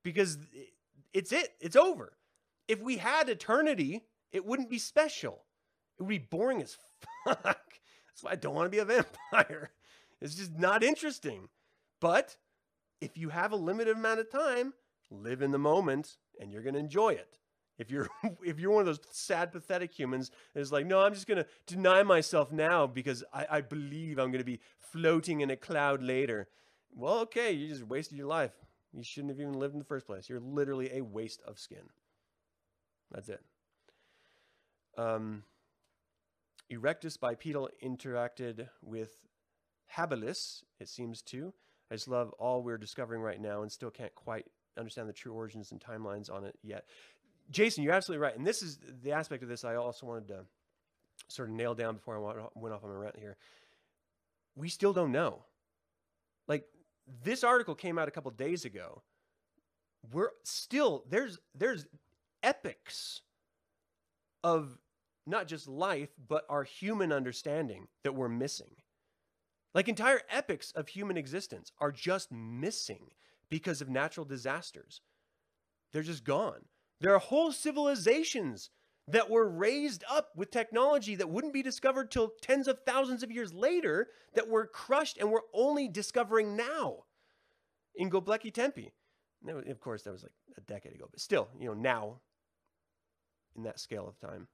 because 0.05 0.39
it's 1.13 1.33
it, 1.33 1.51
it's 1.61 1.77
over. 1.77 2.13
If 2.69 2.81
we 2.81 2.99
had 2.99 3.29
eternity, 3.29 4.03
it 4.31 4.47
wouldn't 4.47 4.71
be 4.71 4.79
special. 4.79 5.43
It 6.01 6.05
would 6.05 6.09
be 6.09 6.19
boring 6.19 6.63
as 6.63 6.79
fuck. 7.25 7.45
That's 7.45 8.23
why 8.23 8.33
I 8.33 8.37
don't 8.37 8.55
want 8.55 8.67
to 8.67 8.71
be 8.71 8.79
a 8.79 8.85
vampire. 8.85 9.71
It's 10.23 10.35
just 10.35 10.59
not 10.59 10.85
interesting. 10.85 11.49
But 11.99 12.37
if 13.01 13.17
you 13.17 13.31
have 13.31 13.53
a 13.53 13.57
limited 13.57 13.97
amount 13.97 14.21
of 14.21 14.31
time, 14.31 14.75
live 15.11 15.41
in 15.41 15.51
the 15.51 15.59
moment 15.59 16.19
and 16.39 16.53
you're 16.53 16.61
going 16.63 16.75
to 16.75 16.81
enjoy 16.81 17.15
it. 17.15 17.39
If 17.79 17.91
you're 17.91 18.09
if 18.45 18.61
you're 18.61 18.71
one 18.71 18.83
of 18.83 18.87
those 18.87 19.01
sad, 19.11 19.51
pathetic 19.51 19.99
humans 19.99 20.31
that's 20.55 20.71
like, 20.71 20.85
no, 20.85 21.01
I'm 21.01 21.15
just 21.15 21.27
gonna 21.27 21.47
deny 21.67 22.03
myself 22.03 22.53
now 22.53 22.87
because 22.87 23.25
I, 23.33 23.47
I 23.51 23.61
believe 23.63 24.19
I'm 24.19 24.31
gonna 24.31 24.45
be 24.45 24.61
floating 24.79 25.41
in 25.41 25.51
a 25.51 25.57
cloud 25.57 26.03
later. 26.03 26.49
Well, 26.95 27.21
okay, 27.21 27.53
you 27.53 27.69
just 27.69 27.85
wasted 27.85 28.19
your 28.19 28.27
life. 28.27 28.53
You 28.93 29.03
shouldn't 29.03 29.31
have 29.31 29.41
even 29.41 29.59
lived 29.59 29.73
in 29.73 29.79
the 29.79 29.87
first 29.87 30.07
place. 30.07 30.29
You're 30.29 30.41
literally 30.41 30.91
a 30.93 31.01
waste 31.01 31.41
of 31.47 31.59
skin. 31.59 31.89
That's 33.11 33.31
it. 33.31 33.41
Um, 34.99 35.45
Erectus 36.73 37.19
bipedal 37.19 37.69
interacted 37.83 38.69
with 38.83 39.27
habilis, 39.97 40.63
it 40.79 40.89
seems 40.89 41.23
to. 41.23 41.53
I 41.91 41.95
just 41.95 42.09
love 42.09 42.33
all 42.39 42.63
we're 42.63 42.79
discovering 42.79 43.21
right 43.21 43.41
now 43.41 43.63
and 43.63 43.71
still 43.73 43.91
can't 43.91 44.15
quite 44.15 44.47
understand 44.79 45.09
the 45.09 45.13
true 45.13 45.33
origins 45.33 45.73
and 45.73 45.81
timelines 45.81 46.33
on 46.33 46.45
it 46.45 46.57
yet. 46.63 46.85
Jason, 47.51 47.83
you're 47.83 47.93
absolutely 47.93 48.23
right. 48.23 48.37
And 48.37 48.47
this 48.47 48.63
is 48.63 48.79
the 49.03 49.13
aspect 49.13 49.43
of 49.43 49.49
this 49.49 49.65
I 49.65 49.75
also 49.75 50.07
wanted 50.07 50.29
to 50.29 50.45
sort 51.29 51.49
of 51.49 51.55
nail 51.55 51.75
down 51.75 51.97
before 51.97 52.17
I 52.17 52.49
went 52.55 52.75
off 52.75 52.85
on 52.85 52.91
a 52.91 52.97
rant 52.97 53.19
here. 53.19 53.37
We 54.55 54.69
still 54.69 54.93
don't 54.93 55.13
know. 55.13 55.45
Like 56.47 56.65
this 57.25 57.43
article 57.43 57.75
came 57.75 57.99
out 57.99 58.09
a 58.09 58.13
couple 58.13 58.31
days 58.31 58.65
ago. 58.65 59.03
We're 60.13 60.31
still 60.45 61.05
there's 61.09 61.39
there's 61.55 61.87
epics 62.43 63.23
of 64.43 64.79
not 65.27 65.47
just 65.47 65.69
life 65.69 66.11
but 66.29 66.45
our 66.49 66.65
human 66.65 67.13
understanding 67.13 67.89
that 68.03 68.15
we're 68.15 68.29
missing. 68.29 68.77
Like 69.75 69.89
entire 69.89 70.23
epics 70.29 70.73
of 70.73 70.89
human 70.89 71.17
existence 71.17 71.71
are 71.79 71.93
just 71.93 72.33
missing 72.33 73.11
because 73.49 73.81
of 73.81 73.89
natural 73.89 74.27
disasters. 74.27 75.01
They're 75.93 76.03
just 76.03 76.25
gone. 76.25 76.65
There 77.01 77.15
are 77.15 77.19
whole 77.19 77.53
civilizations 77.53 78.71
that 79.09 79.31
were 79.31 79.49
raised 79.49 80.05
up 80.09 80.31
with 80.37 80.51
technology 80.51 81.15
that 81.17 81.31
wouldn't 81.31 81.53
be 81.53 81.63
discovered 81.63 82.11
till 82.11 82.33
tens 82.41 82.69
of 82.69 82.81
thousands 82.87 83.23
of 83.23 83.31
years 83.31 83.53
later 83.53 84.09
that 84.35 84.49
were 84.49 84.67
crushed 84.67 85.19
and 85.19 85.31
we're 85.31 85.41
only 85.53 85.89
discovering 85.89 86.57
now 86.57 87.05
in 87.97 88.11
Göbekli 88.11 88.53
Tepe. 88.53 88.93
Now, 89.43 89.59
of 89.59 89.81
course, 89.81 90.03
that 90.03 90.13
was 90.13 90.23
like 90.23 90.33
a 90.57 90.61
decade 90.61 90.95
ago, 90.95 91.09
but 91.11 91.21
still, 91.21 91.49
you 91.59 91.67
know, 91.67 91.75
now 91.75 92.21
in 93.57 93.63
that 93.65 93.81
scale 93.81 94.07
of 94.07 94.19
time. 94.21 94.47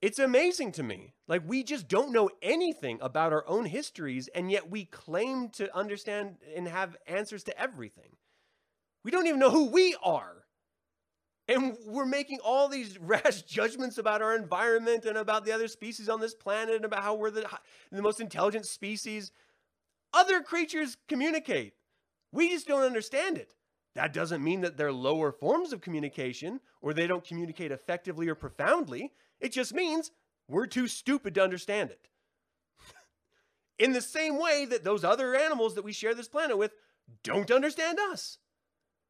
It's 0.00 0.18
amazing 0.18 0.72
to 0.72 0.82
me. 0.82 1.14
Like, 1.26 1.42
we 1.46 1.64
just 1.64 1.88
don't 1.88 2.12
know 2.12 2.30
anything 2.40 2.98
about 3.00 3.32
our 3.32 3.46
own 3.48 3.64
histories, 3.64 4.28
and 4.28 4.50
yet 4.50 4.70
we 4.70 4.84
claim 4.84 5.48
to 5.50 5.74
understand 5.76 6.36
and 6.54 6.68
have 6.68 6.96
answers 7.06 7.42
to 7.44 7.60
everything. 7.60 8.16
We 9.04 9.10
don't 9.10 9.26
even 9.26 9.40
know 9.40 9.50
who 9.50 9.70
we 9.70 9.96
are. 10.02 10.44
And 11.48 11.76
we're 11.86 12.06
making 12.06 12.38
all 12.44 12.68
these 12.68 12.98
rash 13.00 13.42
judgments 13.42 13.98
about 13.98 14.22
our 14.22 14.36
environment 14.36 15.04
and 15.04 15.16
about 15.16 15.44
the 15.44 15.52
other 15.52 15.66
species 15.66 16.08
on 16.08 16.20
this 16.20 16.34
planet 16.34 16.76
and 16.76 16.84
about 16.84 17.02
how 17.02 17.14
we're 17.14 17.30
the, 17.30 17.48
the 17.90 18.02
most 18.02 18.20
intelligent 18.20 18.66
species. 18.66 19.32
Other 20.12 20.42
creatures 20.42 20.96
communicate. 21.08 21.72
We 22.30 22.50
just 22.50 22.68
don't 22.68 22.82
understand 22.82 23.38
it. 23.38 23.54
That 23.94 24.12
doesn't 24.12 24.44
mean 24.44 24.60
that 24.60 24.76
they're 24.76 24.92
lower 24.92 25.32
forms 25.32 25.72
of 25.72 25.80
communication 25.80 26.60
or 26.82 26.92
they 26.92 27.06
don't 27.06 27.24
communicate 27.24 27.72
effectively 27.72 28.28
or 28.28 28.34
profoundly. 28.34 29.12
It 29.40 29.52
just 29.52 29.74
means 29.74 30.10
we're 30.48 30.66
too 30.66 30.88
stupid 30.88 31.34
to 31.34 31.42
understand 31.42 31.90
it. 31.90 32.08
In 33.78 33.92
the 33.92 34.00
same 34.00 34.40
way 34.40 34.64
that 34.66 34.84
those 34.84 35.04
other 35.04 35.34
animals 35.34 35.74
that 35.74 35.84
we 35.84 35.92
share 35.92 36.14
this 36.14 36.28
planet 36.28 36.58
with 36.58 36.72
don't 37.22 37.50
understand 37.50 37.98
us. 37.98 38.38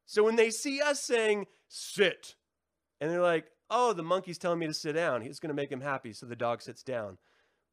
So 0.05 0.23
when 0.23 0.35
they 0.35 0.49
see 0.49 0.81
us 0.81 1.01
saying, 1.01 1.45
sit, 1.67 2.35
and 2.99 3.11
they're 3.11 3.21
like, 3.21 3.45
oh, 3.69 3.93
the 3.93 4.03
monkey's 4.03 4.37
telling 4.37 4.59
me 4.59 4.67
to 4.67 4.73
sit 4.73 4.93
down, 4.93 5.21
he's 5.21 5.39
going 5.39 5.49
to 5.49 5.55
make 5.55 5.71
him 5.71 5.81
happy. 5.81 6.13
So 6.13 6.25
the 6.25 6.35
dog 6.35 6.61
sits 6.61 6.83
down. 6.83 7.17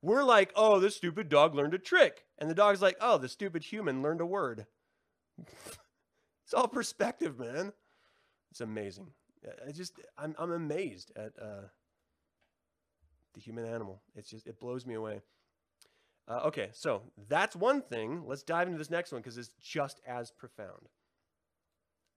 We're 0.03 0.23
like, 0.23 0.53
oh, 0.55 0.79
this 0.79 0.97
stupid 0.97 1.29
dog 1.29 1.55
learned 1.55 1.75
a 1.75 1.79
trick. 1.79 2.25
And 2.39 2.51
the 2.51 2.55
dog's 2.55 2.83
like, 2.83 2.97
oh, 3.01 3.19
the 3.19 3.29
stupid 3.29 3.65
human 3.65 4.03
learned 4.03 4.21
a 4.21 4.27
word. 4.27 4.67
it's 5.39 6.55
all 6.55 6.69
perspective, 6.69 7.39
man. 7.39 7.73
It's 8.51 8.61
amazing. 8.61 9.09
I 9.67 9.73
just, 9.73 9.95
I'm, 10.19 10.35
I'm 10.39 10.53
amazed 10.53 11.13
at 11.17 11.33
uh, 11.41 11.69
the 13.37 13.41
human 13.41 13.67
animal. 13.67 14.03
It's 14.17 14.29
just, 14.31 14.49
it 14.49 14.59
blows 14.59 14.85
me 14.85 14.95
away. 14.95 15.21
Uh, 16.27 16.41
okay, 16.47 16.71
so 16.73 17.03
that's 17.29 17.55
one 17.55 17.83
thing. 17.83 18.25
Let's 18.27 18.43
dive 18.43 18.67
into 18.67 18.79
this 18.79 18.91
next 18.91 19.13
one 19.13 19.21
because 19.21 19.39
it's 19.39 19.51
just 19.61 20.01
as 20.05 20.33
profound. 20.33 20.89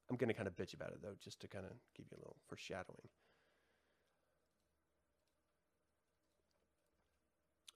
I'm 0.10 0.16
going 0.16 0.30
to 0.30 0.34
kind 0.34 0.48
of 0.48 0.56
bitch 0.56 0.74
about 0.74 0.90
it 0.90 1.04
though, 1.04 1.14
just 1.24 1.40
to 1.42 1.48
kind 1.48 1.66
of 1.66 1.72
give 1.96 2.08
you 2.10 2.18
a 2.18 2.22
little 2.22 2.38
foreshadowing. 2.48 3.10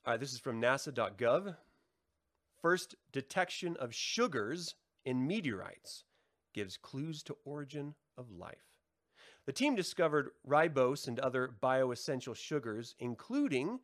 All 0.06 0.14
right, 0.14 0.20
this 0.20 0.34
is 0.34 0.40
from 0.40 0.60
nasa.gov. 0.60 1.56
First 2.62 2.96
detection 3.12 3.78
of 3.80 3.94
sugars 3.94 4.76
in 5.06 5.28
meteorites 5.28 6.06
gives 6.54 6.78
clues 6.78 7.22
to 7.24 7.36
origin 7.46 7.94
of 8.18 8.32
life. 8.32 8.73
The 9.46 9.54
team 9.54 9.76
discovered 9.76 10.32
ribose 10.48 11.08
and 11.08 11.20
other 11.20 11.50
bioessential 11.62 12.36
sugars, 12.36 12.96
including 13.00 13.80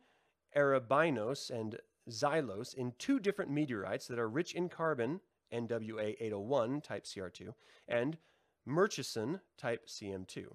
arabinose 0.56 1.50
and 1.50 1.78
xylose, 2.08 2.74
in 2.74 2.92
two 2.98 3.20
different 3.20 3.50
meteorites 3.50 4.06
that 4.06 4.18
are 4.18 4.28
rich 4.28 4.54
in 4.54 4.68
carbon, 4.68 5.20
NWA 5.52 6.16
801 6.18 6.80
type 6.80 7.04
CR2, 7.04 7.54
and 7.86 8.16
Murchison 8.64 9.40
type 9.58 9.86
CM2. 9.86 10.46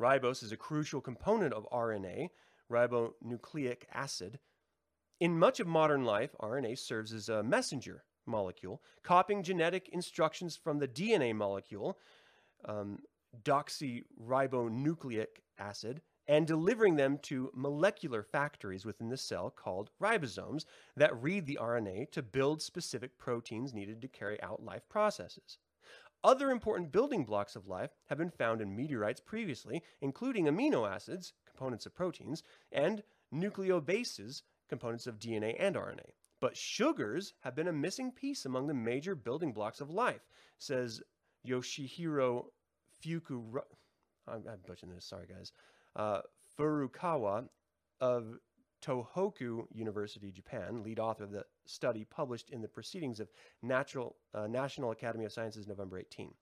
Ribose 0.00 0.42
is 0.42 0.52
a 0.52 0.56
crucial 0.56 1.00
component 1.00 1.52
of 1.52 1.68
RNA, 1.70 2.30
ribonucleic 2.70 3.82
acid. 3.92 4.38
In 5.20 5.38
much 5.38 5.60
of 5.60 5.66
modern 5.66 6.04
life, 6.04 6.34
RNA 6.40 6.78
serves 6.78 7.12
as 7.12 7.28
a 7.28 7.42
messenger 7.42 8.04
molecule, 8.26 8.82
copying 9.02 9.42
genetic 9.42 9.88
instructions 9.90 10.56
from 10.56 10.78
the 10.78 10.88
DNA 10.88 11.34
molecule, 11.34 11.98
um, 12.64 12.98
deoxyribonucleic 13.42 15.26
acid, 15.58 16.02
and 16.26 16.46
delivering 16.46 16.96
them 16.96 17.18
to 17.18 17.50
molecular 17.54 18.22
factories 18.22 18.84
within 18.84 19.08
the 19.08 19.16
cell 19.16 19.50
called 19.50 19.90
ribosomes 20.00 20.64
that 20.96 21.22
read 21.22 21.46
the 21.46 21.58
RNA 21.60 22.10
to 22.12 22.22
build 22.22 22.62
specific 22.62 23.18
proteins 23.18 23.74
needed 23.74 24.00
to 24.00 24.08
carry 24.08 24.42
out 24.42 24.64
life 24.64 24.88
processes. 24.88 25.58
Other 26.22 26.50
important 26.50 26.90
building 26.90 27.24
blocks 27.24 27.54
of 27.54 27.68
life 27.68 27.90
have 28.06 28.16
been 28.16 28.30
found 28.30 28.62
in 28.62 28.74
meteorites 28.74 29.20
previously, 29.20 29.82
including 30.00 30.46
amino 30.46 30.90
acids, 30.90 31.34
components 31.44 31.84
of 31.84 31.94
proteins, 31.94 32.42
and 32.72 33.02
nucleobases, 33.32 34.40
components 34.68 35.06
of 35.06 35.18
DNA 35.18 35.54
and 35.58 35.76
RNA. 35.76 36.12
But 36.40 36.56
sugars 36.56 37.34
have 37.40 37.54
been 37.54 37.68
a 37.68 37.72
missing 37.72 38.10
piece 38.10 38.46
among 38.46 38.66
the 38.66 38.74
major 38.74 39.14
building 39.14 39.52
blocks 39.52 39.82
of 39.82 39.90
life, 39.90 40.26
says 40.58 41.02
Yoshihiro 41.46 42.46
Fuku. 43.04 43.42
I'm, 44.26 44.44
I'm 44.48 44.60
butchering 44.66 44.92
this, 44.94 45.04
sorry 45.04 45.26
guys. 45.26 45.52
Uh, 45.94 46.22
Furukawa 46.58 47.48
of 48.00 48.38
Tohoku 48.82 49.66
University, 49.72 50.30
Japan, 50.30 50.82
lead 50.82 50.98
author 50.98 51.24
of 51.24 51.30
the 51.30 51.44
study 51.66 52.04
published 52.04 52.50
in 52.50 52.62
the 52.62 52.68
Proceedings 52.68 53.20
of 53.20 53.28
Natural, 53.62 54.16
uh, 54.34 54.46
National 54.46 54.90
Academy 54.90 55.24
of 55.24 55.32
Sciences, 55.32 55.66
November 55.66 55.98
18. 55.98 56.32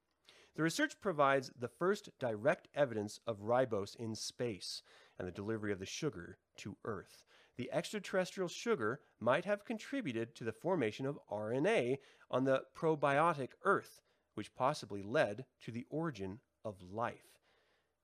The 0.55 0.63
research 0.63 1.01
provides 1.01 1.51
the 1.59 1.69
first 1.69 2.11
direct 2.21 2.69
evidence 2.75 3.19
of 3.27 3.41
ribose 3.41 3.97
in 3.97 4.15
space 4.15 4.83
and 5.19 5.27
the 5.27 5.33
delivery 5.33 5.73
of 5.73 5.79
the 5.79 5.87
sugar 5.87 6.39
to 6.59 6.77
Earth. 6.85 7.25
the 7.57 7.71
extraterrestrial 7.73 8.49
sugar 8.49 9.01
might 9.21 9.45
have 9.45 9.65
contributed 9.65 10.35
to 10.35 10.45
the 10.45 10.53
formation 10.53 11.07
of 11.07 11.19
RNA 11.31 11.99
on 12.31 12.45
the 12.45 12.63
probiotic 12.75 13.51
Earth, 13.63 14.01
which 14.35 14.55
possibly 14.55 15.03
led 15.03 15.45
to 15.61 15.71
the 15.71 15.87
origin 15.91 16.41
of 16.65 16.77
life. 16.93 17.33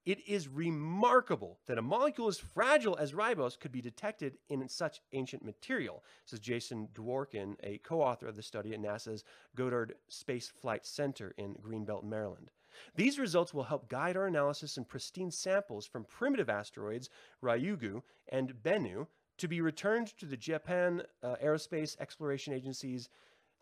It 0.09 0.27
is 0.27 0.49
remarkable 0.49 1.59
that 1.67 1.77
a 1.77 1.83
molecule 1.83 2.29
as 2.29 2.39
fragile 2.39 2.97
as 2.97 3.13
ribose 3.13 3.61
could 3.61 3.73
be 3.73 3.83
detected 3.83 4.39
in 4.49 4.67
such 4.69 5.03
ancient 5.13 5.45
material, 5.45 6.03
says 6.25 6.41
Jason 6.41 6.89
Dworkin, 6.95 7.57
a 7.63 7.77
co 7.79 8.01
author 8.01 8.27
of 8.27 8.35
the 8.35 8.43
study 8.43 8.73
at 8.73 8.81
NASA's 8.81 9.23
Goddard 9.55 9.97
Space 10.09 10.49
Flight 10.49 10.87
Center 10.87 11.35
in 11.37 11.57
Greenbelt, 11.57 12.05
Maryland. 12.05 12.51
These 12.95 13.19
results 13.19 13.53
will 13.53 13.65
help 13.65 13.91
guide 13.91 14.17
our 14.17 14.27
analysis 14.27 14.79
in 14.79 14.85
pristine 14.87 15.31
samples 15.31 15.87
from 15.87 16.05
primitive 16.05 16.49
asteroids 16.49 17.11
Ryugu 17.43 18.03
and 18.29 18.55
Bennu 18.63 19.09
to 19.37 19.49
be 19.49 19.61
returned 19.61 20.17
to 20.19 20.27
the 20.27 20.37
Japan 20.37 21.03
uh, 21.23 21.37
Aerospace 21.43 22.01
Exploration 22.01 22.55
Agency's 22.55 23.09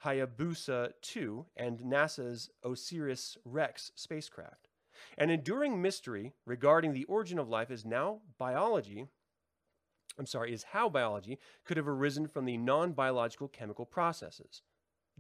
Hayabusa 0.05 0.93
2 1.03 1.47
and 1.57 1.81
NASA's 1.81 2.51
OSIRIS 2.63 3.37
REx 3.45 3.93
spacecraft. 3.95 4.66
An 5.19 5.31
enduring 5.31 5.81
mystery 5.81 6.33
regarding 6.45 6.93
the 6.93 7.05
origin 7.05 7.39
of 7.39 7.49
life 7.49 7.71
is 7.71 7.85
now 7.85 8.21
biology. 8.39 9.07
I'm 10.19 10.27
sorry, 10.27 10.53
is 10.53 10.65
how 10.73 10.89
biology 10.89 11.39
could 11.65 11.77
have 11.77 11.89
arisen 11.89 12.27
from 12.27 12.45
the 12.45 12.57
non 12.57 12.93
biological 12.93 13.49
chemical 13.49 13.87
processes. 13.87 14.63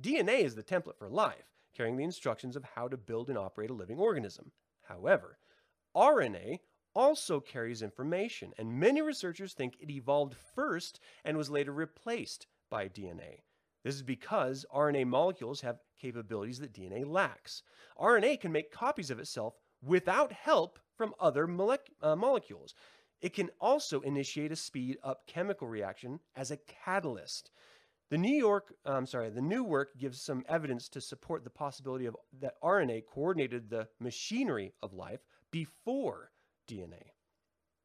DNA 0.00 0.40
is 0.40 0.54
the 0.54 0.62
template 0.62 0.98
for 0.98 1.08
life, 1.08 1.54
carrying 1.74 1.96
the 1.96 2.04
instructions 2.04 2.56
of 2.56 2.64
how 2.74 2.88
to 2.88 2.96
build 2.96 3.28
and 3.28 3.38
operate 3.38 3.70
a 3.70 3.74
living 3.74 3.98
organism. 3.98 4.52
However, 4.82 5.38
RNA 5.96 6.60
also 6.94 7.40
carries 7.40 7.82
information, 7.82 8.52
and 8.58 8.80
many 8.80 9.02
researchers 9.02 9.52
think 9.52 9.76
it 9.80 9.90
evolved 9.90 10.34
first 10.54 11.00
and 11.24 11.36
was 11.36 11.50
later 11.50 11.72
replaced 11.72 12.46
by 12.70 12.88
DNA. 12.88 13.40
This 13.84 13.94
is 13.94 14.02
because 14.02 14.66
RNA 14.74 15.06
molecules 15.06 15.60
have 15.60 15.78
capabilities 16.00 16.58
that 16.58 16.72
DNA 16.72 17.06
lacks. 17.06 17.62
RNA 18.00 18.40
can 18.40 18.50
make 18.50 18.72
copies 18.72 19.10
of 19.10 19.18
itself 19.20 19.54
without 19.82 20.32
help 20.32 20.78
from 20.96 21.14
other 21.20 21.46
molec- 21.46 21.92
uh, 22.02 22.16
molecules. 22.16 22.74
It 23.20 23.34
can 23.34 23.50
also 23.60 24.00
initiate 24.00 24.52
a 24.52 24.56
speed 24.56 24.98
up 25.02 25.26
chemical 25.26 25.68
reaction 25.68 26.20
as 26.34 26.50
a 26.50 26.58
catalyst. 26.58 27.50
The 28.10 28.18
New 28.18 28.36
York, 28.36 28.74
I'm 28.84 28.94
um, 28.94 29.06
sorry, 29.06 29.30
the 29.30 29.40
new 29.40 29.64
work 29.64 29.96
gives 29.98 30.20
some 30.20 30.44
evidence 30.48 30.88
to 30.90 31.00
support 31.00 31.42
the 31.42 31.50
possibility 31.50 32.06
of 32.06 32.16
that 32.40 32.60
RNA 32.62 33.06
coordinated 33.06 33.68
the 33.68 33.88
machinery 33.98 34.74
of 34.82 34.92
life 34.92 35.20
before 35.50 36.30
DNA. 36.68 37.02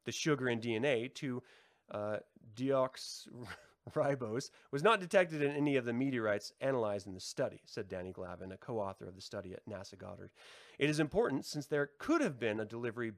The 0.04 0.12
sugar 0.12 0.48
in 0.48 0.60
DNA 0.60 1.12
to 1.16 1.42
uh, 1.90 2.18
ribose 3.94 4.50
was 4.70 4.82
not 4.82 5.00
detected 5.00 5.42
in 5.42 5.52
any 5.52 5.76
of 5.76 5.84
the 5.84 5.92
meteorites 5.92 6.52
analyzed 6.60 7.06
in 7.06 7.14
the 7.14 7.20
study, 7.20 7.60
said 7.64 7.88
Danny 7.88 8.12
Glavin, 8.12 8.52
a 8.52 8.56
co 8.56 8.78
author 8.78 9.06
of 9.06 9.14
the 9.14 9.20
study 9.20 9.52
at 9.52 9.66
NASA 9.66 9.98
Goddard. 9.98 10.30
It 10.78 10.90
is 10.90 11.00
important 11.00 11.44
since 11.44 11.66
there 11.66 11.90
could 11.98 12.20
have 12.20 12.38
been 12.38 12.60
a 12.60 12.64
delivery 12.64 13.12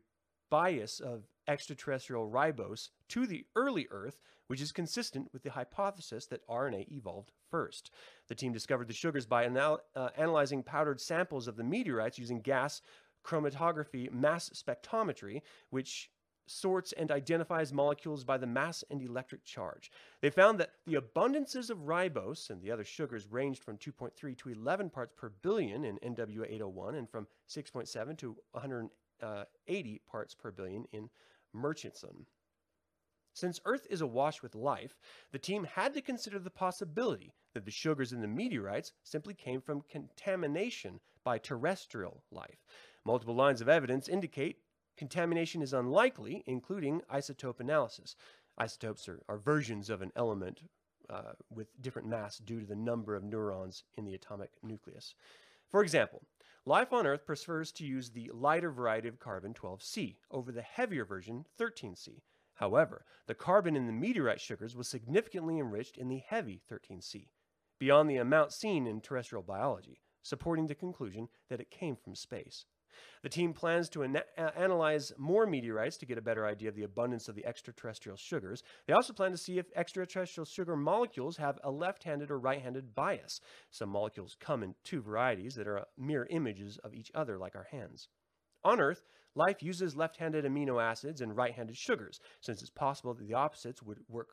bias 0.50 1.00
of 1.00 1.24
extraterrestrial 1.48 2.30
ribose 2.30 2.90
to 3.08 3.26
the 3.26 3.44
early 3.56 3.86
Earth, 3.90 4.20
which 4.46 4.60
is 4.60 4.72
consistent 4.72 5.28
with 5.32 5.42
the 5.42 5.50
hypothesis 5.50 6.26
that 6.26 6.46
RNA 6.48 6.90
evolved 6.92 7.32
first. 7.50 7.90
The 8.28 8.34
team 8.34 8.52
discovered 8.52 8.88
the 8.88 8.94
sugars 8.94 9.26
by 9.26 9.44
anal- 9.44 9.80
uh, 9.96 10.10
analyzing 10.16 10.62
powdered 10.62 11.00
samples 11.00 11.48
of 11.48 11.56
the 11.56 11.64
meteorites 11.64 12.18
using 12.18 12.40
gas 12.40 12.82
chromatography 13.24 14.12
mass 14.12 14.50
spectrometry, 14.50 15.40
which 15.70 16.10
sorts 16.46 16.92
and 16.92 17.10
identifies 17.10 17.72
molecules 17.72 18.24
by 18.24 18.36
the 18.36 18.46
mass 18.46 18.84
and 18.90 19.02
electric 19.02 19.44
charge. 19.44 19.90
They 20.20 20.30
found 20.30 20.58
that 20.60 20.72
the 20.86 20.94
abundances 20.94 21.70
of 21.70 21.86
ribose 21.86 22.50
and 22.50 22.60
the 22.60 22.70
other 22.70 22.84
sugars 22.84 23.26
ranged 23.30 23.62
from 23.62 23.78
2.3 23.78 24.36
to 24.38 24.48
11 24.48 24.90
parts 24.90 25.14
per 25.16 25.30
billion 25.30 25.84
in 25.84 25.98
NWA 25.98 26.44
801 26.44 26.94
and 26.96 27.08
from 27.08 27.26
6.7 27.48 28.18
to 28.18 28.36
180 28.52 30.02
parts 30.10 30.34
per 30.34 30.50
billion 30.50 30.84
in 30.92 31.08
Murchison. 31.52 32.26
Since 33.32 33.60
Earth 33.64 33.86
is 33.90 34.00
awash 34.00 34.42
with 34.42 34.54
life, 34.54 34.96
the 35.32 35.40
team 35.40 35.64
had 35.64 35.92
to 35.94 36.00
consider 36.00 36.38
the 36.38 36.50
possibility 36.50 37.32
that 37.52 37.64
the 37.64 37.70
sugars 37.70 38.12
in 38.12 38.20
the 38.20 38.28
meteorites 38.28 38.92
simply 39.02 39.34
came 39.34 39.60
from 39.60 39.82
contamination 39.90 41.00
by 41.24 41.38
terrestrial 41.38 42.22
life. 42.30 42.64
Multiple 43.04 43.34
lines 43.34 43.60
of 43.60 43.68
evidence 43.68 44.08
indicate 44.08 44.58
Contamination 44.96 45.60
is 45.62 45.72
unlikely, 45.72 46.44
including 46.46 47.02
isotope 47.12 47.60
analysis. 47.60 48.16
Isotopes 48.56 49.08
are, 49.08 49.20
are 49.28 49.38
versions 49.38 49.90
of 49.90 50.02
an 50.02 50.12
element 50.14 50.60
uh, 51.10 51.32
with 51.50 51.80
different 51.82 52.08
mass 52.08 52.38
due 52.38 52.60
to 52.60 52.66
the 52.66 52.76
number 52.76 53.14
of 53.14 53.24
neurons 53.24 53.84
in 53.96 54.04
the 54.04 54.14
atomic 54.14 54.50
nucleus. 54.62 55.14
For 55.68 55.82
example, 55.82 56.22
life 56.64 56.92
on 56.92 57.06
Earth 57.06 57.26
prefers 57.26 57.72
to 57.72 57.84
use 57.84 58.10
the 58.10 58.30
lighter 58.32 58.70
variety 58.70 59.08
of 59.08 59.18
carbon 59.18 59.52
12C 59.52 60.16
over 60.30 60.52
the 60.52 60.62
heavier 60.62 61.04
version 61.04 61.44
13C. 61.58 62.22
However, 62.54 63.04
the 63.26 63.34
carbon 63.34 63.74
in 63.74 63.86
the 63.86 63.92
meteorite 63.92 64.40
sugars 64.40 64.76
was 64.76 64.88
significantly 64.88 65.58
enriched 65.58 65.96
in 65.96 66.08
the 66.08 66.22
heavy 66.24 66.62
13C, 66.70 67.26
beyond 67.80 68.08
the 68.08 68.16
amount 68.16 68.52
seen 68.52 68.86
in 68.86 69.00
terrestrial 69.00 69.42
biology, 69.42 70.00
supporting 70.22 70.68
the 70.68 70.74
conclusion 70.74 71.28
that 71.48 71.60
it 71.60 71.70
came 71.70 71.96
from 71.96 72.14
space. 72.14 72.66
The 73.22 73.28
team 73.28 73.52
plans 73.52 73.88
to 73.90 74.04
ana- 74.04 74.24
analyze 74.36 75.12
more 75.18 75.46
meteorites 75.46 75.96
to 75.98 76.06
get 76.06 76.18
a 76.18 76.22
better 76.22 76.46
idea 76.46 76.68
of 76.68 76.74
the 76.74 76.84
abundance 76.84 77.28
of 77.28 77.34
the 77.34 77.46
extraterrestrial 77.46 78.16
sugars. 78.16 78.62
They 78.86 78.92
also 78.92 79.12
plan 79.12 79.30
to 79.30 79.38
see 79.38 79.58
if 79.58 79.66
extraterrestrial 79.74 80.44
sugar 80.44 80.76
molecules 80.76 81.36
have 81.36 81.58
a 81.62 81.70
left 81.70 82.04
handed 82.04 82.30
or 82.30 82.38
right 82.38 82.60
handed 82.60 82.94
bias. 82.94 83.40
Some 83.70 83.88
molecules 83.88 84.36
come 84.38 84.62
in 84.62 84.74
two 84.84 85.00
varieties 85.00 85.54
that 85.54 85.68
are 85.68 85.84
mirror 85.96 86.26
images 86.30 86.78
of 86.78 86.94
each 86.94 87.10
other, 87.14 87.38
like 87.38 87.56
our 87.56 87.68
hands. 87.70 88.08
On 88.64 88.80
Earth, 88.80 89.04
life 89.34 89.62
uses 89.62 89.96
left 89.96 90.16
handed 90.16 90.44
amino 90.44 90.82
acids 90.82 91.20
and 91.20 91.36
right 91.36 91.52
handed 91.52 91.76
sugars, 91.76 92.20
since 92.40 92.62
it's 92.62 92.70
possible 92.70 93.14
that 93.14 93.26
the 93.26 93.34
opposites 93.34 93.82
would 93.82 94.00
work 94.08 94.28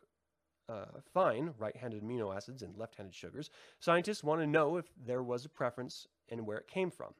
uh, 0.69 0.85
fine, 1.13 1.53
right 1.57 1.75
handed 1.75 2.03
amino 2.03 2.33
acids 2.33 2.61
and 2.61 2.77
left 2.77 2.95
handed 2.95 3.13
sugars. 3.13 3.49
Scientists 3.79 4.23
want 4.23 4.39
to 4.41 4.47
know 4.47 4.77
if 4.77 4.85
there 5.05 5.23
was 5.23 5.43
a 5.43 5.49
preference 5.49 6.07
and 6.29 6.45
where 6.45 6.57
it 6.57 6.67
came 6.67 6.89
from. 6.89 7.13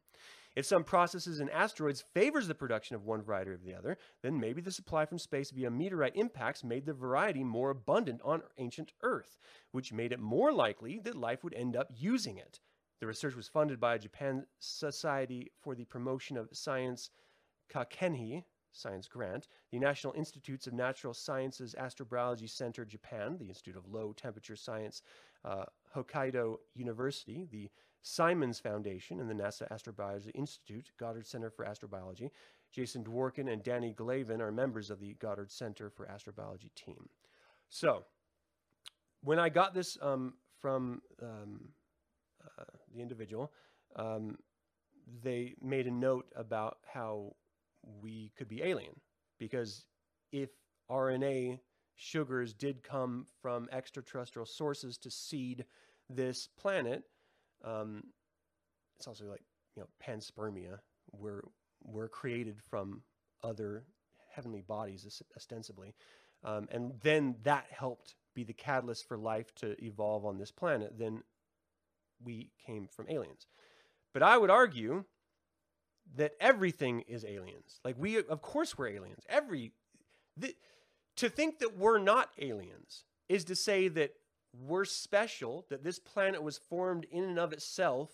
If 0.56 0.66
some 0.66 0.84
processes 0.84 1.40
in 1.40 1.50
asteroids 1.50 2.04
favors 2.14 2.48
the 2.48 2.56
production 2.56 2.96
of 2.96 3.06
one 3.06 3.22
variety 3.22 3.52
or 3.52 3.58
the 3.58 3.74
other, 3.74 3.98
then 4.22 4.40
maybe 4.40 4.62
the 4.62 4.72
supply 4.72 5.06
from 5.06 5.18
space 5.18 5.52
via 5.52 5.72
meteorite 5.72 6.16
impacts 6.16 6.64
made 6.64 6.86
the 6.86 6.94
variety 6.94 7.44
more 7.44 7.70
abundant 7.70 8.22
on 8.24 8.44
ancient 8.58 8.92
Earth, 9.02 9.38
which 9.72 9.94
made 9.94 10.12
it 10.12 10.20
more 10.20 10.52
likely 10.52 11.00
that 11.00 11.16
life 11.16 11.44
would 11.44 11.54
end 11.54 11.76
up 11.76 11.88
using 11.96 12.38
it. 12.38 12.60
The 13.00 13.08
research 13.08 13.36
was 13.36 13.48
funded 13.48 13.80
by 13.80 13.96
a 13.96 14.00
Japan 14.00 14.46
Society 14.60 15.52
for 15.62 15.74
the 15.74 15.86
Promotion 15.86 16.38
of 16.38 16.50
Science 16.52 17.10
Kakenhi 17.74 18.44
Science 18.74 19.08
Grant, 19.08 19.48
the 19.72 19.80
National 19.80 20.14
Institutes 20.14 20.68
of 20.68 20.74
Natural 20.74 21.14
Sciences 21.14 21.76
Astrobiology 21.78 22.50
Center, 22.50 22.86
Japan, 22.86 23.38
the 23.38 23.48
Institute 23.48 23.76
of 23.76 23.88
Low 23.88 24.14
Temperature 24.14 24.56
Science, 24.56 25.02
uh, 25.44 25.66
Hokkaido 25.96 26.58
University, 26.74 27.48
the 27.52 27.70
Simons 28.02 28.60
Foundation 28.60 29.20
and 29.20 29.30
the 29.30 29.34
NASA 29.34 29.70
Astrobiology 29.72 30.32
Institute, 30.34 30.92
Goddard 31.00 31.28
Center 31.28 31.50
for 31.50 31.66
Astrobiology. 31.66 32.30
Jason 32.72 33.04
Dworkin 33.04 33.52
and 33.52 33.64
Danny 33.64 33.94
Glavin 33.94 34.40
are 34.40 34.52
members 34.52 34.90
of 34.90 35.00
the 35.00 35.14
Goddard 35.16 35.52
Center 35.52 35.90
for 35.90 36.08
Astrobiology 36.08 36.74
team. 36.76 37.10
So, 37.70 38.06
when 39.24 39.40
I 39.40 39.50
got 39.50 39.74
this 39.74 39.98
um, 40.02 40.34
from 40.60 41.02
um, 41.22 41.70
uh, 42.44 42.64
the 42.94 43.02
individual, 43.02 43.52
um, 43.96 44.38
they 45.22 45.54
made 45.62 45.88
a 45.88 45.92
note 45.92 46.26
about 46.36 46.78
how 46.92 47.36
we 48.02 48.32
could 48.38 48.48
be 48.48 48.64
alien 48.64 48.94
because 49.38 49.86
if 50.32 50.50
RNA 50.90 51.60
sugars 51.96 52.54
did 52.54 52.84
come 52.84 53.28
from 53.42 53.68
extraterrestrial 53.72 54.46
sources 54.46 54.98
to 54.98 55.12
seed 55.12 55.66
this 56.10 56.48
planet, 56.60 57.04
um, 57.64 58.04
it's 58.98 59.08
also 59.08 59.26
like 59.26 59.42
you 59.76 59.82
know 59.82 59.88
panspermia. 60.06 60.80
We're 61.12 61.42
we're 61.84 62.10
created 62.10 62.62
from 62.70 63.02
other 63.44 63.84
heavenly 64.34 64.62
bodies 64.62 65.22
ostensibly, 65.36 65.96
um, 66.44 66.68
and 66.72 66.94
then 67.02 67.36
that 67.44 67.66
helped 67.72 68.16
be 68.34 68.44
the 68.44 68.54
catalyst 68.54 69.08
for 69.08 69.18
life 69.18 69.54
to 69.56 69.76
evolve 69.84 70.26
on 70.26 70.38
this 70.38 70.52
planet. 70.52 70.98
Then 70.98 71.24
we 72.24 72.52
came 72.66 72.88
from 72.88 73.10
aliens. 73.10 73.48
But 74.14 74.24
I 74.24 74.38
would 74.38 74.50
argue 74.50 75.06
that 76.16 76.34
everything 76.40 77.02
is 77.02 77.26
aliens. 77.26 77.80
Like 77.84 77.96
we, 77.98 78.18
of 78.18 78.42
course, 78.42 78.78
we're 78.78 78.90
aliens. 78.90 79.24
Every 79.30 79.72
the, 80.38 80.56
to 81.18 81.30
think 81.30 81.60
that 81.60 81.78
we're 81.78 82.00
not 82.00 82.30
aliens 82.40 83.04
is 83.30 83.44
to 83.46 83.56
say 83.56 83.88
that 83.90 84.12
we're 84.54 84.86
special, 84.86 85.66
that 85.70 85.84
this 85.84 86.00
planet 86.00 86.44
was 86.44 86.58
formed 86.58 87.06
in 87.12 87.24
and 87.24 87.40
of 87.40 87.54
itself, 87.54 88.10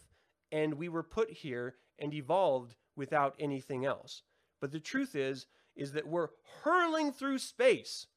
and 0.51 0.75
we 0.75 0.89
were 0.89 1.03
put 1.03 1.31
here 1.31 1.75
and 1.99 2.13
evolved 2.13 2.75
without 2.95 3.35
anything 3.39 3.85
else. 3.85 4.21
But 4.61 4.71
the 4.71 4.79
truth 4.79 5.15
is, 5.15 5.47
is 5.75 5.91
that 5.93 6.07
we're 6.07 6.29
hurling 6.63 7.11
through 7.11 7.38
space 7.38 8.07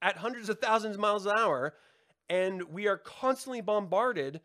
at 0.00 0.16
hundreds 0.16 0.48
of 0.48 0.58
thousands 0.58 0.96
of 0.96 1.00
miles 1.00 1.26
an 1.26 1.32
hour, 1.36 1.74
and 2.28 2.62
we 2.64 2.88
are 2.88 2.98
constantly 2.98 3.60
bombarded 3.60 4.40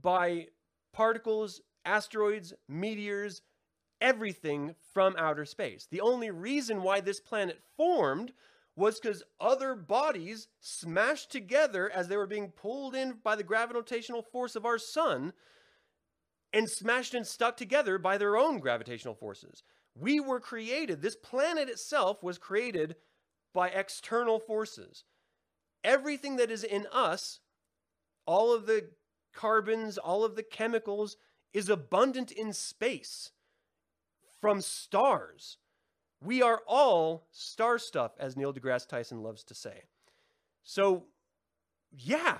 by 0.00 0.46
particles, 0.92 1.60
asteroids, 1.84 2.52
meteors, 2.68 3.42
everything 4.00 4.74
from 4.92 5.14
outer 5.16 5.44
space. 5.44 5.86
The 5.90 6.00
only 6.00 6.30
reason 6.30 6.82
why 6.82 7.00
this 7.00 7.20
planet 7.20 7.60
formed 7.76 8.32
was 8.74 8.98
because 8.98 9.22
other 9.40 9.74
bodies 9.74 10.48
smashed 10.60 11.30
together 11.30 11.90
as 11.90 12.08
they 12.08 12.16
were 12.16 12.26
being 12.26 12.50
pulled 12.50 12.94
in 12.94 13.14
by 13.22 13.36
the 13.36 13.42
gravitational 13.42 14.22
force 14.22 14.56
of 14.56 14.64
our 14.64 14.78
sun 14.78 15.32
and 16.52 16.68
smashed 16.68 17.14
and 17.14 17.26
stuck 17.26 17.56
together 17.56 17.98
by 17.98 18.16
their 18.16 18.36
own 18.36 18.58
gravitational 18.58 19.14
forces. 19.14 19.62
We 19.94 20.20
were 20.20 20.40
created, 20.40 21.02
this 21.02 21.16
planet 21.16 21.68
itself 21.68 22.22
was 22.22 22.38
created 22.38 22.96
by 23.52 23.68
external 23.68 24.38
forces. 24.38 25.04
Everything 25.84 26.36
that 26.36 26.50
is 26.50 26.64
in 26.64 26.86
us, 26.92 27.40
all 28.26 28.54
of 28.54 28.66
the 28.66 28.90
carbons, 29.34 29.98
all 29.98 30.24
of 30.24 30.36
the 30.36 30.42
chemicals, 30.42 31.16
is 31.52 31.68
abundant 31.68 32.30
in 32.30 32.52
space 32.52 33.32
from 34.40 34.60
stars. 34.60 35.58
We 36.24 36.42
are 36.42 36.60
all 36.66 37.26
star 37.32 37.78
stuff, 37.78 38.12
as 38.18 38.36
Neil 38.36 38.52
deGrasse 38.52 38.86
Tyson 38.88 39.22
loves 39.22 39.42
to 39.44 39.54
say. 39.54 39.82
So, 40.62 41.04
yeah, 41.90 42.38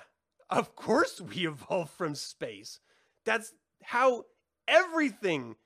of 0.49 0.77
course 0.77 1.21
we 1.21 1.47
evolved 1.47 1.91
from 1.91 2.15
space. 2.15 2.79
That's 3.25 3.53
how 3.83 4.25
everything, 4.69 5.57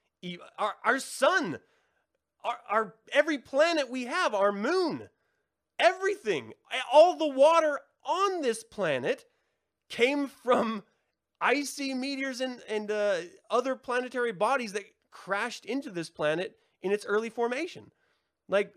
our, 0.59 0.75
our 0.85 0.99
sun, 0.99 1.59
our, 2.45 2.59
our 2.71 2.95
every 3.12 3.39
planet 3.39 3.91
we 3.91 4.05
have, 4.05 4.35
our 4.35 4.53
moon, 4.53 5.09
everything, 5.79 6.53
all 6.93 7.17
the 7.17 7.29
water 7.29 7.81
on 8.05 8.41
this 8.41 8.64
planet 8.64 9.25
came 9.89 10.27
from 10.27 10.83
icy 11.41 11.93
meteors 11.93 12.41
and, 12.41 12.61
and 12.69 12.91
uh, 12.91 13.17
other 13.51 13.77
planetary 13.77 14.33
bodies 14.33 14.73
that 14.73 14.85
crashed 15.11 15.64
into 15.67 15.91
this 15.91 16.09
planet 16.09 16.57
in 16.83 16.93
its 16.93 17.05
early 17.05 17.31
formation. 17.31 17.91
Like, 18.49 18.72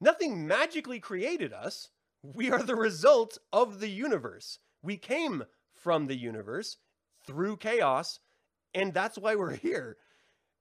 nothing 0.00 0.46
magically 0.46 1.00
created 1.00 1.52
us. 1.52 1.90
We 2.22 2.50
are 2.50 2.62
the 2.62 2.76
result 2.76 3.38
of 3.52 3.80
the 3.80 3.88
universe. 3.88 4.58
We 4.82 4.96
came 4.96 5.44
from 5.72 6.06
the 6.06 6.16
universe 6.16 6.78
through 7.26 7.58
chaos, 7.58 8.20
and 8.74 8.92
that's 8.92 9.18
why 9.18 9.34
we're 9.34 9.56
here. 9.56 9.96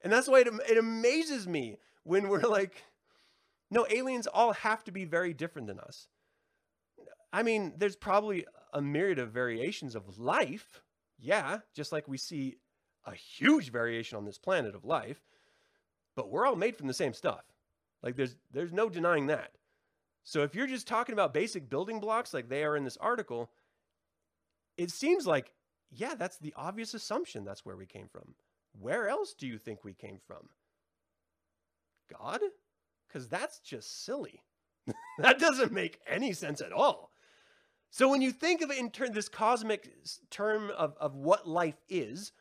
And 0.02 0.14
that's 0.14 0.28
why 0.28 0.42
it, 0.42 0.48
it 0.70 0.78
amazes 0.78 1.48
me 1.48 1.78
when 2.04 2.30
we're 2.30 2.42
like, 2.48 2.84
no, 3.72 3.86
aliens 3.90 4.28
all 4.28 4.54
have 4.54 4.84
to 4.86 4.92
be 4.92 5.06
very 5.06 5.34
different 5.34 5.68
than 5.68 5.80
us. 5.80 6.08
I 7.32 7.44
mean, 7.44 7.74
there's 7.78 7.96
probably 7.96 8.46
a 8.74 8.82
myriad 8.82 9.20
of 9.20 9.32
variations 9.32 9.96
of 9.96 10.18
life. 10.18 10.82
Yeah, 11.20 11.60
just 11.76 11.92
like 11.92 12.08
we 12.08 12.18
see 12.18 12.58
a 13.06 13.14
huge 13.14 13.72
variation 13.72 14.18
on 14.18 14.26
this 14.26 14.38
planet 14.38 14.76
of 14.76 14.86
life, 14.86 15.22
but 16.16 16.30
we're 16.30 16.46
all 16.46 16.56
made 16.56 16.76
from 16.78 16.88
the 16.88 16.94
same 16.94 17.14
stuff. 17.14 17.44
Like 18.02 18.16
there's 18.16 18.36
there's 18.52 18.74
no 18.74 18.90
denying 18.90 19.28
that. 19.28 19.52
So 20.24 20.44
if 20.44 20.56
you're 20.56 20.68
just 20.68 20.88
talking 20.88 21.14
about 21.14 21.34
basic 21.34 21.70
building 21.70 22.00
blocks 22.00 22.34
like 22.34 22.50
they 22.50 22.64
are 22.64 22.76
in 22.76 22.84
this 22.84 22.98
article, 22.98 23.52
it 24.78 24.92
seems 24.92 25.28
like 25.28 25.52
yeah, 25.92 26.16
that's 26.16 26.38
the 26.38 26.54
obvious 26.56 26.94
assumption 26.94 27.44
that's 27.44 27.66
where 27.66 27.78
we 27.78 27.86
came 27.86 28.08
from. 28.08 28.36
Where 28.80 29.10
else 29.10 29.34
do 29.34 29.48
you 29.48 29.58
think 29.58 29.84
we 29.84 29.94
came 29.94 30.20
from? 30.26 30.50
God? 32.12 32.42
Cuz 33.12 33.28
that's 33.28 33.60
just 33.60 34.06
silly. 34.06 34.44
that 35.20 35.40
doesn't 35.40 35.72
make 35.72 36.00
any 36.08 36.34
sense 36.34 36.62
at 36.62 36.72
all. 36.72 37.12
So 37.92 38.08
when 38.08 38.22
you 38.22 38.32
think 38.32 38.62
of 38.62 38.70
it 38.70 38.78
in 38.78 38.92
turn 38.92 39.14
this 39.14 39.30
cosmic 39.30 39.92
term 40.30 40.70
of, 40.70 40.96
of 41.00 41.16
what 41.16 41.48
life 41.48 41.82
is, 41.90 42.32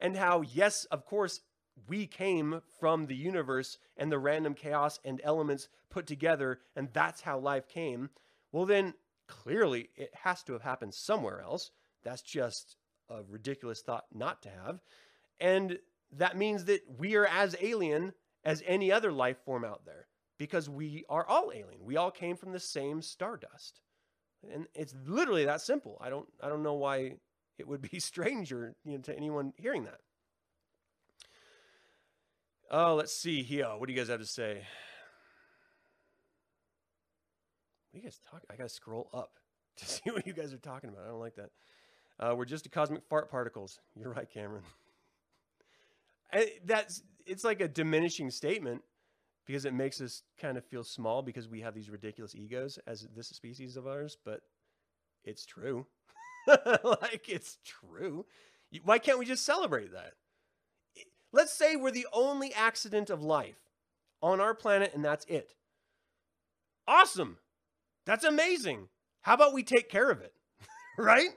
and 0.00 0.16
how, 0.16 0.42
yes, 0.42 0.84
of 0.86 1.04
course, 1.04 1.40
we 1.86 2.06
came 2.06 2.62
from 2.80 3.06
the 3.06 3.16
universe 3.16 3.78
and 3.96 4.10
the 4.10 4.18
random 4.18 4.54
chaos 4.54 4.98
and 5.04 5.20
elements 5.24 5.68
put 5.90 6.06
together, 6.06 6.60
and 6.76 6.88
that's 6.92 7.20
how 7.20 7.38
life 7.38 7.68
came. 7.68 8.10
Well, 8.52 8.66
then 8.66 8.94
clearly 9.26 9.90
it 9.96 10.14
has 10.22 10.42
to 10.44 10.52
have 10.54 10.62
happened 10.62 10.94
somewhere 10.94 11.40
else. 11.40 11.70
That's 12.02 12.22
just 12.22 12.76
a 13.08 13.22
ridiculous 13.28 13.80
thought 13.82 14.06
not 14.12 14.42
to 14.42 14.50
have. 14.50 14.80
And 15.40 15.78
that 16.12 16.36
means 16.36 16.64
that 16.66 16.82
we 16.98 17.16
are 17.16 17.26
as 17.26 17.56
alien 17.60 18.12
as 18.44 18.62
any 18.66 18.90
other 18.90 19.12
life 19.12 19.38
form 19.44 19.64
out 19.64 19.84
there 19.84 20.06
because 20.38 20.68
we 20.68 21.04
are 21.08 21.26
all 21.26 21.52
alien. 21.54 21.84
We 21.84 21.96
all 21.96 22.10
came 22.10 22.36
from 22.36 22.52
the 22.52 22.60
same 22.60 23.02
stardust. 23.02 23.80
And 24.52 24.66
it's 24.74 24.94
literally 25.06 25.44
that 25.44 25.60
simple. 25.60 25.98
I 26.00 26.10
don't 26.10 26.28
I 26.40 26.48
don't 26.48 26.62
know 26.62 26.74
why 26.74 27.16
it 27.58 27.66
would 27.66 27.82
be 27.82 28.00
stranger 28.00 28.74
you 28.84 28.92
know, 28.92 29.02
to 29.02 29.16
anyone 29.16 29.52
hearing 29.56 29.84
that. 29.84 30.00
Oh, 32.70 32.96
let's 32.96 33.14
see 33.14 33.42
here. 33.42 33.66
What 33.66 33.86
do 33.86 33.94
you 33.94 33.98
guys 33.98 34.08
have 34.08 34.20
to 34.20 34.26
say? 34.26 34.62
What 37.90 38.02
you 38.02 38.02
guys 38.02 38.20
talk? 38.30 38.42
I 38.50 38.56
gotta 38.56 38.68
scroll 38.68 39.08
up 39.14 39.30
to 39.78 39.86
see 39.86 40.10
what 40.10 40.26
you 40.26 40.34
guys 40.34 40.52
are 40.52 40.58
talking 40.58 40.90
about. 40.90 41.04
I 41.04 41.08
don't 41.08 41.20
like 41.20 41.36
that. 41.36 41.50
Uh, 42.20 42.34
we're 42.36 42.44
just 42.44 42.66
a 42.66 42.68
cosmic 42.68 43.04
fart 43.08 43.30
particles. 43.30 43.80
You're 43.96 44.12
right, 44.12 44.28
Cameron. 44.30 44.64
I, 46.32 46.52
that's 46.66 47.02
it's 47.24 47.42
like 47.44 47.62
a 47.62 47.68
diminishing 47.68 48.30
statement 48.30 48.82
because 49.46 49.64
it 49.64 49.72
makes 49.72 50.02
us 50.02 50.22
kind 50.38 50.58
of 50.58 50.64
feel 50.66 50.84
small 50.84 51.22
because 51.22 51.48
we 51.48 51.62
have 51.62 51.74
these 51.74 51.88
ridiculous 51.88 52.34
egos 52.34 52.78
as 52.86 53.08
this 53.16 53.28
species 53.28 53.78
of 53.78 53.86
ours. 53.86 54.18
But 54.26 54.40
it's 55.24 55.46
true. 55.46 55.86
like 56.46 57.28
it's 57.28 57.56
true. 57.64 58.26
Why 58.84 58.98
can't 58.98 59.18
we 59.18 59.24
just 59.24 59.46
celebrate 59.46 59.92
that? 59.92 60.12
Let's 61.32 61.52
say 61.52 61.76
we're 61.76 61.90
the 61.90 62.06
only 62.12 62.52
accident 62.54 63.10
of 63.10 63.22
life 63.22 63.58
on 64.22 64.40
our 64.40 64.54
planet 64.54 64.92
and 64.94 65.04
that's 65.04 65.24
it. 65.26 65.54
Awesome. 66.86 67.38
That's 68.06 68.24
amazing. 68.24 68.88
How 69.20 69.34
about 69.34 69.52
we 69.52 69.62
take 69.62 69.90
care 69.90 70.10
of 70.10 70.20
it? 70.20 70.32
right? 70.98 71.28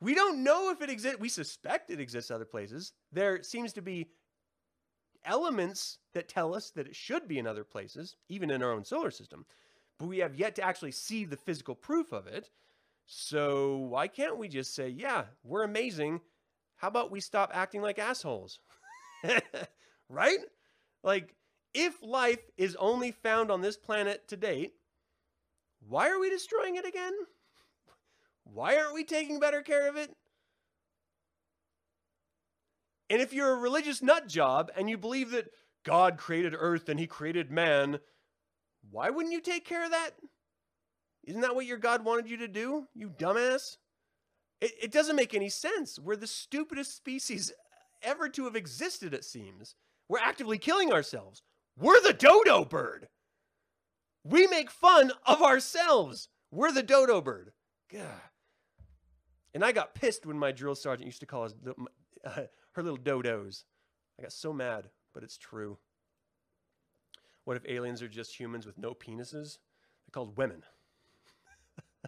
We 0.00 0.14
don't 0.14 0.44
know 0.44 0.70
if 0.70 0.82
it 0.82 0.90
exists. 0.90 1.18
We 1.18 1.28
suspect 1.28 1.90
it 1.90 2.00
exists 2.00 2.30
other 2.30 2.44
places. 2.44 2.92
There 3.12 3.42
seems 3.42 3.72
to 3.72 3.82
be 3.82 4.08
elements 5.24 5.98
that 6.12 6.28
tell 6.28 6.54
us 6.54 6.70
that 6.70 6.86
it 6.86 6.94
should 6.94 7.26
be 7.26 7.38
in 7.38 7.46
other 7.46 7.64
places, 7.64 8.16
even 8.28 8.50
in 8.50 8.62
our 8.62 8.72
own 8.72 8.84
solar 8.84 9.10
system. 9.10 9.46
But 9.98 10.06
we 10.06 10.18
have 10.18 10.34
yet 10.34 10.54
to 10.56 10.62
actually 10.62 10.92
see 10.92 11.24
the 11.24 11.36
physical 11.36 11.74
proof 11.74 12.12
of 12.12 12.26
it. 12.26 12.50
So 13.06 13.76
why 13.76 14.08
can't 14.08 14.38
we 14.38 14.48
just 14.48 14.74
say, 14.74 14.88
yeah, 14.88 15.24
we're 15.42 15.62
amazing. 15.62 16.20
How 16.76 16.88
about 16.88 17.10
we 17.10 17.20
stop 17.20 17.50
acting 17.54 17.82
like 17.82 17.98
assholes? 17.98 18.60
right? 20.08 20.38
Like, 21.02 21.34
if 21.74 21.94
life 22.02 22.40
is 22.56 22.76
only 22.76 23.10
found 23.12 23.50
on 23.50 23.60
this 23.60 23.76
planet 23.76 24.28
to 24.28 24.36
date, 24.36 24.72
why 25.86 26.08
are 26.08 26.18
we 26.18 26.30
destroying 26.30 26.76
it 26.76 26.86
again? 26.86 27.12
Why 28.44 28.76
aren't 28.76 28.94
we 28.94 29.04
taking 29.04 29.40
better 29.40 29.62
care 29.62 29.88
of 29.88 29.96
it? 29.96 30.14
And 33.10 33.20
if 33.20 33.32
you're 33.32 33.52
a 33.52 33.58
religious 33.58 34.02
nut 34.02 34.28
job 34.28 34.70
and 34.76 34.88
you 34.88 34.96
believe 34.96 35.30
that 35.32 35.50
God 35.84 36.16
created 36.16 36.54
earth 36.56 36.88
and 36.88 36.98
he 36.98 37.06
created 37.06 37.50
man, 37.50 37.98
why 38.90 39.10
wouldn't 39.10 39.32
you 39.32 39.40
take 39.40 39.64
care 39.66 39.84
of 39.84 39.90
that? 39.90 40.10
Isn't 41.24 41.42
that 41.42 41.54
what 41.54 41.66
your 41.66 41.78
God 41.78 42.04
wanted 42.04 42.28
you 42.28 42.38
to 42.38 42.48
do, 42.48 42.86
you 42.94 43.08
dumbass? 43.10 43.76
It, 44.60 44.72
it 44.82 44.92
doesn't 44.92 45.16
make 45.16 45.34
any 45.34 45.48
sense. 45.48 45.98
We're 45.98 46.16
the 46.16 46.26
stupidest 46.26 46.96
species 46.96 47.52
ever 48.04 48.28
to 48.28 48.44
have 48.44 48.56
existed, 48.56 49.14
it 49.14 49.24
seems. 49.24 49.74
We're 50.08 50.18
actively 50.18 50.58
killing 50.58 50.92
ourselves. 50.92 51.42
We're 51.76 52.00
the 52.00 52.12
dodo 52.12 52.64
bird. 52.64 53.08
We 54.22 54.46
make 54.46 54.70
fun 54.70 55.12
of 55.26 55.42
ourselves. 55.42 56.28
We're 56.50 56.72
the 56.72 56.82
dodo 56.82 57.20
bird. 57.20 57.52
God. 57.92 58.20
And 59.52 59.64
I 59.64 59.72
got 59.72 59.94
pissed 59.94 60.26
when 60.26 60.38
my 60.38 60.52
drill 60.52 60.74
sergeant 60.74 61.06
used 61.06 61.20
to 61.20 61.26
call 61.26 61.44
us 61.44 61.54
uh, 62.24 62.30
her 62.72 62.82
little 62.82 62.98
dodos. 62.98 63.64
I 64.18 64.22
got 64.22 64.32
so 64.32 64.52
mad, 64.52 64.88
but 65.12 65.22
it's 65.22 65.38
true. 65.38 65.78
What 67.44 67.56
if 67.56 67.66
aliens 67.68 68.02
are 68.02 68.08
just 68.08 68.38
humans 68.38 68.66
with 68.66 68.78
no 68.78 68.94
penises? 68.94 69.58
They're 70.06 70.12
called 70.12 70.36
women. 70.36 70.62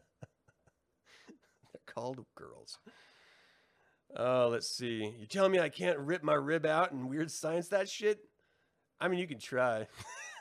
They're 1.29 1.81
called 1.87 2.25
girls. 2.35 2.79
Oh, 4.15 4.49
let's 4.51 4.69
see. 4.69 5.15
You 5.19 5.27
telling 5.27 5.53
me 5.53 5.59
I 5.59 5.69
can't 5.69 5.99
rip 5.99 6.23
my 6.23 6.35
rib 6.35 6.65
out 6.65 6.93
and 6.93 7.09
weird 7.09 7.31
science 7.31 7.69
that 7.69 7.89
shit? 7.89 8.21
I 9.01 9.09
mean, 9.09 9.19
you 9.19 9.27
can 9.27 9.39
try. 9.39 9.87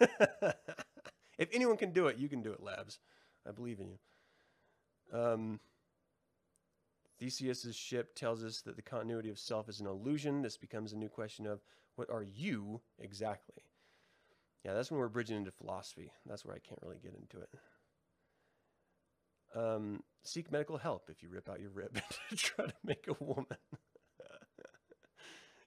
if 1.37 1.49
anyone 1.53 1.77
can 1.77 1.91
do 1.91 2.07
it, 2.07 2.17
you 2.17 2.29
can 2.29 2.41
do 2.41 2.51
it, 2.51 2.61
Labs. 2.61 2.99
I 3.47 3.51
believe 3.51 3.79
in 3.79 3.89
you. 3.89 5.19
Um, 5.19 5.59
Theseus's 7.19 7.75
ship 7.75 8.15
tells 8.15 8.43
us 8.43 8.61
that 8.61 8.75
the 8.75 8.81
continuity 8.81 9.29
of 9.29 9.39
self 9.39 9.69
is 9.69 9.79
an 9.79 9.87
illusion. 9.87 10.41
This 10.41 10.57
becomes 10.57 10.93
a 10.93 10.97
new 10.97 11.09
question 11.09 11.45
of 11.45 11.61
what 11.95 12.09
are 12.09 12.23
you 12.23 12.81
exactly? 12.99 13.63
Yeah, 14.63 14.73
that's 14.73 14.89
when 14.91 14.99
we're 14.99 15.09
bridging 15.09 15.37
into 15.37 15.51
philosophy. 15.51 16.11
That's 16.25 16.43
where 16.43 16.55
I 16.55 16.59
can't 16.59 16.81
really 16.81 16.99
get 17.01 17.13
into 17.13 17.39
it. 17.39 17.49
Um, 19.55 20.03
seek 20.23 20.51
medical 20.51 20.77
help 20.77 21.09
if 21.09 21.23
you 21.23 21.29
rip 21.29 21.49
out 21.49 21.61
your 21.61 21.69
rib 21.69 22.01
to 22.29 22.35
try 22.35 22.65
to 22.65 22.73
make 22.83 23.07
a 23.07 23.23
woman. 23.23 23.45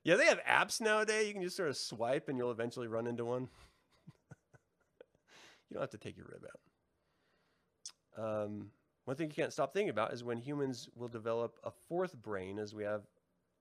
yeah, 0.04 0.16
they 0.16 0.26
have 0.26 0.40
apps 0.48 0.80
nowadays. 0.80 1.26
You 1.26 1.32
can 1.32 1.42
just 1.42 1.56
sort 1.56 1.70
of 1.70 1.76
swipe 1.76 2.28
and 2.28 2.36
you'll 2.36 2.50
eventually 2.50 2.86
run 2.86 3.06
into 3.06 3.24
one. 3.24 3.48
you 5.68 5.74
don't 5.74 5.82
have 5.82 5.90
to 5.90 5.98
take 5.98 6.16
your 6.16 6.26
rib 6.26 6.44
out. 6.44 8.24
Um, 8.24 8.70
one 9.04 9.16
thing 9.16 9.28
you 9.28 9.34
can't 9.34 9.52
stop 9.52 9.72
thinking 9.72 9.90
about 9.90 10.12
is 10.12 10.22
when 10.22 10.38
humans 10.38 10.88
will 10.94 11.08
develop 11.08 11.56
a 11.64 11.70
fourth 11.70 12.20
brain, 12.20 12.58
as 12.58 12.74
we 12.74 12.84
have 12.84 13.02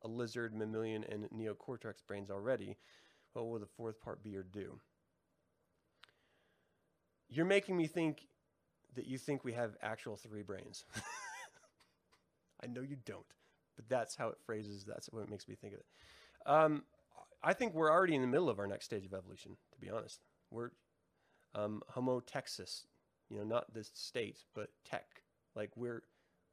a 0.03 0.07
lizard, 0.07 0.53
mammalian, 0.53 1.05
and 1.05 1.29
neocortex 1.29 2.05
brains 2.05 2.29
already. 2.29 2.77
What 3.33 3.47
will 3.47 3.59
the 3.59 3.65
fourth 3.65 4.01
part 4.01 4.23
be 4.23 4.35
or 4.35 4.43
do? 4.43 4.79
You're 7.29 7.45
making 7.45 7.77
me 7.77 7.87
think 7.87 8.27
that 8.97 9.07
you 9.07 9.17
think 9.17 9.43
we 9.43 9.53
have 9.53 9.77
actual 9.81 10.17
three 10.17 10.43
brains. 10.43 10.85
I 12.63 12.67
know 12.67 12.81
you 12.81 12.97
don't, 13.05 13.25
but 13.75 13.87
that's 13.89 14.15
how 14.15 14.29
it 14.29 14.37
phrases. 14.45 14.83
That's 14.85 15.07
what 15.07 15.29
makes 15.29 15.47
me 15.47 15.55
think 15.55 15.73
of 15.73 15.79
it. 15.79 15.85
Um, 16.45 16.83
I 17.43 17.53
think 17.53 17.73
we're 17.73 17.91
already 17.91 18.15
in 18.15 18.21
the 18.21 18.27
middle 18.27 18.49
of 18.49 18.59
our 18.59 18.67
next 18.67 18.85
stage 18.85 19.05
of 19.05 19.13
evolution. 19.13 19.57
To 19.73 19.79
be 19.79 19.89
honest, 19.89 20.19
we're 20.51 20.71
um, 21.55 21.81
Homo 21.89 22.19
Texas. 22.19 22.85
You 23.29 23.37
know, 23.37 23.43
not 23.43 23.73
this 23.73 23.91
state, 23.93 24.39
but 24.55 24.69
tech. 24.85 25.05
Like 25.55 25.71
we're 25.75 26.03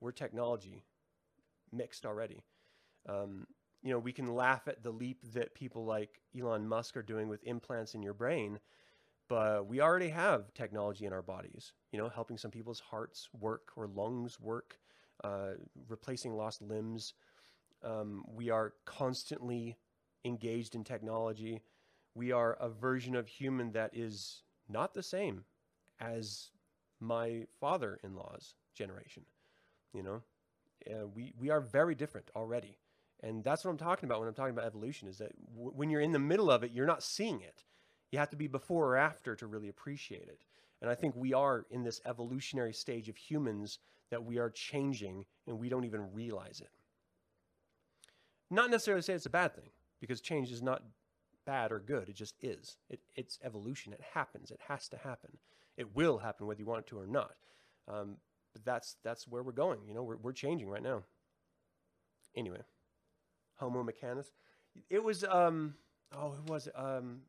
we're 0.01 0.12
technology 0.12 0.84
mixed 1.72 2.07
already. 2.07 2.45
Um, 3.09 3.47
you 3.82 3.90
know, 3.90 3.99
we 3.99 4.12
can 4.12 4.34
laugh 4.34 4.66
at 4.66 4.82
the 4.82 4.90
leap 4.90 5.18
that 5.34 5.55
people 5.55 5.84
like 5.84 6.20
Elon 6.38 6.66
Musk 6.66 6.97
are 6.97 7.03
doing 7.03 7.28
with 7.28 7.45
implants 7.45 7.95
in 7.95 8.03
your 8.03 8.14
brain, 8.14 8.59
but 9.29 9.66
we 9.66 9.81
already 9.81 10.09
have 10.09 10.53
technology 10.55 11.07
in 11.07 11.12
our 11.12 11.22
bodies, 11.22 11.72
you 11.93 11.99
know, 11.99 12.09
helping 12.09 12.37
some 12.37 12.51
people's 12.51 12.81
hearts 12.81 13.29
work 13.39 13.72
or 13.77 13.87
lungs 13.87 14.39
work, 14.39 14.79
uh, 15.22 15.53
replacing 15.89 16.37
lost 16.37 16.61
limbs. 16.61 17.14
Um, 17.83 18.25
we 18.27 18.51
are 18.51 18.75
constantly 18.85 19.77
engaged 20.25 20.75
in 20.75 20.85
technology. 20.85 21.62
We 22.14 22.33
are 22.33 22.55
a 22.55 22.68
version 22.68 23.14
of 23.14 23.27
human 23.29 23.72
that 23.72 23.91
is 23.95 24.43
not 24.68 24.95
the 24.95 25.03
same 25.03 25.45
as 26.01 26.51
my 27.01 27.47
father 27.61 27.99
in 28.03 28.14
law's 28.14 28.55
generation. 28.75 29.25
You 29.93 30.03
know, 30.03 30.22
uh, 30.91 31.07
we, 31.07 31.33
we 31.39 31.51
are 31.51 31.61
very 31.61 31.95
different 31.95 32.31
already. 32.35 32.79
And 33.22 33.43
that's 33.43 33.64
what 33.64 33.70
I'm 33.70 33.79
talking 33.79 34.07
about 34.09 34.20
when 34.20 34.29
I'm 34.29 34.35
talking 34.35 34.53
about 34.53 34.66
evolution 34.66 35.09
is 35.09 35.18
that 35.18 35.33
when 35.55 35.89
you're 35.89 36.01
in 36.01 36.12
the 36.12 36.18
middle 36.18 36.51
of 36.51 36.62
it, 36.62 36.72
you're 36.72 36.87
not 36.87 37.03
seeing 37.03 37.41
it. 37.41 37.64
You 38.15 38.21
have 38.21 38.31
to 38.31 38.37
be 38.37 38.47
before 38.47 38.91
or 38.91 38.97
after 38.97 39.35
to 39.35 39.49
really 39.49 39.69
appreciate 39.69 40.29
it. 40.29 40.45
And 40.81 40.89
I 40.89 40.95
think 40.95 41.17
we 41.17 41.35
are 41.35 41.67
in 41.73 41.83
this 41.83 42.01
evolutionary 42.07 42.73
stage 42.73 43.09
of 43.09 43.17
humans 43.17 43.81
that 44.12 44.25
we 44.25 44.39
are 44.39 44.51
changing 44.51 45.25
and 45.49 45.59
we 45.59 45.69
don't 45.69 45.85
even 45.85 46.12
realize 46.12 46.61
it. 46.61 46.71
Not 48.53 48.71
necessarily 48.71 49.03
say 49.03 49.15
it's 49.15 49.27
a 49.27 49.31
bad 49.31 49.57
thing, 49.57 49.71
because 50.01 50.21
change 50.21 50.53
is 50.53 50.62
not 50.62 50.85
bad 51.45 51.73
or 51.73 51.81
good. 51.81 52.09
It 52.09 52.15
just 52.15 52.37
is. 52.41 52.77
It, 52.89 53.01
it's 53.17 53.41
evolution. 53.43 53.93
It 53.93 54.03
happens. 54.15 54.53
It 54.53 54.61
has 54.69 54.89
to 54.91 54.97
happen. 54.97 55.37
It 55.77 55.97
will 55.97 56.19
happen 56.19 56.47
whether 56.47 56.61
you 56.61 56.67
want 56.67 56.83
it 56.83 56.87
to 56.91 56.99
or 57.01 57.09
not. 57.09 57.33
Um, 57.89 58.19
but 58.53 58.65
that's 58.65 58.95
that's 59.03 59.27
where 59.27 59.43
we're 59.43 59.51
going. 59.51 59.81
You 59.89 59.95
know, 59.95 60.05
we're 60.05 60.19
we're 60.19 60.31
changing 60.31 60.69
right 60.69 60.85
now. 60.85 61.03
Anyway, 62.37 62.61
Homo 63.57 63.83
mechanus. 63.83 64.31
It 64.89 65.03
was 65.03 65.25
um 65.25 65.75
oh 66.17 66.35
it 66.35 66.49
was? 66.49 66.69
Um 66.77 67.23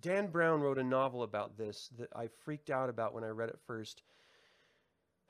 Dan 0.00 0.28
Brown 0.28 0.60
wrote 0.60 0.78
a 0.78 0.84
novel 0.84 1.22
about 1.22 1.56
this 1.56 1.90
that 1.98 2.08
I 2.14 2.28
freaked 2.44 2.70
out 2.70 2.88
about 2.88 3.14
when 3.14 3.24
I 3.24 3.28
read 3.28 3.48
it 3.48 3.58
first. 3.66 4.02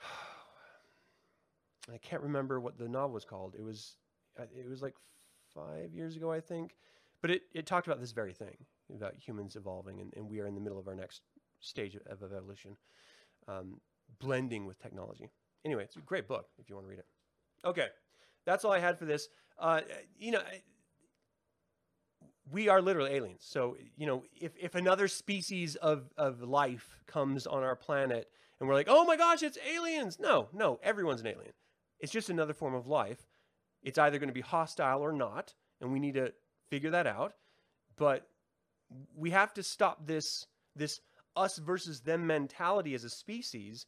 I 1.93 1.99
can't 1.99 2.23
remember 2.23 2.61
what 2.61 2.79
the 2.79 2.89
novel 2.89 3.15
was 3.15 3.25
called. 3.25 3.55
It 3.59 3.63
was 3.63 3.97
uh, 4.39 4.45
it 4.57 4.69
was 4.69 4.83
like 4.83 4.95
5 5.55 5.93
years 5.95 6.17
ago 6.17 6.31
I 6.31 6.41
think. 6.41 6.77
But 7.23 7.31
it, 7.31 7.43
it 7.53 7.67
talked 7.67 7.87
about 7.87 8.01
this 8.01 8.13
very 8.13 8.33
thing 8.33 8.57
about 8.95 9.15
humans 9.19 9.57
evolving 9.57 10.01
and, 10.01 10.13
and 10.17 10.29
we 10.29 10.41
are 10.41 10.47
in 10.47 10.55
the 10.55 10.61
middle 10.61 10.79
of 10.79 10.89
our 10.89 10.95
next 10.95 11.23
stage 11.61 11.95
of, 11.95 12.23
of 12.23 12.33
evolution. 12.33 12.77
Um, 13.47 13.81
blending 14.19 14.67
with 14.67 14.81
technology. 14.81 15.31
Anyway, 15.65 15.85
it's 15.85 15.97
a 15.97 16.01
great 16.01 16.27
book 16.27 16.49
if 16.59 16.69
you 16.69 16.75
want 16.75 16.87
to 16.87 16.91
read 16.91 16.99
it. 16.99 17.07
Okay, 17.65 17.89
that's 18.45 18.65
all 18.65 18.73
I 18.73 18.79
had 18.79 18.99
for 18.99 19.05
this. 19.05 19.29
Uh, 19.59 19.81
you 20.19 20.33
know, 20.33 20.41
we 22.51 22.69
are 22.69 22.81
literally 22.81 23.13
aliens. 23.13 23.43
So, 23.45 23.77
you 23.97 24.07
know, 24.07 24.23
if, 24.41 24.53
if 24.59 24.75
another 24.75 25.09
species 25.09 25.77
of, 25.77 26.11
of 26.17 26.43
life 26.43 26.97
comes 27.07 27.47
on 27.47 27.63
our 27.63 27.77
planet 27.77 28.29
and 28.59 28.69
we're 28.69 28.75
like, 28.75 28.89
oh 28.89 29.05
my 29.05 29.17
gosh, 29.17 29.43
it's 29.43 29.59
aliens. 29.75 30.19
No, 30.19 30.49
no, 30.53 30.79
everyone's 30.83 31.21
an 31.21 31.29
alien. 31.29 31.53
It's 31.99 32.13
just 32.13 32.31
another 32.31 32.55
form 32.55 32.75
of 32.75 32.87
life. 32.87 33.27
It's 33.83 33.99
either 33.99 34.19
going 34.19 34.29
to 34.29 34.35
be 34.35 34.41
hostile 34.41 35.01
or 35.01 35.13
not, 35.13 35.55
and 35.81 35.93
we 35.93 36.01
need 36.01 36.15
to 36.15 36.33
figure 36.71 36.91
that 36.91 37.07
out. 37.07 37.35
But 37.97 38.27
we 39.15 39.31
have 39.31 39.55
to 39.55 39.63
stop 39.63 40.07
this 40.07 40.47
this 40.77 41.01
us 41.37 41.59
versus 41.59 42.01
them 42.01 42.27
mentality 42.27 42.95
as 42.95 43.05
a 43.05 43.11
species 43.11 43.87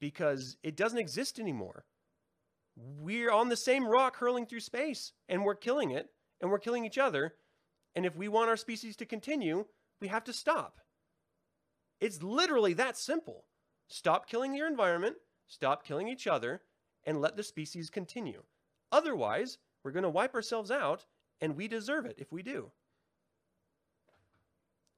because 0.00 0.56
it 0.62 0.76
doesn't 0.76 0.98
exist 0.98 1.38
anymore. 1.38 1.84
We're 2.76 3.30
on 3.30 3.48
the 3.48 3.56
same 3.56 3.86
rock 3.86 4.16
hurling 4.16 4.46
through 4.46 4.60
space 4.60 5.12
and 5.28 5.44
we're 5.44 5.54
killing 5.54 5.90
it 5.90 6.08
and 6.40 6.50
we're 6.50 6.58
killing 6.58 6.84
each 6.84 6.98
other. 6.98 7.34
And 7.94 8.06
if 8.06 8.16
we 8.16 8.28
want 8.28 8.50
our 8.50 8.56
species 8.56 8.96
to 8.96 9.06
continue, 9.06 9.64
we 10.00 10.08
have 10.08 10.24
to 10.24 10.32
stop. 10.32 10.80
It's 12.00 12.22
literally 12.22 12.74
that 12.74 12.96
simple. 12.96 13.44
Stop 13.88 14.28
killing 14.28 14.54
your 14.54 14.68
environment, 14.68 15.16
stop 15.46 15.84
killing 15.84 16.08
each 16.08 16.26
other, 16.26 16.62
and 17.04 17.20
let 17.20 17.36
the 17.36 17.42
species 17.42 17.90
continue. 17.90 18.42
Otherwise, 18.92 19.58
we're 19.82 19.92
going 19.92 20.02
to 20.02 20.10
wipe 20.10 20.34
ourselves 20.34 20.70
out, 20.70 21.06
and 21.40 21.56
we 21.56 21.68
deserve 21.68 22.06
it 22.06 22.16
if 22.18 22.30
we 22.30 22.42
do. 22.42 22.70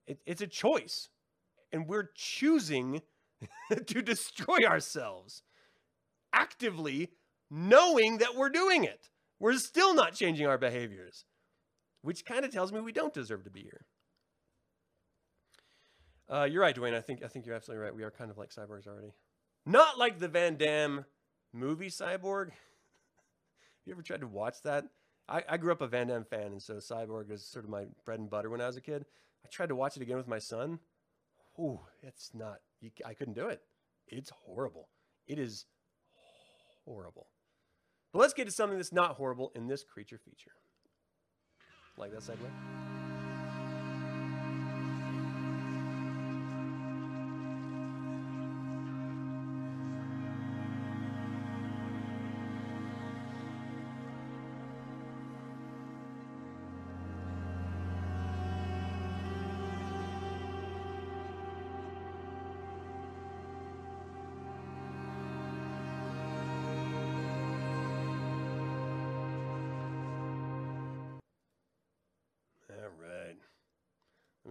It, 0.06 0.18
it's 0.26 0.42
a 0.42 0.46
choice, 0.46 1.08
and 1.72 1.86
we're 1.86 2.10
choosing 2.14 3.02
to 3.86 4.02
destroy 4.02 4.58
ourselves 4.66 5.42
actively 6.32 7.10
knowing 7.50 8.18
that 8.18 8.36
we're 8.36 8.50
doing 8.50 8.84
it. 8.84 9.08
We're 9.38 9.54
still 9.54 9.94
not 9.94 10.14
changing 10.14 10.46
our 10.46 10.58
behaviors, 10.58 11.24
which 12.02 12.24
kind 12.24 12.44
of 12.44 12.52
tells 12.52 12.72
me 12.72 12.80
we 12.80 12.92
don't 12.92 13.14
deserve 13.14 13.44
to 13.44 13.50
be 13.50 13.62
here. 13.62 13.86
Uh, 16.28 16.44
you're 16.44 16.62
right, 16.62 16.76
Dwayne. 16.76 16.94
I 16.94 17.00
think 17.00 17.22
I 17.24 17.28
think 17.28 17.44
you're 17.44 17.56
absolutely 17.56 17.84
right. 17.84 17.94
We 17.94 18.04
are 18.04 18.10
kind 18.10 18.30
of 18.30 18.38
like 18.38 18.50
cyborgs 18.50 18.86
already. 18.86 19.14
Not 19.66 19.98
like 19.98 20.18
the 20.18 20.28
Van 20.28 20.56
Damme 20.56 21.04
movie 21.52 21.90
Cyborg. 21.90 22.46
Have 22.50 23.86
you 23.86 23.92
ever 23.92 24.02
tried 24.02 24.20
to 24.20 24.26
watch 24.26 24.62
that? 24.62 24.84
I, 25.28 25.42
I 25.48 25.56
grew 25.56 25.72
up 25.72 25.80
a 25.80 25.86
Van 25.86 26.08
Damme 26.08 26.24
fan, 26.24 26.52
and 26.52 26.62
so 26.62 26.74
Cyborg 26.74 27.30
is 27.30 27.44
sort 27.44 27.64
of 27.64 27.70
my 27.70 27.86
bread 28.04 28.20
and 28.20 28.30
butter 28.30 28.50
when 28.50 28.60
I 28.60 28.66
was 28.66 28.76
a 28.76 28.80
kid. 28.80 29.04
I 29.44 29.48
tried 29.48 29.68
to 29.68 29.76
watch 29.76 29.96
it 29.96 30.02
again 30.02 30.16
with 30.16 30.28
my 30.28 30.38
son. 30.38 30.80
Ooh, 31.58 31.80
it's 32.02 32.30
not. 32.34 32.58
You, 32.80 32.90
I 33.04 33.14
couldn't 33.14 33.34
do 33.34 33.48
it. 33.48 33.60
It's 34.06 34.30
horrible. 34.44 34.88
It 35.26 35.38
is 35.38 35.66
horrible. 36.84 37.28
But 38.12 38.20
let's 38.20 38.34
get 38.34 38.46
to 38.46 38.50
something 38.50 38.78
that's 38.78 38.92
not 38.92 39.16
horrible 39.16 39.52
in 39.54 39.68
this 39.68 39.84
creature 39.84 40.18
feature. 40.18 40.52
Like 42.00 42.12
that 42.12 42.22
segment? 42.22 42.54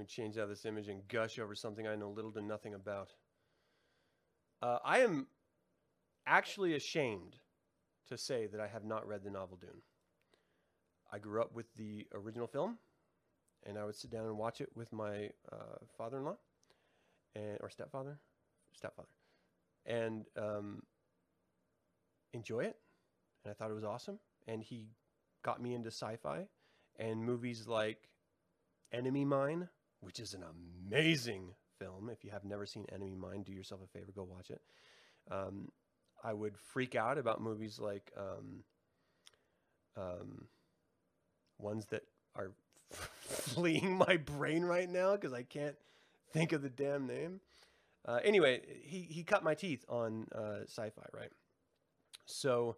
Change 0.09 0.37
out 0.37 0.49
this 0.49 0.65
image 0.65 0.89
and 0.89 1.07
gush 1.07 1.39
over 1.39 1.55
something 1.55 1.87
I 1.87 1.95
know 1.95 2.09
little 2.09 2.31
to 2.33 2.41
nothing 2.41 2.73
about. 2.73 3.13
Uh, 4.61 4.79
I 4.83 4.99
am 4.99 5.27
actually 6.25 6.73
ashamed 6.73 7.37
to 8.09 8.17
say 8.17 8.47
that 8.47 8.59
I 8.59 8.67
have 8.67 8.83
not 8.83 9.07
read 9.07 9.23
the 9.23 9.29
novel 9.29 9.57
Dune. 9.57 9.81
I 11.13 11.19
grew 11.19 11.41
up 11.41 11.53
with 11.53 11.73
the 11.75 12.07
original 12.13 12.47
film, 12.47 12.77
and 13.65 13.77
I 13.77 13.85
would 13.85 13.95
sit 13.95 14.11
down 14.11 14.25
and 14.25 14.37
watch 14.37 14.61
it 14.61 14.69
with 14.75 14.91
my 14.91 15.29
uh, 15.51 15.77
father-in-law, 15.97 16.37
and 17.35 17.57
or 17.61 17.69
stepfather, 17.69 18.19
stepfather, 18.73 19.07
and 19.85 20.25
um, 20.37 20.83
enjoy 22.33 22.61
it. 22.61 22.77
And 23.43 23.51
I 23.51 23.53
thought 23.53 23.71
it 23.71 23.75
was 23.75 23.83
awesome. 23.83 24.19
And 24.47 24.63
he 24.63 24.87
got 25.43 25.61
me 25.61 25.73
into 25.73 25.89
sci-fi 25.89 26.47
and 26.97 27.23
movies 27.23 27.67
like 27.67 28.09
Enemy 28.91 29.25
Mine, 29.25 29.69
which 30.01 30.19
is 30.19 30.33
an 30.33 30.43
amazing 30.43 31.53
film. 31.77 32.09
If 32.09 32.23
you 32.23 32.31
have 32.31 32.43
never 32.43 32.65
seen 32.65 32.85
Enemy 32.91 33.15
Mine, 33.15 33.43
do 33.43 33.51
yourself 33.51 33.81
a 33.83 33.87
favor, 33.87 34.11
go 34.13 34.23
watch 34.23 34.49
it. 34.49 34.61
Um, 35.31 35.69
I 36.23 36.33
would 36.33 36.57
freak 36.57 36.95
out 36.95 37.17
about 37.17 37.41
movies 37.41 37.79
like 37.79 38.11
um, 38.17 38.63
um, 39.95 40.47
ones 41.57 41.85
that 41.87 42.03
are 42.35 42.51
fleeing 42.91 43.97
my 43.97 44.17
brain 44.17 44.63
right 44.63 44.89
now 44.89 45.15
because 45.15 45.33
I 45.33 45.43
can't 45.43 45.75
think 46.33 46.51
of 46.51 46.61
the 46.61 46.69
damn 46.69 47.07
name. 47.07 47.39
Uh, 48.05 48.19
anyway, 48.23 48.61
he 48.81 49.01
he 49.01 49.23
cut 49.23 49.43
my 49.43 49.53
teeth 49.53 49.83
on 49.89 50.27
uh, 50.33 50.63
sci-fi, 50.65 51.05
right? 51.13 51.31
So 52.25 52.77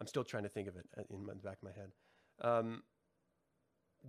I'm 0.00 0.06
still 0.06 0.24
trying 0.24 0.44
to 0.44 0.48
think 0.48 0.68
of 0.68 0.76
it 0.76 0.86
uh, 0.98 1.02
in 1.10 1.26
the 1.26 1.34
back 1.34 1.58
of 1.58 1.62
my 1.62 1.72
head. 1.72 1.92
Um, 2.40 2.82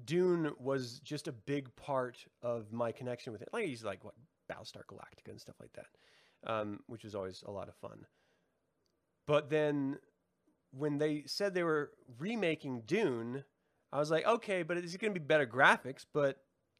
Dune 0.03 0.51
was 0.59 0.99
just 0.99 1.27
a 1.27 1.31
big 1.31 1.73
part 1.75 2.25
of 2.41 2.71
my 2.73 2.91
connection 2.91 3.31
with 3.31 3.41
it. 3.41 3.49
Like 3.53 3.65
he's 3.65 3.83
like 3.83 4.03
what 4.03 4.15
Battlestar 4.51 4.83
Galactica 4.87 5.29
and 5.29 5.39
stuff 5.39 5.55
like 5.59 5.73
that, 5.73 6.51
um, 6.51 6.79
which 6.87 7.03
was 7.03 7.15
always 7.15 7.43
a 7.45 7.51
lot 7.51 7.69
of 7.69 7.75
fun. 7.75 8.05
But 9.27 9.49
then 9.49 9.99
when 10.71 10.97
they 10.97 11.23
said 11.25 11.53
they 11.53 11.63
were 11.63 11.91
remaking 12.19 12.81
Dune, 12.85 13.43
I 13.91 13.99
was 13.99 14.11
like, 14.11 14.25
okay, 14.25 14.63
but 14.63 14.77
is 14.77 14.93
it 14.93 15.01
going 15.01 15.13
to 15.13 15.19
be 15.19 15.25
better 15.25 15.47
graphics? 15.47 16.05
But 16.11 16.39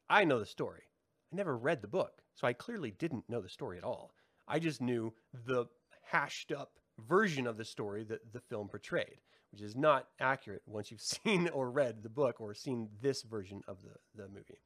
I 0.10 0.26
know 0.26 0.40
the 0.40 0.46
story. 0.46 0.84
I 1.32 1.36
never 1.36 1.58
read 1.58 1.82
the 1.82 1.88
book, 1.88 2.22
so 2.34 2.48
I 2.48 2.54
clearly 2.54 2.92
didn't 2.92 3.30
know 3.30 3.42
the 3.42 3.50
story 3.50 3.78
at 3.78 3.84
all. 3.84 4.12
I 4.48 4.60
just 4.60 4.82
knew 4.82 5.14
the 5.46 5.66
hashed 6.04 6.52
up 6.52 6.74
version 7.08 7.48
of 7.48 7.58
the 7.58 7.66
story 7.66 8.04
that 8.04 8.32
the 8.32 8.40
film 8.40 8.68
portrayed, 8.68 9.22
which 9.56 9.64
is 9.64 9.76
not 9.76 10.08
accurate 10.20 10.62
once 10.66 10.92
you've 10.92 11.02
seen 11.24 11.48
or 11.50 11.72
read 11.72 12.04
the 12.04 12.10
book 12.10 12.42
or 12.42 12.54
seen 12.54 12.90
this 13.02 13.22
version 13.22 13.62
of 13.70 13.78
the, 13.82 14.22
the 14.22 14.28
movie. 14.28 14.60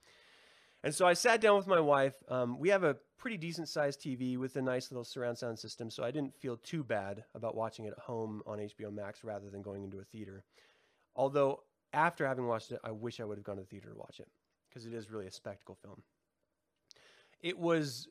And 0.84 0.96
so 0.96 1.06
I 1.06 1.14
sat 1.14 1.42
down 1.42 1.58
with 1.58 1.68
my 1.68 1.80
wife. 1.80 2.16
Um, 2.28 2.58
we 2.58 2.70
have 2.70 2.84
a 2.84 2.96
pretty 3.18 3.38
decent 3.38 3.68
sized 3.70 4.02
TV 4.02 4.38
with 4.38 4.56
a 4.56 4.62
nice 4.62 4.90
little 4.90 5.04
surround 5.04 5.38
sound 5.38 5.60
system, 5.60 5.92
so 5.92 6.04
I 6.04 6.12
didn't 6.12 6.34
feel 6.34 6.58
too 6.58 6.84
bad 6.84 7.24
about 7.36 7.56
watching 7.56 7.86
it 7.86 7.94
at 7.96 8.00
home 8.00 8.42
on 8.48 8.58
HBO 8.58 8.92
Max 8.92 9.24
rather 9.24 9.50
than 9.50 9.62
going 9.62 9.84
into 9.84 10.00
a 10.00 10.06
theater. 10.06 10.44
Although, 11.16 11.64
after 11.94 12.26
having 12.26 12.48
watched 12.48 12.72
it, 12.72 12.80
I 12.84 12.92
wish 12.92 13.20
I 13.20 13.26
would 13.26 13.38
have 13.38 13.44
gone 13.44 13.58
to 13.58 13.64
the 13.64 13.68
theater 13.68 13.90
to 13.90 13.98
watch 13.98 14.20
it 14.20 14.30
because 14.70 14.86
it 14.86 14.94
is 14.94 15.12
really 15.12 15.28
a 15.28 15.32
spectacle 15.32 15.78
film. 15.84 16.02
It 17.42 17.60
was, 17.60 18.08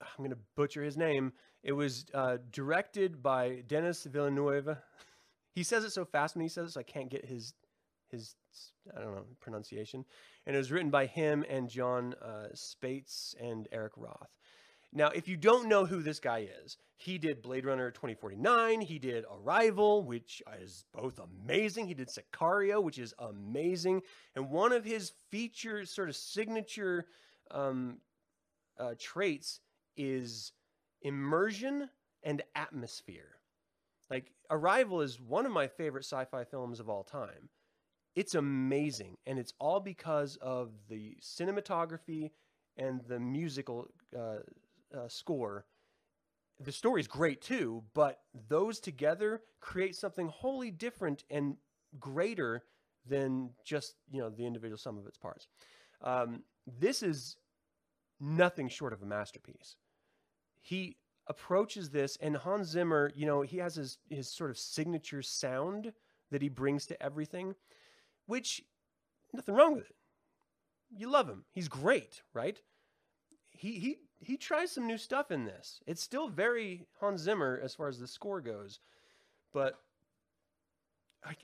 I'm 0.00 0.24
going 0.24 0.30
to 0.30 0.38
butcher 0.56 0.84
his 0.84 0.96
name, 0.96 1.32
it 1.64 1.72
was 1.72 2.06
uh, 2.14 2.38
directed 2.50 3.22
by 3.22 3.64
Denis 3.66 4.04
Villeneuve. 4.04 4.78
he 5.54 5.62
says 5.62 5.84
it 5.84 5.92
so 5.92 6.04
fast 6.04 6.34
when 6.34 6.42
he 6.42 6.48
says 6.48 6.70
it, 6.70 6.72
so 6.72 6.80
I 6.80 6.84
can't 6.84 7.10
get 7.10 7.24
his 7.24 7.54
his 8.10 8.34
I 8.96 9.00
don't 9.00 9.14
know 9.14 9.24
pronunciation. 9.40 10.04
And 10.46 10.54
it 10.54 10.58
was 10.58 10.70
written 10.72 10.90
by 10.90 11.06
him 11.06 11.44
and 11.48 11.68
Jon 11.68 12.14
uh, 12.20 12.48
Spaihts 12.54 13.34
and 13.40 13.68
Eric 13.72 13.92
Roth. 13.96 14.30
Now, 14.92 15.08
if 15.08 15.26
you 15.26 15.36
don't 15.36 15.68
know 15.68 15.86
who 15.86 16.02
this 16.02 16.20
guy 16.20 16.46
is, 16.64 16.76
he 16.96 17.18
did 17.18 17.42
Blade 17.42 17.66
Runner 17.66 17.90
2049. 17.90 18.80
He 18.80 19.00
did 19.00 19.24
Arrival, 19.28 20.04
which 20.04 20.40
is 20.62 20.84
both 20.92 21.18
amazing. 21.18 21.88
He 21.88 21.94
did 21.94 22.08
Sicario, 22.08 22.80
which 22.80 22.98
is 22.98 23.12
amazing. 23.18 24.02
And 24.36 24.50
one 24.50 24.72
of 24.72 24.84
his 24.84 25.12
feature, 25.30 25.84
sort 25.84 26.08
of 26.08 26.14
signature 26.14 27.06
um, 27.50 27.98
uh, 28.78 28.94
traits 28.96 29.60
is 29.96 30.52
immersion 31.02 31.90
and 32.22 32.42
atmosphere. 32.54 33.34
Like, 34.14 34.30
Arrival 34.48 35.00
is 35.00 35.20
one 35.20 35.44
of 35.44 35.50
my 35.50 35.66
favorite 35.66 36.04
sci 36.04 36.24
fi 36.26 36.44
films 36.44 36.78
of 36.78 36.88
all 36.88 37.02
time. 37.02 37.48
It's 38.14 38.36
amazing 38.36 39.16
and 39.26 39.40
it's 39.40 39.52
all 39.58 39.80
because 39.80 40.36
of 40.36 40.70
the 40.88 41.16
cinematography 41.20 42.30
and 42.76 43.00
the 43.08 43.18
musical 43.18 43.88
uh, 44.16 44.36
uh, 44.96 45.08
score. 45.08 45.64
The 46.60 46.70
story 46.70 47.00
is 47.00 47.08
great 47.08 47.42
too 47.42 47.82
but 47.92 48.20
those 48.48 48.78
together 48.78 49.42
create 49.60 49.96
something 49.96 50.28
wholly 50.28 50.70
different 50.70 51.24
and 51.28 51.56
greater 51.98 52.62
than 53.04 53.50
just 53.64 53.96
you 54.12 54.20
know 54.20 54.30
the 54.30 54.46
individual 54.46 54.78
sum 54.78 54.96
of 54.96 55.08
its 55.08 55.18
parts. 55.18 55.48
Um, 56.02 56.44
this 56.78 57.02
is 57.02 57.36
nothing 58.20 58.68
short 58.68 58.92
of 58.92 59.02
a 59.02 59.06
masterpiece. 59.06 59.74
He 60.60 60.98
approaches 61.26 61.90
this 61.90 62.16
and 62.20 62.36
Hans 62.36 62.68
Zimmer 62.68 63.10
you 63.14 63.26
know 63.26 63.42
he 63.42 63.58
has 63.58 63.74
his 63.76 63.98
his 64.10 64.28
sort 64.28 64.50
of 64.50 64.58
signature 64.58 65.22
sound 65.22 65.92
that 66.30 66.42
he 66.42 66.48
brings 66.48 66.86
to 66.86 67.02
everything 67.02 67.54
which 68.26 68.62
nothing 69.32 69.54
wrong 69.54 69.74
with 69.74 69.90
it. 69.90 69.96
You 70.96 71.10
love 71.10 71.28
him. 71.28 71.44
He's 71.52 71.68
great, 71.68 72.22
right? 72.32 72.58
He 73.50 73.78
he 73.78 73.96
he 74.20 74.36
tries 74.36 74.70
some 74.70 74.86
new 74.86 74.98
stuff 74.98 75.30
in 75.30 75.44
this. 75.44 75.80
It's 75.86 76.02
still 76.02 76.28
very 76.28 76.86
Hans 77.00 77.22
Zimmer 77.22 77.60
as 77.62 77.74
far 77.74 77.88
as 77.88 77.98
the 77.98 78.06
score 78.06 78.40
goes, 78.40 78.80
but 79.52 79.74
I, 81.24 81.34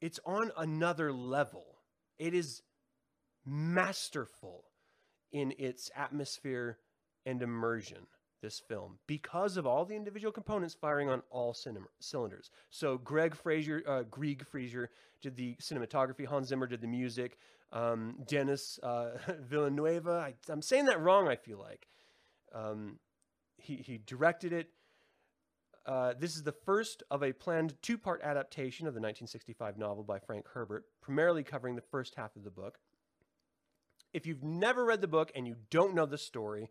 it's 0.00 0.20
on 0.24 0.50
another 0.56 1.12
level. 1.12 1.64
It 2.18 2.34
is 2.34 2.62
masterful 3.44 4.64
in 5.32 5.54
its 5.58 5.90
atmosphere 5.94 6.78
and 7.24 7.42
immersion 7.42 8.06
this 8.40 8.60
film 8.60 8.98
because 9.06 9.56
of 9.56 9.66
all 9.66 9.84
the 9.84 9.94
individual 9.94 10.32
components 10.32 10.74
firing 10.74 11.08
on 11.08 11.22
all 11.30 11.54
cin- 11.54 11.78
cylinders. 12.00 12.50
So 12.70 12.98
Greg 12.98 13.34
Fraser, 13.34 13.82
uh, 13.86 14.02
Greig 14.02 14.44
Fraser 14.46 14.90
did 15.22 15.36
the 15.36 15.56
cinematography. 15.56 16.26
Hans 16.26 16.48
Zimmer 16.48 16.66
did 16.66 16.80
the 16.80 16.86
music. 16.86 17.38
Um, 17.72 18.16
Denis 18.26 18.78
uh, 18.82 19.18
Villeneuve, 19.40 20.08
I, 20.08 20.34
am 20.48 20.62
saying 20.62 20.86
that 20.86 21.00
wrong. 21.00 21.28
I 21.28 21.36
feel 21.36 21.58
like 21.58 21.88
um, 22.54 22.98
he 23.56 23.76
he 23.76 23.98
directed 23.98 24.52
it. 24.52 24.70
Uh, 25.84 26.14
this 26.18 26.34
is 26.34 26.42
the 26.42 26.52
first 26.52 27.04
of 27.12 27.22
a 27.22 27.32
planned 27.32 27.74
two-part 27.80 28.20
adaptation 28.22 28.88
of 28.88 28.94
the 28.94 28.98
1965 29.00 29.78
novel 29.78 30.02
by 30.02 30.18
Frank 30.18 30.46
Herbert, 30.52 30.84
primarily 31.00 31.44
covering 31.44 31.76
the 31.76 31.82
first 31.82 32.16
half 32.16 32.34
of 32.34 32.42
the 32.42 32.50
book. 32.50 32.78
If 34.12 34.26
you've 34.26 34.42
never 34.42 34.84
read 34.84 35.00
the 35.00 35.06
book 35.06 35.30
and 35.36 35.46
you 35.46 35.56
don't 35.70 35.94
know 35.94 36.06
the 36.06 36.18
story, 36.18 36.70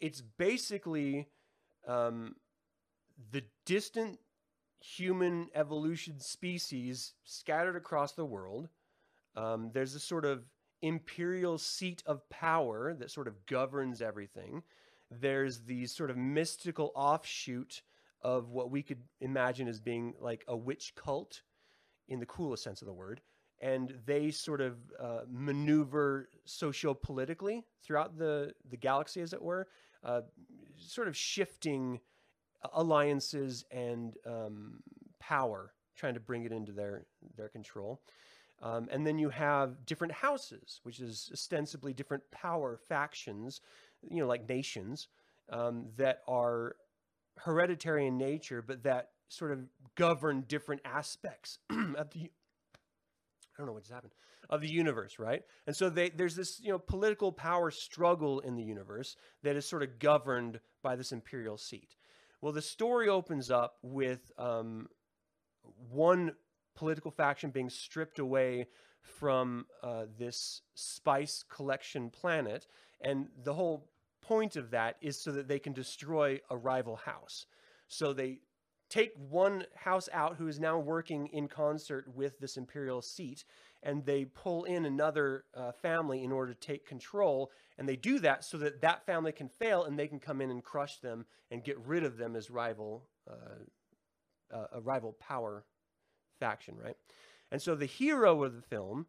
it's 0.00 0.20
basically 0.20 1.28
um, 1.86 2.36
the 3.30 3.42
distant 3.64 4.18
human 4.80 5.48
evolution 5.54 6.20
species 6.20 7.14
scattered 7.24 7.76
across 7.76 8.12
the 8.12 8.24
world. 8.24 8.68
Um, 9.34 9.70
there's 9.72 9.94
a 9.94 10.00
sort 10.00 10.24
of 10.24 10.44
imperial 10.82 11.58
seat 11.58 12.02
of 12.06 12.28
power 12.28 12.94
that 12.94 13.10
sort 13.10 13.26
of 13.26 13.46
governs 13.46 14.02
everything. 14.02 14.62
There's 15.10 15.60
the 15.60 15.86
sort 15.86 16.10
of 16.10 16.16
mystical 16.16 16.92
offshoot 16.94 17.82
of 18.22 18.50
what 18.50 18.70
we 18.70 18.82
could 18.82 19.02
imagine 19.20 19.68
as 19.68 19.80
being 19.80 20.14
like 20.20 20.44
a 20.48 20.56
witch 20.56 20.94
cult 20.94 21.42
in 22.08 22.20
the 22.20 22.26
coolest 22.26 22.62
sense 22.62 22.82
of 22.82 22.86
the 22.86 22.92
word. 22.92 23.20
And 23.60 23.94
they 24.04 24.30
sort 24.30 24.60
of 24.60 24.76
uh, 25.00 25.20
maneuver 25.28 26.28
socio-politically 26.44 27.64
throughout 27.82 28.18
the, 28.18 28.52
the 28.68 28.76
galaxy, 28.76 29.22
as 29.22 29.32
it 29.32 29.40
were 29.40 29.68
uh, 30.04 30.22
sort 30.78 31.08
of 31.08 31.16
shifting 31.16 32.00
alliances 32.74 33.64
and 33.70 34.14
um, 34.26 34.82
power, 35.20 35.72
trying 35.96 36.14
to 36.14 36.20
bring 36.20 36.44
it 36.44 36.52
into 36.52 36.72
their 36.72 37.06
their 37.36 37.48
control. 37.48 38.00
Um, 38.62 38.88
and 38.90 39.06
then 39.06 39.18
you 39.18 39.28
have 39.28 39.84
different 39.84 40.14
houses, 40.14 40.80
which 40.82 40.98
is 41.00 41.28
ostensibly 41.32 41.92
different 41.92 42.22
power 42.30 42.78
factions, 42.88 43.60
you 44.08 44.20
know, 44.20 44.26
like 44.26 44.48
nations 44.48 45.08
um, 45.50 45.86
that 45.96 46.22
are 46.26 46.76
hereditary 47.38 48.06
in 48.06 48.16
nature, 48.16 48.62
but 48.62 48.82
that 48.84 49.10
sort 49.28 49.52
of 49.52 49.66
govern 49.94 50.44
different 50.48 50.80
aspects 50.84 51.58
of 51.96 52.10
the 52.10 52.30
I 53.56 53.62
don't 53.62 53.66
know 53.66 53.72
what 53.72 53.82
just 53.82 53.94
happened 53.94 54.12
of 54.50 54.60
the 54.60 54.68
universe, 54.68 55.18
right? 55.18 55.42
And 55.66 55.74
so 55.74 55.88
they, 55.88 56.10
there's 56.10 56.36
this 56.36 56.60
you 56.60 56.70
know 56.70 56.78
political 56.78 57.32
power 57.32 57.70
struggle 57.70 58.40
in 58.40 58.54
the 58.54 58.62
universe 58.62 59.16
that 59.42 59.56
is 59.56 59.66
sort 59.66 59.82
of 59.82 59.98
governed 59.98 60.60
by 60.82 60.96
this 60.96 61.12
imperial 61.12 61.56
seat. 61.56 61.96
Well, 62.40 62.52
the 62.52 62.62
story 62.62 63.08
opens 63.08 63.50
up 63.50 63.76
with 63.82 64.30
um, 64.38 64.88
one 65.90 66.32
political 66.74 67.10
faction 67.10 67.50
being 67.50 67.70
stripped 67.70 68.18
away 68.18 68.66
from 69.00 69.66
uh, 69.82 70.04
this 70.18 70.60
spice 70.74 71.42
collection 71.48 72.10
planet, 72.10 72.66
and 73.00 73.28
the 73.42 73.54
whole 73.54 73.88
point 74.20 74.56
of 74.56 74.70
that 74.72 74.96
is 75.00 75.18
so 75.22 75.32
that 75.32 75.48
they 75.48 75.58
can 75.58 75.72
destroy 75.72 76.40
a 76.50 76.56
rival 76.56 76.96
house. 76.96 77.46
So 77.88 78.12
they 78.12 78.40
take 78.88 79.12
one 79.16 79.64
house 79.74 80.08
out 80.12 80.36
who 80.36 80.48
is 80.48 80.60
now 80.60 80.78
working 80.78 81.26
in 81.28 81.48
concert 81.48 82.06
with 82.14 82.38
this 82.38 82.56
imperial 82.56 83.02
seat 83.02 83.44
and 83.82 84.04
they 84.04 84.24
pull 84.24 84.64
in 84.64 84.84
another 84.84 85.44
uh, 85.54 85.72
family 85.72 86.22
in 86.22 86.32
order 86.32 86.52
to 86.52 86.60
take 86.60 86.86
control 86.86 87.50
and 87.78 87.88
they 87.88 87.96
do 87.96 88.18
that 88.18 88.44
so 88.44 88.58
that 88.58 88.80
that 88.80 89.04
family 89.04 89.32
can 89.32 89.48
fail 89.48 89.84
and 89.84 89.98
they 89.98 90.06
can 90.08 90.20
come 90.20 90.40
in 90.40 90.50
and 90.50 90.62
crush 90.62 90.98
them 90.98 91.26
and 91.50 91.64
get 91.64 91.78
rid 91.80 92.04
of 92.04 92.16
them 92.16 92.36
as 92.36 92.50
rival 92.50 93.08
uh, 93.28 94.54
uh, 94.56 94.66
a 94.72 94.80
rival 94.80 95.12
power 95.12 95.64
faction 96.38 96.76
right? 96.76 96.96
And 97.50 97.60
so 97.60 97.74
the 97.74 97.86
hero 97.86 98.44
of 98.44 98.54
the 98.54 98.62
film 98.62 99.06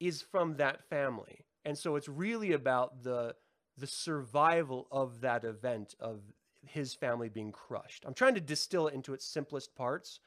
is 0.00 0.22
from 0.22 0.56
that 0.56 0.88
family. 0.88 1.44
And 1.64 1.76
so 1.76 1.96
it's 1.96 2.08
really 2.08 2.52
about 2.52 3.02
the 3.02 3.34
the 3.78 3.86
survival 3.86 4.86
of 4.90 5.20
that 5.20 5.44
event 5.44 5.94
of 6.00 6.20
his 6.66 6.94
family 6.94 7.28
being 7.28 7.52
crushed. 7.52 8.04
I'm 8.06 8.14
trying 8.14 8.34
to 8.34 8.40
distill 8.40 8.88
it 8.88 8.94
into 8.94 9.14
its 9.14 9.24
simplest 9.26 9.74
parts, 9.74 10.20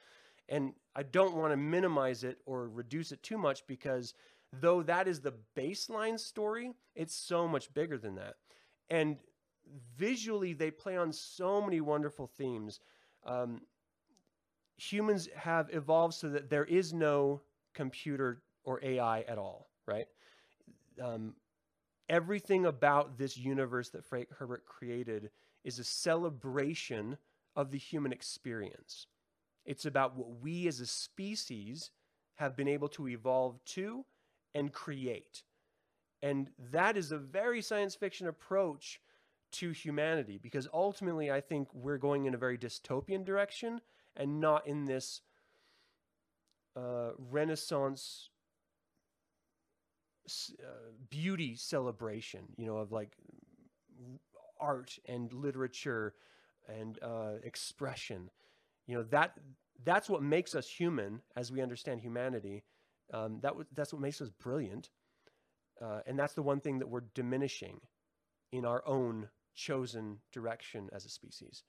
and 0.47 0.73
I 0.95 1.03
don't 1.03 1.35
want 1.35 1.51
to 1.53 1.57
minimize 1.57 2.23
it 2.23 2.39
or 2.45 2.67
reduce 2.67 3.11
it 3.11 3.21
too 3.23 3.37
much 3.37 3.65
because 3.67 4.13
though 4.53 4.81
that 4.83 5.07
is 5.07 5.21
the 5.21 5.33
baseline 5.55 6.19
story, 6.19 6.73
it's 6.95 7.15
so 7.15 7.47
much 7.47 7.73
bigger 7.73 7.97
than 7.97 8.15
that. 8.15 8.35
And 8.89 9.17
visually, 9.97 10.53
they 10.53 10.71
play 10.71 10.97
on 10.97 11.13
so 11.13 11.61
many 11.61 11.81
wonderful 11.81 12.27
themes. 12.27 12.79
Um, 13.25 13.61
humans 14.77 15.29
have 15.35 15.69
evolved 15.71 16.15
so 16.15 16.29
that 16.29 16.49
there 16.49 16.65
is 16.65 16.93
no 16.93 17.41
computer 17.73 18.41
or 18.63 18.79
AI 18.83 19.21
at 19.21 19.37
all, 19.37 19.69
right? 19.85 20.07
Um, 21.01 21.35
everything 22.09 22.65
about 22.65 23.17
this 23.17 23.37
universe 23.37 23.89
that 23.89 24.05
Frank 24.05 24.29
Herbert 24.37 24.65
created 24.65 25.29
is 25.69 25.77
a 25.77 25.83
celebration 25.83 27.17
of 27.55 27.69
the 27.69 27.77
human 27.77 28.11
experience. 28.11 29.05
It's 29.65 29.85
about 29.85 30.17
what 30.17 30.41
we 30.41 30.67
as 30.67 30.79
a 30.79 30.87
species 30.87 31.91
have 32.35 32.57
been 32.57 32.67
able 32.67 32.89
to 32.89 33.07
evolve 33.07 33.63
to 33.65 34.03
and 34.55 34.73
create. 34.73 35.43
And 36.23 36.49
that 36.71 36.97
is 36.97 37.11
a 37.11 37.19
very 37.19 37.61
science 37.61 37.93
fiction 37.93 38.27
approach 38.27 38.99
to 39.51 39.69
humanity 39.69 40.39
because 40.41 40.67
ultimately 40.73 41.31
I 41.31 41.39
think 41.39 41.67
we're 41.71 41.99
going 41.99 42.25
in 42.25 42.33
a 42.33 42.37
very 42.37 42.57
dystopian 42.57 43.23
direction 43.23 43.79
and 44.17 44.41
not 44.41 44.65
in 44.65 44.85
this 44.85 45.21
uh, 46.75 47.11
Renaissance 47.29 48.29
uh, 50.27 50.91
beauty 51.09 51.55
celebration, 51.55 52.41
you 52.57 52.65
know, 52.65 52.77
of 52.77 52.91
like 52.91 53.11
art 54.59 54.97
and 55.05 55.31
literature 55.33 56.13
and 56.67 56.99
uh, 57.01 57.33
expression. 57.43 58.29
You 58.87 58.97
know 58.97 59.03
that 59.03 59.33
that's 59.83 60.09
what 60.09 60.21
makes 60.21 60.55
us 60.55 60.67
human 60.67 61.21
as 61.35 61.51
we 61.51 61.61
understand 61.61 62.01
humanity. 62.01 62.63
Um, 63.13 63.39
that 63.41 63.53
that's 63.73 63.93
what 63.93 64.01
makes 64.01 64.21
us 64.21 64.29
brilliant, 64.29 64.89
uh, 65.81 66.01
and 66.05 66.17
that's 66.17 66.33
the 66.33 66.43
one 66.43 66.59
thing 66.59 66.79
that 66.79 66.89
we're 66.89 67.05
diminishing 67.13 67.79
in 68.51 68.65
our 68.65 68.83
own 68.85 69.29
chosen 69.55 70.17
direction 70.31 70.89
as 70.93 71.05
a 71.05 71.09
species. 71.09 71.63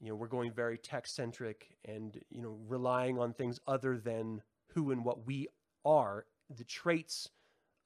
You 0.00 0.10
know, 0.10 0.14
we're 0.14 0.28
going 0.28 0.52
very 0.52 0.78
tech 0.78 1.06
centric 1.06 1.76
and 1.84 2.18
you 2.30 2.42
know 2.42 2.58
relying 2.68 3.18
on 3.18 3.32
things 3.32 3.60
other 3.66 3.98
than 3.98 4.42
who 4.74 4.90
and 4.90 5.04
what 5.04 5.26
we 5.26 5.48
are, 5.84 6.26
the 6.54 6.64
traits 6.64 7.30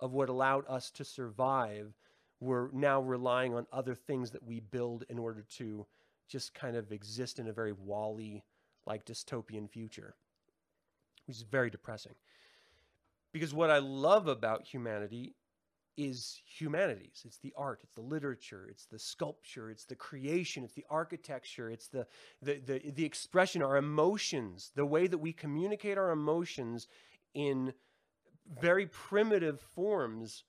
of 0.00 0.12
what 0.12 0.28
allowed 0.28 0.64
us 0.68 0.90
to 0.92 1.04
survive, 1.04 1.94
we're 2.40 2.70
now 2.72 3.00
relying 3.00 3.54
on 3.54 3.66
other 3.72 3.94
things 3.94 4.30
that 4.30 4.42
we 4.42 4.60
build 4.60 5.04
in 5.08 5.18
order 5.18 5.44
to 5.56 5.86
just 6.28 6.54
kind 6.54 6.76
of 6.76 6.90
exist 6.90 7.38
in 7.38 7.48
a 7.48 7.52
very 7.52 7.72
WALL-E 7.72 8.42
like 8.86 9.04
dystopian 9.04 9.68
future, 9.68 10.14
which 11.26 11.36
is 11.36 11.42
very 11.42 11.70
depressing. 11.70 12.14
Because 13.32 13.52
what 13.52 13.70
I 13.70 13.78
love 13.78 14.26
about 14.26 14.66
humanity 14.66 15.34
is 15.96 16.40
humanities. 16.46 17.22
It's 17.26 17.38
the 17.38 17.52
art, 17.56 17.80
it's 17.82 17.94
the 17.94 18.00
literature, 18.00 18.66
it's 18.70 18.86
the 18.86 18.98
sculpture, 18.98 19.70
it's 19.70 19.84
the 19.84 19.94
creation, 19.94 20.64
it's 20.64 20.72
the 20.72 20.86
architecture, 20.88 21.68
it's 21.68 21.88
the, 21.88 22.06
the, 22.40 22.60
the, 22.64 22.90
the 22.90 23.04
expression, 23.04 23.62
our 23.62 23.76
emotions, 23.76 24.72
the 24.74 24.86
way 24.86 25.06
that 25.06 25.18
we 25.18 25.32
communicate 25.32 25.98
our 25.98 26.10
emotions 26.10 26.88
in 27.34 27.74
very 28.60 28.86
primitive 28.86 29.60
forms 29.60 30.44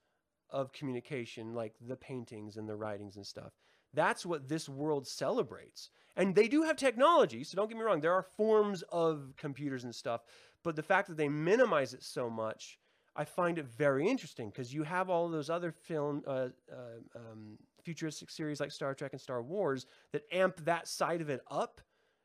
of 0.52 0.74
communication, 0.74 1.54
like 1.54 1.74
the 1.82 1.95
paintings 1.95 2.58
and 2.58 2.68
the 2.68 2.76
writings 2.76 3.16
and 3.16 3.26
stuff. 3.26 3.52
That's 3.93 4.26
what 4.26 4.47
this 4.47 4.70
world 4.70 5.08
celebrates. 5.08 5.89
And 6.16 6.36
they 6.36 6.47
do 6.47 6.64
have 6.64 6.76
technology, 6.76 7.43
so 7.43 7.56
don't 7.56 7.70
get 7.70 7.78
me 7.78 7.84
wrong, 7.84 8.02
there 8.02 8.14
are 8.14 8.24
forms 8.24 8.84
of 8.89 9.34
computers 9.38 9.84
and 9.84 9.95
stuff, 9.95 10.22
but 10.64 10.76
the 10.76 10.84
fact 10.84 11.08
that 11.08 11.18
they 11.18 11.30
minimize 11.30 11.93
it 11.93 12.04
so 12.04 12.30
much, 12.30 12.78
I 13.16 13.26
find 13.26 13.58
it 13.58 13.66
very 13.66 14.08
interesting 14.08 14.49
because 14.49 14.74
you 14.74 14.84
have 14.84 15.10
all 15.10 15.30
those 15.30 15.49
other 15.49 15.72
film, 15.72 16.24
uh, 16.28 16.49
uh, 16.72 16.99
um, 17.16 17.58
futuristic 17.84 18.30
series 18.30 18.60
like 18.60 18.72
Star 18.72 18.93
Trek 18.93 19.14
and 19.14 19.22
Star 19.22 19.41
Wars 19.41 19.86
that 20.12 20.24
amp 20.32 20.58
that 20.66 20.88
side 20.88 21.22
of 21.22 21.30
it 21.30 21.41
up 21.49 21.82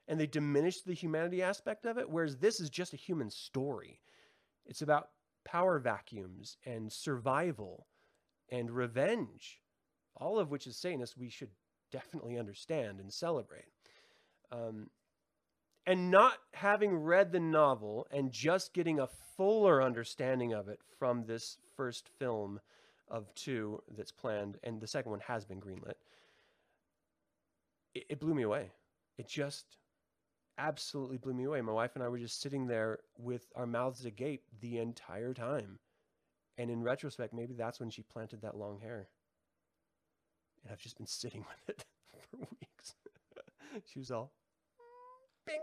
and 0.08 0.20
they 0.20 0.26
diminish 0.26 0.82
the 0.82 0.94
humanity 0.94 1.42
aspect 1.42 1.86
of 1.86 1.98
it, 1.98 2.08
whereas 2.08 2.36
this 2.36 2.60
is 2.60 2.70
just 2.70 2.92
a 2.92 2.96
human 2.96 3.30
story. 3.30 4.00
It's 4.64 4.82
about 4.82 5.08
power 5.44 5.78
vacuums 5.78 6.56
and 6.64 6.92
survival 6.92 7.86
and 8.50 8.70
revenge, 8.70 9.60
all 10.16 10.38
of 10.38 10.50
which 10.50 10.66
is 10.66 10.76
Satanist 10.76 11.16
we 11.16 11.28
should 11.28 11.50
definitely 11.90 12.38
understand 12.38 13.00
and 13.00 13.12
celebrate. 13.12 13.66
Um, 14.52 14.90
and 15.86 16.10
not 16.10 16.38
having 16.52 16.96
read 16.96 17.32
the 17.32 17.40
novel 17.40 18.06
and 18.10 18.32
just 18.32 18.74
getting 18.74 18.98
a 18.98 19.08
fuller 19.36 19.82
understanding 19.82 20.52
of 20.52 20.68
it 20.68 20.80
from 20.98 21.24
this 21.24 21.58
first 21.76 22.08
film 22.18 22.60
of 23.08 23.32
two 23.34 23.82
that's 23.96 24.10
planned, 24.10 24.58
and 24.64 24.80
the 24.80 24.86
second 24.86 25.10
one 25.12 25.20
has 25.20 25.44
been 25.44 25.60
greenlit, 25.60 25.94
it, 27.94 28.04
it 28.08 28.20
blew 28.20 28.34
me 28.34 28.42
away. 28.42 28.72
It 29.16 29.28
just 29.28 29.78
absolutely 30.58 31.18
blew 31.18 31.34
me 31.34 31.44
away. 31.44 31.60
My 31.60 31.72
wife 31.72 31.92
and 31.94 32.02
I 32.02 32.08
were 32.08 32.18
just 32.18 32.40
sitting 32.40 32.66
there 32.66 32.98
with 33.18 33.46
our 33.54 33.66
mouths 33.66 34.04
agape 34.04 34.44
the 34.60 34.78
entire 34.78 35.34
time. 35.34 35.78
And 36.58 36.70
in 36.70 36.82
retrospect, 36.82 37.34
maybe 37.34 37.54
that's 37.54 37.80
when 37.80 37.90
she 37.90 38.02
planted 38.02 38.42
that 38.42 38.56
long 38.56 38.80
hair. 38.80 39.08
And 40.62 40.72
I've 40.72 40.80
just 40.80 40.96
been 40.96 41.06
sitting 41.06 41.44
with 41.66 41.76
it 41.76 41.84
for 42.30 42.38
weeks. 42.38 42.94
she 43.84 43.98
was 43.98 44.10
all 44.10 44.32
pink. 45.46 45.62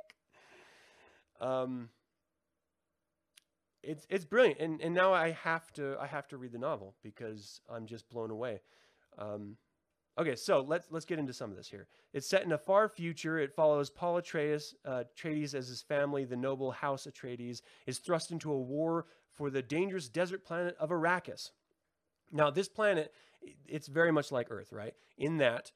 Um, 1.41 1.89
it's 3.83 4.07
it's 4.09 4.25
brilliant, 4.25 4.59
and 4.59 4.81
and 4.81 4.95
now 4.95 5.13
I 5.13 5.31
have 5.31 5.71
to 5.73 5.97
I 5.99 6.07
have 6.07 6.27
to 6.29 6.37
read 6.37 6.53
the 6.53 6.57
novel 6.57 6.95
because 7.03 7.59
I'm 7.69 7.85
just 7.85 8.09
blown 8.09 8.31
away. 8.31 8.61
Um, 9.17 9.57
Okay, 10.17 10.35
so 10.35 10.63
let's 10.67 10.87
let's 10.91 11.05
get 11.05 11.17
into 11.17 11.33
some 11.33 11.49
of 11.49 11.57
this 11.57 11.67
here. 11.67 11.87
It's 12.13 12.29
set 12.29 12.43
in 12.43 12.51
a 12.51 12.57
far 12.57 12.87
future. 12.87 13.39
It 13.39 13.55
follows 13.55 13.89
Paul 13.89 14.21
Atreides, 14.21 14.75
uh, 14.85 15.05
Atreides 15.17 15.55
as 15.55 15.67
his 15.67 15.81
family, 15.81 16.23
the 16.23 16.35
noble 16.35 16.71
House 16.71 17.07
Atreides, 17.07 17.61
is 17.87 17.97
thrust 17.97 18.31
into 18.31 18.51
a 18.51 18.59
war 18.59 19.07
for 19.31 19.49
the 19.49 19.61
dangerous 19.63 20.09
desert 20.09 20.45
planet 20.45 20.75
of 20.79 20.89
Arrakis. 20.89 21.49
Now, 22.31 22.51
this 22.51 22.67
planet, 22.67 23.11
it's 23.67 23.87
very 23.87 24.11
much 24.11 24.31
like 24.31 24.51
Earth, 24.51 24.71
right? 24.71 24.93
In 25.17 25.37
that 25.37 25.71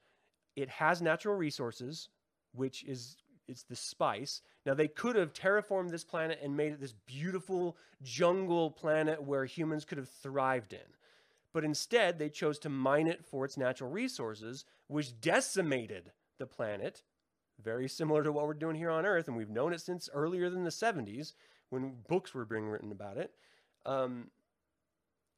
it 0.56 0.70
has 0.70 1.02
natural 1.02 1.36
resources, 1.36 2.10
which 2.54 2.84
is 2.84 3.18
it's 3.48 3.64
the 3.64 3.76
spice. 3.76 4.42
Now 4.66 4.74
they 4.74 4.88
could 4.88 5.16
have 5.16 5.34
terraformed 5.34 5.90
this 5.90 6.04
planet 6.04 6.40
and 6.44 6.56
made 6.56 6.74
it 6.74 6.82
this 6.82 6.94
beautiful 7.06 7.78
jungle 8.04 8.70
planet 8.70 9.24
where 9.24 9.46
humans 9.46 9.86
could 9.86 9.98
have 9.98 10.10
thrived 10.10 10.74
in 10.74 10.80
but 11.58 11.66
instead 11.66 12.20
they 12.20 12.30
chose 12.30 12.60
to 12.60 12.70
mine 12.70 13.08
it 13.08 13.26
for 13.26 13.44
its 13.44 13.58
natural 13.58 13.90
resources, 13.90 14.64
which 14.86 15.20
decimated 15.20 16.12
the 16.38 16.46
planet, 16.46 17.02
very 17.60 17.90
similar 17.90 18.22
to 18.22 18.32
what 18.32 18.46
we're 18.46 18.54
doing 18.54 18.76
here 18.76 18.92
on 18.92 19.08
Earth, 19.08 19.28
and 19.28 19.36
we've 19.36 19.50
known 19.50 19.74
it 19.74 19.82
since 19.82 20.08
earlier 20.14 20.52
than 20.52 20.64
the 20.64 20.70
70s 20.70 21.34
when 21.72 21.96
books 22.08 22.36
were 22.36 22.46
being 22.46 22.68
written 22.68 22.92
about 22.92 23.18
it. 23.18 23.32
Um, 23.88 24.28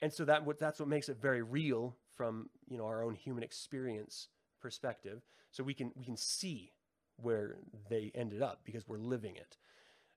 and 0.02 0.12
so 0.12 0.26
that 0.26 0.44
that's 0.60 0.82
what 0.82 0.90
makes 0.90 1.08
it 1.08 1.22
very 1.22 1.42
real 1.42 1.96
from 2.18 2.50
you 2.68 2.78
know 2.78 2.86
our 2.86 3.02
own 3.02 3.16
human 3.16 3.42
experience 3.42 4.28
perspective. 4.62 5.22
So 5.52 5.64
we 5.64 5.74
can 5.74 5.94
we 5.96 6.04
can 6.04 6.18
see 6.18 6.74
where 7.16 7.60
they 7.90 8.12
ended 8.14 8.42
up 8.42 8.60
because 8.66 8.86
we're 8.90 8.98
living 8.98 9.38
it. 9.38 9.58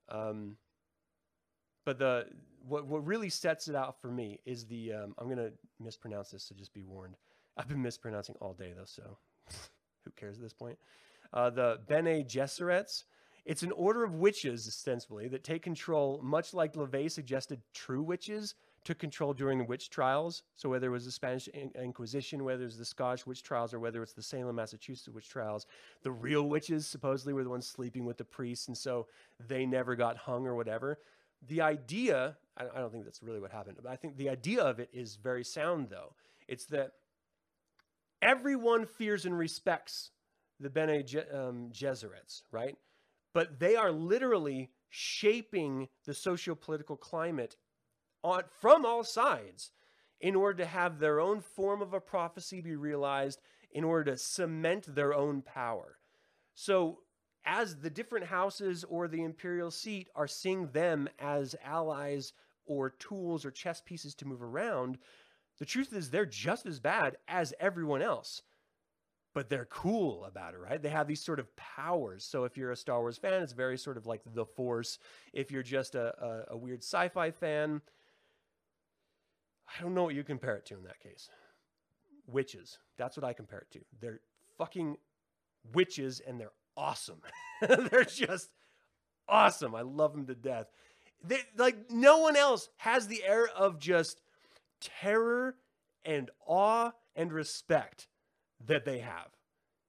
Um, 0.09 0.57
but 1.85 1.99
the 1.99 2.27
what 2.67 2.87
what 2.87 3.07
really 3.07 3.29
sets 3.29 3.69
it 3.69 3.75
out 3.75 4.01
for 4.01 4.09
me 4.09 4.39
is 4.45 4.65
the 4.67 4.93
um, 4.93 5.15
I'm 5.19 5.29
gonna 5.29 5.51
mispronounce 5.81 6.31
this, 6.31 6.45
so 6.45 6.55
just 6.55 6.73
be 6.73 6.83
warned. 6.83 7.17
I've 7.57 7.69
been 7.69 7.83
mispronouncing 7.83 8.37
all 8.41 8.55
day 8.55 8.73
though, 8.77 8.85
so 8.85 9.19
who 10.05 10.11
cares 10.17 10.37
at 10.37 10.43
this 10.43 10.53
point? 10.53 10.79
Uh, 11.33 11.51
the 11.51 11.81
Bene 11.89 12.25
Gesserits. 12.25 13.05
It's 13.45 13.65
an 13.65 13.73
order 13.73 14.05
of 14.05 14.15
witches, 14.15 14.69
ostensibly, 14.69 15.27
that 15.27 15.43
take 15.43 15.63
control, 15.63 16.21
much 16.23 16.55
like 16.55 16.75
LaVey 16.75 17.11
suggested 17.11 17.61
true 17.75 18.01
witches 18.01 18.55
took 18.85 18.99
control 18.99 19.33
during 19.33 19.59
the 19.59 19.65
witch 19.65 19.91
trials. 19.91 20.43
So 20.55 20.69
whether 20.69 20.89
it 20.89 20.91
was 20.91 21.05
the 21.05 21.11
Spanish 21.11 21.49
Inquisition, 21.49 22.45
whether 22.45 22.63
it 22.63 22.67
was 22.67 22.79
the 22.79 22.85
Scottish 22.85 23.27
witch 23.27 23.43
trials, 23.43 23.75
or 23.75 23.81
whether 23.81 24.03
it's 24.03 24.13
the 24.13 24.23
Salem, 24.23 24.57
Massachusetts 24.57 25.09
witch 25.09 25.29
trials, 25.29 25.67
the 26.03 26.11
real 26.11 26.49
witches 26.49 26.87
supposedly 26.87 27.33
were 27.33 27.45
the 27.45 27.51
ones 27.51 27.67
sleeping 27.67 28.05
with 28.05 28.17
the 28.17 28.25
priests, 28.25 28.69
and 28.69 28.77
so 28.77 29.07
they 29.49 29.67
never 29.67 29.97
got 29.97 30.17
hung 30.17 30.47
or 30.47 30.55
whatever 30.55 30.99
the 31.49 31.61
idea, 31.61 32.37
I 32.57 32.65
don't 32.65 32.93
think 32.93 33.05
that's 33.05 33.23
really 33.23 33.41
what 33.41 33.51
happened, 33.51 33.79
but 33.83 33.91
I 33.91 33.97
think 33.97 34.17
the 34.17 34.29
idea 34.29 34.63
of 34.63 34.79
it 34.79 34.91
is 34.93 35.17
very 35.17 35.45
sound, 35.45 35.89
though. 35.91 36.15
It's 36.49 36.67
that 36.67 36.93
everyone 38.21 38.87
fears 38.87 39.27
and 39.27 39.37
respects 39.37 40.11
the 40.61 40.71
Bene 40.71 41.05
um, 41.33 41.71
Gesserits, 41.73 42.43
right? 42.53 42.77
But 43.35 43.59
they 43.59 43.77
are 43.77 43.91
literally 43.91 44.71
shaping 44.91 45.89
the 46.05 46.15
socio-political 46.15 46.97
climate 46.97 47.57
on, 48.23 48.43
from 48.61 48.85
all 48.85 49.03
sides 49.03 49.73
in 50.21 50.37
order 50.37 50.59
to 50.59 50.67
have 50.67 50.99
their 50.99 51.19
own 51.19 51.41
form 51.41 51.83
of 51.83 51.95
a 51.95 52.01
prophecy 52.01 52.61
be 52.61 52.77
realized, 52.77 53.41
in 53.73 53.85
order 53.85 54.13
to 54.13 54.19
cement 54.19 54.95
their 54.95 55.15
own 55.15 55.43
power. 55.43 55.97
So 56.55 56.99
as 57.45 57.77
the 57.77 57.91
different 57.91 58.27
houses 58.27 58.85
or 58.85 59.09
the 59.09 59.23
imperial 59.23 59.71
seat 59.71 60.09
are 60.15 60.29
seeing 60.29 60.69
them 60.69 61.09
as 61.19 61.55
allies 61.65 62.33
or 62.67 62.91
tools 62.91 63.45
or 63.45 63.51
chess 63.51 63.81
pieces 63.81 64.15
to 64.15 64.27
move 64.27 64.43
around, 64.43 64.99
the 65.59 65.65
truth 65.65 65.93
is 65.93 66.11
they're 66.11 66.27
just 66.27 66.67
as 66.67 66.81
bad 66.81 67.17
as 67.29 67.55
everyone 67.61 68.03
else. 68.03 68.43
But 69.35 69.49
they're 69.49 69.67
cool 69.67 70.25
about 70.25 70.55
it, 70.55 70.59
right? 70.59 70.81
They 70.81 70.91
have 70.91 71.09
these 71.09 71.25
sort 71.25 71.41
of 71.41 71.55
powers. 71.57 72.23
So 72.23 72.45
if 72.45 72.57
you're 72.57 72.71
a 72.71 72.77
Star 72.77 73.01
Wars 73.01 73.17
fan, 73.17 73.43
it's 73.43 73.53
very 73.53 73.79
sort 73.79 73.97
of 73.97 74.07
like 74.07 74.21
the 74.35 74.45
Force. 74.45 74.99
If 75.33 75.51
you're 75.51 75.63
just 75.63 75.95
a, 75.95 76.13
a, 76.23 76.55
a 76.55 76.57
weird 76.57 76.83
sci 76.83 77.09
fi 77.09 77.31
fan, 77.31 77.81
I 79.67 79.83
don't 79.83 79.95
know 79.95 80.05
what 80.05 80.15
you 80.15 80.23
compare 80.23 80.57
it 80.57 80.67
to 80.67 80.75
in 80.75 80.85
that 80.85 81.01
case. 81.01 81.31
Witches. 82.27 82.79
That's 82.99 83.17
what 83.17 83.25
I 83.25 83.33
compare 83.33 83.61
it 83.61 83.71
to. 83.73 83.81
They're 84.01 84.21
fucking 84.59 84.99
witches 85.73 86.21
and 86.27 86.39
they're 86.39 86.53
awesome. 86.77 87.21
they're 87.61 88.05
just 88.05 88.51
awesome. 89.29 89.75
I 89.75 89.83
love 89.83 90.13
them 90.13 90.27
to 90.27 90.35
death. 90.35 90.67
They, 91.25 91.39
like 91.57 91.91
no 91.91 92.19
one 92.19 92.37
else 92.37 92.69
has 92.79 93.07
the 93.07 93.23
air 93.25 93.49
of 93.49 93.79
just 93.79 94.21
terror 94.81 95.57
and 96.05 96.31
awe 96.47 96.91
and 97.15 97.33
respect 97.33 98.09
that 98.67 98.85
they 98.85 98.99
have. 98.99 99.29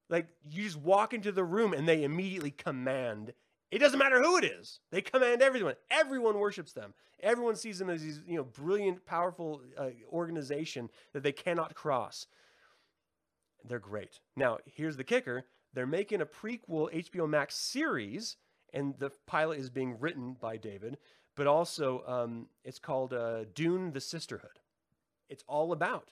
Like 0.10 0.28
you 0.50 0.64
just 0.64 0.78
walk 0.78 1.14
into 1.14 1.32
the 1.32 1.44
room 1.44 1.74
and 1.74 1.88
they 1.88 2.04
immediately 2.04 2.52
command. 2.52 3.34
It 3.72 3.80
doesn't 3.80 3.98
matter 3.98 4.22
who 4.22 4.38
it 4.38 4.46
is. 4.46 4.80
They 4.92 5.02
command 5.02 5.42
everyone. 5.42 5.74
Everyone 5.90 6.38
worships 6.38 6.74
them. 6.74 6.94
Everyone 7.22 7.56
sees 7.56 7.80
them 7.80 7.90
as 7.90 8.04
these, 8.04 8.22
you 8.28 8.36
know, 8.36 8.44
brilliant, 8.44 9.06
powerful 9.06 9.62
uh, 9.78 9.90
organization 10.12 10.90
that 11.14 11.24
they 11.24 11.32
cannot 11.32 11.74
cross. 11.74 12.28
They're 13.68 13.80
great. 13.80 14.20
Now, 14.36 14.58
here's 14.66 14.98
the 14.98 15.04
kicker. 15.06 15.46
They're 15.74 15.88
making 15.88 16.22
a 16.22 16.26
prequel 16.26 16.94
HBO 16.94 17.28
Max 17.28 17.56
series 17.56 18.38
and 18.74 18.96
the 18.98 19.12
pilot 19.28 19.60
is 19.60 19.70
being 19.70 20.00
written 20.00 20.36
by 20.40 20.58
David, 20.58 20.98
but 21.36 21.48
also 21.48 22.04
um, 22.08 22.48
it's 22.64 22.80
called 22.80 23.14
uh, 23.14 23.46
Dune: 23.54 23.92
The 23.92 24.02
Sisterhood. 24.02 24.60
It's 25.30 25.44
all 25.48 25.72
about 25.72 26.12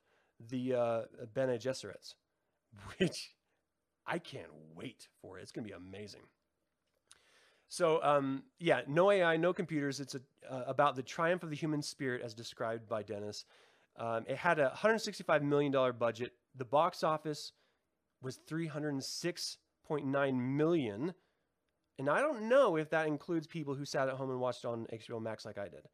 the 0.49 0.73
uh, 0.75 1.01
Bene 1.33 1.57
Gesserits, 1.57 2.15
which 2.97 3.33
I 4.05 4.19
can't 4.19 4.51
wait 4.75 5.07
for. 5.21 5.39
It's 5.39 5.51
going 5.51 5.65
to 5.65 5.69
be 5.69 5.75
amazing. 5.75 6.21
So 7.67 8.03
um, 8.03 8.43
yeah, 8.59 8.81
no 8.87 9.11
AI, 9.11 9.37
no 9.37 9.53
computers. 9.53 9.99
It's 9.99 10.15
a, 10.15 10.21
uh, 10.49 10.65
about 10.67 10.95
the 10.95 11.03
triumph 11.03 11.43
of 11.43 11.49
the 11.49 11.55
human 11.55 11.81
spirit 11.81 12.21
as 12.21 12.33
described 12.33 12.87
by 12.87 13.01
Denis. 13.01 13.45
Um, 13.97 14.25
it 14.27 14.37
had 14.37 14.59
a 14.59 14.63
165 14.65 15.43
million 15.43 15.71
dollar 15.71 15.93
budget. 15.93 16.33
The 16.55 16.65
box 16.65 17.03
office 17.03 17.53
was 18.21 18.39
306.9 18.49 20.35
million. 20.35 21.13
And 21.99 22.09
I 22.09 22.21
don't 22.21 22.49
know 22.49 22.77
if 22.77 22.89
that 22.89 23.07
includes 23.07 23.47
people 23.47 23.75
who 23.75 23.85
sat 23.85 24.07
at 24.07 24.15
home 24.15 24.29
and 24.29 24.39
watched 24.39 24.65
on 24.65 24.87
HBO 24.93 25.21
Max 25.21 25.45
like 25.45 25.57
I 25.57 25.67
did. 25.67 25.87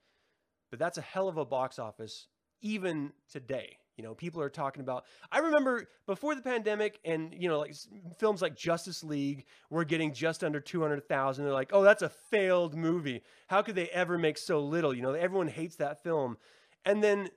But 0.69 0.79
that's 0.79 0.97
a 0.97 1.01
hell 1.01 1.27
of 1.27 1.37
a 1.37 1.45
box 1.45 1.79
office 1.79 2.27
even 2.61 3.11
today. 3.31 3.77
You 3.97 4.03
know, 4.03 4.13
people 4.13 4.41
are 4.41 4.49
talking 4.49 4.81
about. 4.81 5.05
I 5.31 5.39
remember 5.39 5.89
before 6.05 6.35
the 6.35 6.41
pandemic, 6.41 6.99
and 7.03 7.33
you 7.35 7.49
know, 7.49 7.57
like 7.57 7.73
films 8.19 8.43
like 8.43 8.55
Justice 8.55 9.03
League 9.03 9.45
were 9.71 9.85
getting 9.85 10.13
just 10.13 10.43
under 10.43 10.59
two 10.59 10.81
hundred 10.81 11.07
thousand. 11.07 11.45
They're 11.45 11.53
like, 11.53 11.71
"Oh, 11.73 11.81
that's 11.81 12.03
a 12.03 12.09
failed 12.09 12.75
movie. 12.75 13.23
How 13.47 13.63
could 13.63 13.73
they 13.73 13.89
ever 13.89 14.19
make 14.19 14.37
so 14.37 14.59
little?" 14.59 14.93
You 14.93 15.01
know, 15.01 15.13
everyone 15.13 15.47
hates 15.47 15.77
that 15.77 16.03
film. 16.03 16.37
And 16.85 17.03
then 17.03 17.29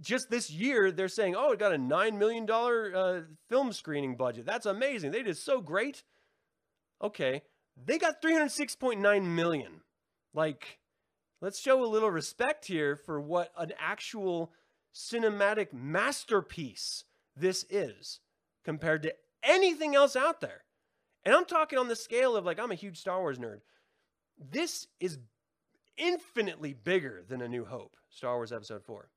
just 0.00 0.30
this 0.30 0.50
year, 0.50 0.90
they're 0.90 1.08
saying, 1.08 1.34
"Oh, 1.36 1.52
it 1.52 1.58
got 1.58 1.72
a 1.72 1.78
nine 1.78 2.18
million 2.18 2.46
dollar 2.46 2.94
uh, 2.94 3.20
film 3.48 3.72
screening 3.72 4.16
budget. 4.16 4.46
That's 4.46 4.66
amazing. 4.66 5.10
They 5.10 5.22
did 5.22 5.36
so 5.36 5.60
great." 5.60 6.02
Okay, 7.02 7.42
they 7.76 7.98
got 7.98 8.20
three 8.20 8.32
hundred 8.32 8.50
six 8.50 8.74
point 8.74 9.00
nine 9.00 9.34
million. 9.34 9.82
Like, 10.34 10.78
let's 11.40 11.60
show 11.60 11.84
a 11.84 11.86
little 11.86 12.10
respect 12.10 12.66
here 12.66 12.96
for 12.96 13.20
what 13.20 13.50
an 13.56 13.72
actual 13.78 14.52
cinematic 14.94 15.72
masterpiece 15.72 17.04
this 17.36 17.64
is 17.70 18.20
compared 18.64 19.02
to 19.04 19.14
anything 19.42 19.94
else 19.94 20.16
out 20.16 20.40
there. 20.40 20.64
And 21.24 21.34
I'm 21.34 21.44
talking 21.44 21.78
on 21.78 21.88
the 21.88 21.96
scale 21.96 22.36
of 22.36 22.44
like, 22.44 22.58
I'm 22.58 22.70
a 22.70 22.76
huge 22.76 22.98
Star 22.98 23.20
Wars 23.20 23.38
nerd. 23.38 23.60
This 24.38 24.86
is 25.00 25.18
infinitely 25.96 26.72
bigger 26.72 27.22
than 27.28 27.42
A 27.42 27.48
New 27.48 27.64
Hope, 27.64 27.96
Star 28.10 28.36
Wars 28.36 28.52
Episode 28.52 28.84
4. 28.84 29.08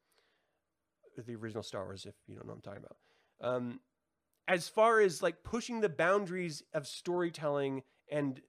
The 1.18 1.36
original 1.36 1.64
Star 1.64 1.84
Wars, 1.84 2.06
if 2.06 2.16
you 2.28 2.36
don't 2.36 2.46
know 2.46 2.54
what 2.54 2.58
I'm 2.58 2.62
talking 2.62 2.84
about. 2.84 3.56
Um, 3.56 3.80
as 4.48 4.68
far 4.68 5.00
as 5.00 5.22
like 5.22 5.44
pushing 5.44 5.82
the 5.82 5.90
boundaries 5.90 6.64
of 6.74 6.88
storytelling 6.88 7.84
and 8.10 8.42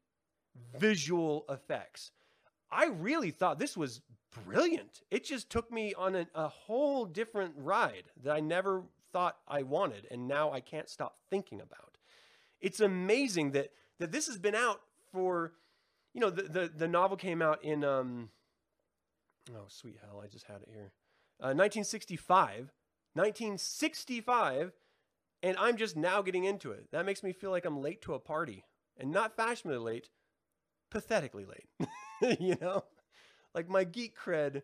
visual 0.76 1.44
effects, 1.48 2.10
I 2.70 2.86
really 2.86 3.30
thought 3.30 3.58
this 3.58 3.76
was 3.76 4.00
brilliant. 4.44 5.02
It 5.10 5.24
just 5.24 5.50
took 5.50 5.70
me 5.70 5.94
on 5.94 6.16
a, 6.16 6.26
a, 6.34 6.48
whole 6.48 7.04
different 7.04 7.54
ride 7.56 8.04
that 8.22 8.34
I 8.34 8.40
never 8.40 8.82
thought 9.12 9.36
I 9.46 9.62
wanted, 9.62 10.06
and 10.10 10.26
now 10.26 10.52
I 10.52 10.60
can't 10.60 10.88
stop 10.88 11.18
thinking 11.30 11.60
about. 11.60 11.98
It's 12.60 12.80
amazing 12.80 13.52
that 13.52 13.70
that 13.98 14.10
this 14.10 14.26
has 14.26 14.38
been 14.38 14.54
out 14.54 14.80
for, 15.12 15.52
you 16.14 16.20
know, 16.20 16.30
the 16.30 16.42
the, 16.42 16.72
the 16.74 16.88
novel 16.88 17.16
came 17.16 17.42
out 17.42 17.62
in 17.62 17.84
um, 17.84 18.30
oh 19.50 19.66
sweet 19.68 19.96
hell, 20.02 20.22
I 20.24 20.28
just 20.28 20.46
had 20.46 20.62
it 20.62 20.68
here, 20.72 20.92
uh, 21.40 21.54
1965, 21.54 22.72
1965, 23.14 24.72
and 25.42 25.56
I'm 25.58 25.76
just 25.76 25.96
now 25.96 26.22
getting 26.22 26.44
into 26.44 26.70
it. 26.72 26.90
That 26.92 27.06
makes 27.06 27.22
me 27.22 27.32
feel 27.32 27.50
like 27.50 27.64
I'm 27.64 27.80
late 27.80 28.02
to 28.02 28.14
a 28.14 28.18
party, 28.18 28.64
and 28.96 29.10
not 29.10 29.36
fashionably 29.36 29.78
late, 29.78 30.10
pathetically 30.90 31.44
late. 31.44 32.38
you 32.40 32.56
know, 32.60 32.84
like 33.54 33.68
my 33.68 33.84
geek 33.84 34.16
cred 34.16 34.62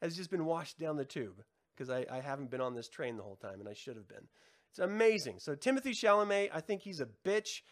has 0.00 0.16
just 0.16 0.30
been 0.30 0.44
washed 0.44 0.78
down 0.78 0.96
the 0.96 1.04
tube 1.04 1.42
because 1.74 1.90
I, 1.90 2.06
I 2.10 2.20
haven't 2.20 2.50
been 2.50 2.60
on 2.60 2.74
this 2.74 2.88
train 2.88 3.16
the 3.16 3.22
whole 3.22 3.36
time 3.36 3.60
and 3.60 3.68
I 3.68 3.74
should 3.74 3.96
have 3.96 4.08
been. 4.08 4.28
It's 4.70 4.78
amazing. 4.78 5.36
So 5.38 5.56
Timothée 5.56 5.90
Chalamet, 5.90 6.50
I 6.52 6.60
think 6.60 6.82
he's 6.82 7.00
a 7.00 7.08
bitch, 7.24 7.62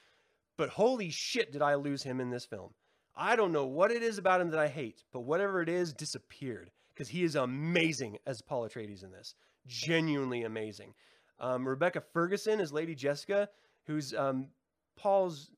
but 0.57 0.70
holy 0.70 1.11
shit, 1.11 1.53
did 1.53 1.62
I 1.62 1.74
lose 1.74 2.03
him 2.03 2.20
in 2.20 2.30
this 2.30 2.44
film. 2.44 2.70
I 3.14 3.36
don't 3.36 3.53
know 3.53 3.66
what 3.66 3.90
it 3.90 4.03
is 4.03 4.18
about 4.18 4.40
him 4.40 4.51
that 4.51 4.61
I 4.61 4.68
hate, 4.68 5.05
but 5.12 5.20
whatever 5.20 5.61
it 5.61 5.68
is 5.68 5.92
disappeared 5.92 6.70
because 6.99 7.09
he 7.09 7.22
is 7.22 7.36
amazing 7.36 8.18
as 8.26 8.42
Paul 8.42 8.68
Atreides 8.68 9.05
in 9.05 9.12
this. 9.12 9.37
Genuinely 9.68 10.42
amazing. 10.42 10.95
Um, 11.38 11.66
Rebecca 11.66 12.03
Ferguson 12.12 12.58
is 12.58 12.72
Lady 12.72 12.96
Jessica, 12.96 13.49
who's 13.87 14.12
um, 14.12 14.49
Paul's 14.96 15.53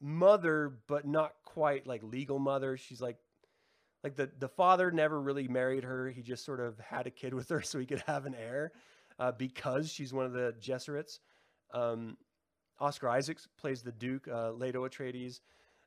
mother, 0.00 0.78
but 0.86 1.04
not 1.04 1.32
quite 1.44 1.84
like 1.84 2.04
legal 2.04 2.38
mother. 2.38 2.76
She's 2.76 3.00
like 3.00 3.16
like 4.04 4.14
the 4.14 4.30
the 4.38 4.48
father 4.48 4.92
never 4.92 5.20
really 5.20 5.48
married 5.48 5.82
her. 5.82 6.10
He 6.10 6.22
just 6.22 6.44
sort 6.44 6.60
of 6.60 6.78
had 6.78 7.08
a 7.08 7.10
kid 7.10 7.34
with 7.34 7.48
her 7.48 7.60
so 7.62 7.80
he 7.80 7.86
could 7.86 8.04
have 8.06 8.24
an 8.24 8.36
heir 8.36 8.70
uh, 9.18 9.32
because 9.32 9.90
she's 9.90 10.14
one 10.14 10.26
of 10.26 10.32
the 10.32 10.54
Gesserits. 10.60 11.18
Um, 11.72 12.16
Oscar 12.78 13.08
Isaacs 13.08 13.48
plays 13.58 13.82
the 13.82 13.92
Duke, 13.92 14.28
uh, 14.28 14.52
Leto 14.52 14.86
Atreides. 14.86 15.40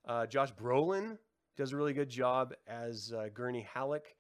Uh, 0.05 0.25
Josh 0.25 0.53
Brolin 0.53 1.17
does 1.55 1.71
a 1.71 1.77
really 1.77 1.93
good 1.93 2.09
job 2.09 2.53
as 2.67 3.13
uh, 3.15 3.27
Gurney 3.33 3.65
Halleck. 3.73 4.16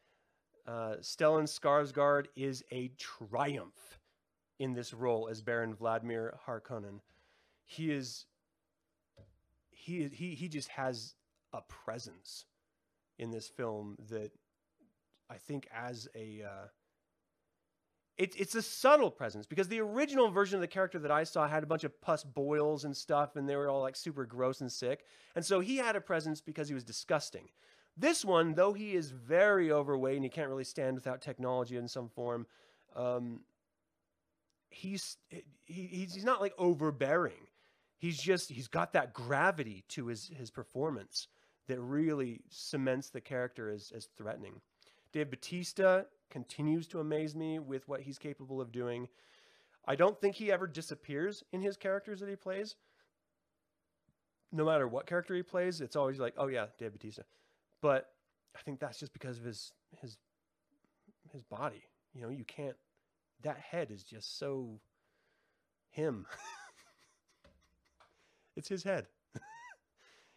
Uh, 0.67 0.97
Stellan 0.99 1.45
Skarsgård 1.45 2.25
is 2.35 2.63
a 2.71 2.91
triumph 2.97 3.99
in 4.59 4.73
this 4.73 4.93
role 4.93 5.29
as 5.29 5.41
Baron 5.41 5.73
Vladimir 5.73 6.37
Harkonnen. 6.45 6.99
He 7.65 7.91
is 7.91 8.25
he 9.69 10.09
he 10.11 10.35
he 10.35 10.49
just 10.49 10.67
has 10.69 11.15
a 11.53 11.61
presence 11.61 12.45
in 13.17 13.31
this 13.31 13.47
film 13.47 13.95
that 14.09 14.31
I 15.29 15.35
think 15.35 15.67
as 15.73 16.07
a 16.15 16.43
uh, 16.43 16.67
it, 18.17 18.33
it's 18.37 18.55
a 18.55 18.61
subtle 18.61 19.11
presence 19.11 19.45
because 19.45 19.67
the 19.67 19.79
original 19.79 20.29
version 20.29 20.55
of 20.55 20.61
the 20.61 20.67
character 20.67 20.97
that 20.99 21.11
I 21.11 21.23
saw 21.23 21.47
had 21.47 21.63
a 21.63 21.67
bunch 21.67 21.83
of 21.83 22.01
pus 22.01 22.23
boils 22.23 22.83
and 22.83 22.97
stuff, 22.97 23.35
and 23.35 23.47
they 23.47 23.55
were 23.55 23.69
all 23.69 23.81
like 23.81 23.95
super 23.95 24.25
gross 24.25 24.61
and 24.61 24.71
sick. 24.71 25.05
And 25.35 25.45
so 25.45 25.59
he 25.59 25.77
had 25.77 25.95
a 25.95 26.01
presence 26.01 26.41
because 26.41 26.67
he 26.67 26.73
was 26.73 26.83
disgusting. 26.83 27.49
This 27.97 28.23
one, 28.23 28.53
though 28.53 28.73
he 28.73 28.93
is 28.93 29.09
very 29.09 29.71
overweight 29.71 30.15
and 30.15 30.23
he 30.23 30.29
can't 30.29 30.49
really 30.49 30.63
stand 30.63 30.95
without 30.95 31.21
technology 31.21 31.77
in 31.77 31.87
some 31.87 32.09
form, 32.09 32.45
um, 32.95 33.39
he's 34.69 35.17
he, 35.65 35.87
he's 35.87 36.23
not 36.23 36.39
like 36.41 36.53
overbearing. 36.57 37.47
He's 37.97 38.19
just 38.19 38.51
he's 38.51 38.67
got 38.67 38.93
that 38.93 39.13
gravity 39.13 39.83
to 39.89 40.07
his 40.07 40.29
his 40.37 40.51
performance 40.51 41.27
that 41.67 41.79
really 41.79 42.41
cements 42.49 43.09
the 43.09 43.19
character 43.19 43.69
as, 43.69 43.91
as 43.95 44.09
threatening. 44.15 44.61
Dave 45.11 45.31
Batista 45.31 46.03
continues 46.29 46.87
to 46.87 46.99
amaze 46.99 47.35
me 47.35 47.59
with 47.59 47.87
what 47.87 48.01
he's 48.01 48.17
capable 48.17 48.61
of 48.61 48.71
doing. 48.71 49.07
I 49.87 49.95
don't 49.95 50.19
think 50.19 50.35
he 50.35 50.51
ever 50.51 50.67
disappears 50.67 51.43
in 51.51 51.61
his 51.61 51.77
characters 51.77 52.19
that 52.19 52.29
he 52.29 52.35
plays. 52.35 52.75
No 54.51 54.65
matter 54.65 54.87
what 54.87 55.07
character 55.07 55.33
he 55.33 55.43
plays, 55.43 55.81
it's 55.81 55.95
always 55.95 56.19
like, 56.19 56.35
oh 56.37 56.47
yeah, 56.47 56.67
Dave 56.77 56.93
Batista. 56.93 57.23
But 57.81 58.09
I 58.55 58.61
think 58.61 58.79
that's 58.79 58.99
just 58.99 59.13
because 59.13 59.37
of 59.37 59.43
his 59.43 59.71
his 60.01 60.17
his 61.31 61.43
body. 61.43 61.83
You 62.13 62.21
know, 62.21 62.29
you 62.29 62.43
can't 62.43 62.75
that 63.43 63.59
head 63.59 63.91
is 63.91 64.03
just 64.03 64.39
so 64.39 64.79
him. 65.89 66.25
it's 68.55 68.69
his 68.69 68.83
head. 68.83 69.07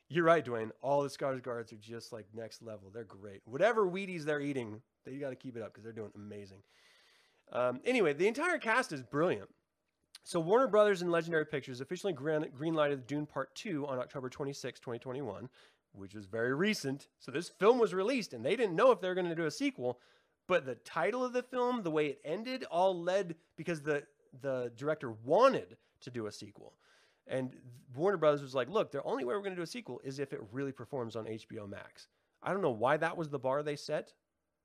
You're 0.08 0.24
right, 0.24 0.44
Dwayne. 0.44 0.70
All 0.82 1.02
the 1.02 1.10
Scottish 1.10 1.42
Skarsgårds 1.42 1.72
are 1.72 1.76
just 1.76 2.12
like 2.12 2.26
next 2.34 2.62
level. 2.62 2.90
They're 2.92 3.04
great. 3.04 3.40
Whatever 3.44 3.86
Wheaties 3.86 4.24
they're 4.24 4.40
eating, 4.40 4.82
they 5.04 5.16
got 5.16 5.30
to 5.30 5.36
keep 5.36 5.56
it 5.56 5.62
up 5.62 5.72
because 5.72 5.84
they're 5.84 5.92
doing 5.92 6.12
amazing. 6.14 6.62
Um, 7.52 7.80
anyway, 7.84 8.12
the 8.12 8.28
entire 8.28 8.58
cast 8.58 8.92
is 8.92 9.02
brilliant. 9.02 9.48
So 10.24 10.38
Warner 10.38 10.68
Brothers 10.68 11.02
and 11.02 11.10
Legendary 11.10 11.46
Pictures 11.46 11.80
officially 11.80 12.12
green- 12.12 12.50
greenlighted 12.56 13.06
Dune 13.06 13.26
Part 13.26 13.54
2 13.54 13.86
on 13.86 13.98
October 13.98 14.28
26, 14.28 14.78
2021, 14.78 15.48
which 15.92 16.14
was 16.14 16.26
very 16.26 16.54
recent. 16.54 17.08
So 17.18 17.30
this 17.30 17.48
film 17.48 17.78
was 17.78 17.94
released 17.94 18.32
and 18.32 18.44
they 18.44 18.56
didn't 18.56 18.76
know 18.76 18.90
if 18.90 19.00
they 19.00 19.08
were 19.08 19.14
going 19.14 19.28
to 19.28 19.34
do 19.34 19.46
a 19.46 19.50
sequel, 19.50 20.00
but 20.46 20.66
the 20.66 20.76
title 20.76 21.24
of 21.24 21.32
the 21.32 21.42
film, 21.42 21.82
the 21.82 21.90
way 21.90 22.06
it 22.06 22.20
ended, 22.24 22.64
all 22.70 23.00
led 23.00 23.36
because 23.56 23.82
the 23.82 24.04
the 24.42 24.70
director 24.76 25.12
wanted 25.24 25.76
to 26.02 26.10
do 26.10 26.26
a 26.26 26.32
sequel. 26.32 26.74
And 27.26 27.54
Warner 27.94 28.16
Brothers 28.16 28.42
was 28.42 28.54
like, 28.54 28.68
look, 28.68 28.90
the 28.90 29.02
only 29.02 29.24
way 29.24 29.34
we're 29.34 29.42
going 29.42 29.52
to 29.52 29.56
do 29.56 29.62
a 29.62 29.66
sequel 29.66 30.00
is 30.04 30.18
if 30.18 30.32
it 30.32 30.40
really 30.52 30.72
performs 30.72 31.16
on 31.16 31.26
HBO 31.26 31.68
Max. 31.68 32.08
I 32.42 32.52
don't 32.52 32.62
know 32.62 32.70
why 32.70 32.96
that 32.96 33.16
was 33.16 33.28
the 33.28 33.38
bar 33.38 33.62
they 33.62 33.76
set. 33.76 34.12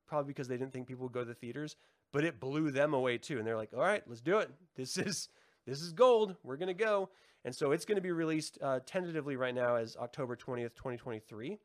Probably 0.08 0.28
because 0.28 0.48
they 0.48 0.58
didn't 0.58 0.72
think 0.72 0.88
people 0.88 1.04
would 1.04 1.14
go 1.14 1.22
to 1.22 1.26
the 1.26 1.34
theaters, 1.34 1.76
but 2.14 2.24
it 2.24 2.40
blew 2.40 2.70
them 2.70 2.94
away 2.94 3.18
too. 3.18 3.40
And 3.40 3.48
they're 3.48 3.58
like, 3.58 3.74
all 3.74 3.82
right, 3.82 4.04
let's 4.08 4.22
do 4.22 4.38
it. 4.38 4.52
This 4.76 4.98
is 4.98 5.30
this 5.66 5.82
is 5.82 5.94
gold. 5.94 6.36
We're 6.44 6.58
going 6.58 6.76
to 6.76 6.84
go. 6.84 7.10
And 7.46 7.56
so 7.56 7.72
it's 7.72 7.86
going 7.86 7.98
to 7.98 8.02
be 8.02 8.12
released 8.12 8.58
uh, 8.60 8.80
tentatively 8.88 9.36
right 9.36 9.54
now 9.54 9.76
as 9.76 9.96
October 9.98 10.36
20th, 10.36 10.74
2023. 10.76 11.60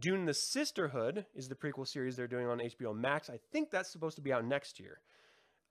Dune 0.00 0.26
the 0.26 0.34
Sisterhood 0.34 1.24
is 1.32 1.48
the 1.48 1.54
prequel 1.54 1.86
series 1.86 2.16
they're 2.16 2.26
doing 2.26 2.48
on 2.48 2.58
HBO 2.58 2.94
Max. 2.94 3.30
I 3.30 3.38
think 3.52 3.70
that's 3.70 3.90
supposed 3.90 4.16
to 4.16 4.20
be 4.20 4.32
out 4.32 4.44
next 4.44 4.80
year. 4.80 5.00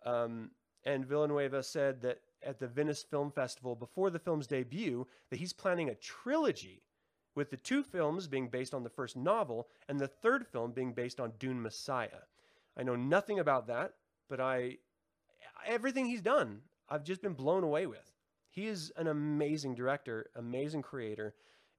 Um, 0.06 0.52
and 0.86 1.06
Villanueva 1.06 1.64
said 1.64 2.02
that 2.04 2.22
at 2.42 2.60
the 2.60 2.68
Venice 2.68 3.04
Film 3.04 3.30
Festival 3.30 3.76
before 3.76 4.10
the 4.10 4.20
film's 4.20 4.48
debut 4.48 5.06
that 5.30 5.40
he's 5.40 5.52
planning 5.52 5.90
a 5.90 5.96
trilogy 5.96 6.82
with 7.36 7.50
the 7.50 7.58
two 7.58 7.84
films 7.84 8.28
being 8.28 8.48
based 8.48 8.74
on 8.74 8.84
the 8.84 8.90
first 8.90 9.18
novel 9.18 9.68
and 9.90 10.00
the 10.00 10.08
third 10.08 10.48
film 10.48 10.72
being 10.72 10.94
based 10.94 11.20
on 11.20 11.34
Dune 11.40 11.62
Messiah. 11.62 12.24
I 12.78 12.84
know 12.84 12.96
nothing 12.96 13.40
about 13.40 13.68
that, 13.68 13.96
but 14.30 14.40
I 14.40 14.78
everything 15.68 16.06
he's 16.06 16.22
done, 16.22 16.62
I've 16.88 17.04
just 17.04 17.22
been 17.22 17.34
blown 17.34 17.64
away 17.64 17.86
with. 17.86 18.15
He 18.56 18.68
is 18.68 18.94
an 18.96 19.08
amazing 19.08 19.76
director, 19.76 20.28
amazing 20.34 20.82
creator, 20.82 21.36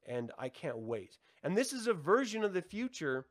and 0.07 0.31
I 0.39 0.51
can't 0.51 0.77
wait. 0.77 1.16
And 1.43 1.57
this 1.57 1.73
is 1.73 1.86
a 1.86 1.94
version 1.94 2.44
of 2.44 2.53
the 2.53 2.61
future 2.61 3.24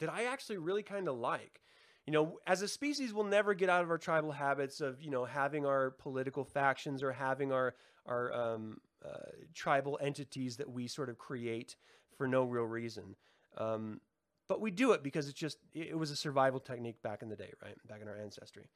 that 0.00 0.08
I 0.08 0.24
actually 0.24 0.56
really 0.56 0.82
kind 0.82 1.08
of 1.08 1.18
like. 1.18 1.60
You 2.06 2.12
know, 2.14 2.38
as 2.46 2.62
a 2.62 2.68
species, 2.68 3.12
we'll 3.12 3.24
never 3.24 3.52
get 3.52 3.68
out 3.68 3.84
of 3.84 3.90
our 3.90 3.98
tribal 3.98 4.32
habits 4.32 4.80
of, 4.80 5.02
you 5.02 5.10
know, 5.10 5.26
having 5.26 5.66
our 5.66 5.90
political 5.90 6.42
factions 6.42 7.02
or 7.02 7.12
having 7.12 7.52
our 7.52 7.74
our 8.06 8.32
um, 8.32 8.78
uh, 9.04 9.30
tribal 9.54 9.98
entities 10.02 10.56
that 10.56 10.68
we 10.68 10.88
sort 10.88 11.10
of 11.10 11.18
create 11.18 11.76
for 12.16 12.26
no 12.26 12.44
real 12.44 12.64
reason. 12.64 13.14
Um, 13.58 14.00
but 14.48 14.60
we 14.60 14.70
do 14.70 14.92
it 14.92 15.02
because 15.02 15.28
it's 15.28 15.38
just 15.38 15.58
it 15.74 15.96
was 15.96 16.10
a 16.10 16.16
survival 16.16 16.60
technique 16.60 17.00
back 17.02 17.22
in 17.22 17.28
the 17.28 17.36
day, 17.36 17.52
right? 17.62 17.76
Back 17.86 18.00
in 18.00 18.08
our 18.08 18.18
ancestry. 18.18 18.70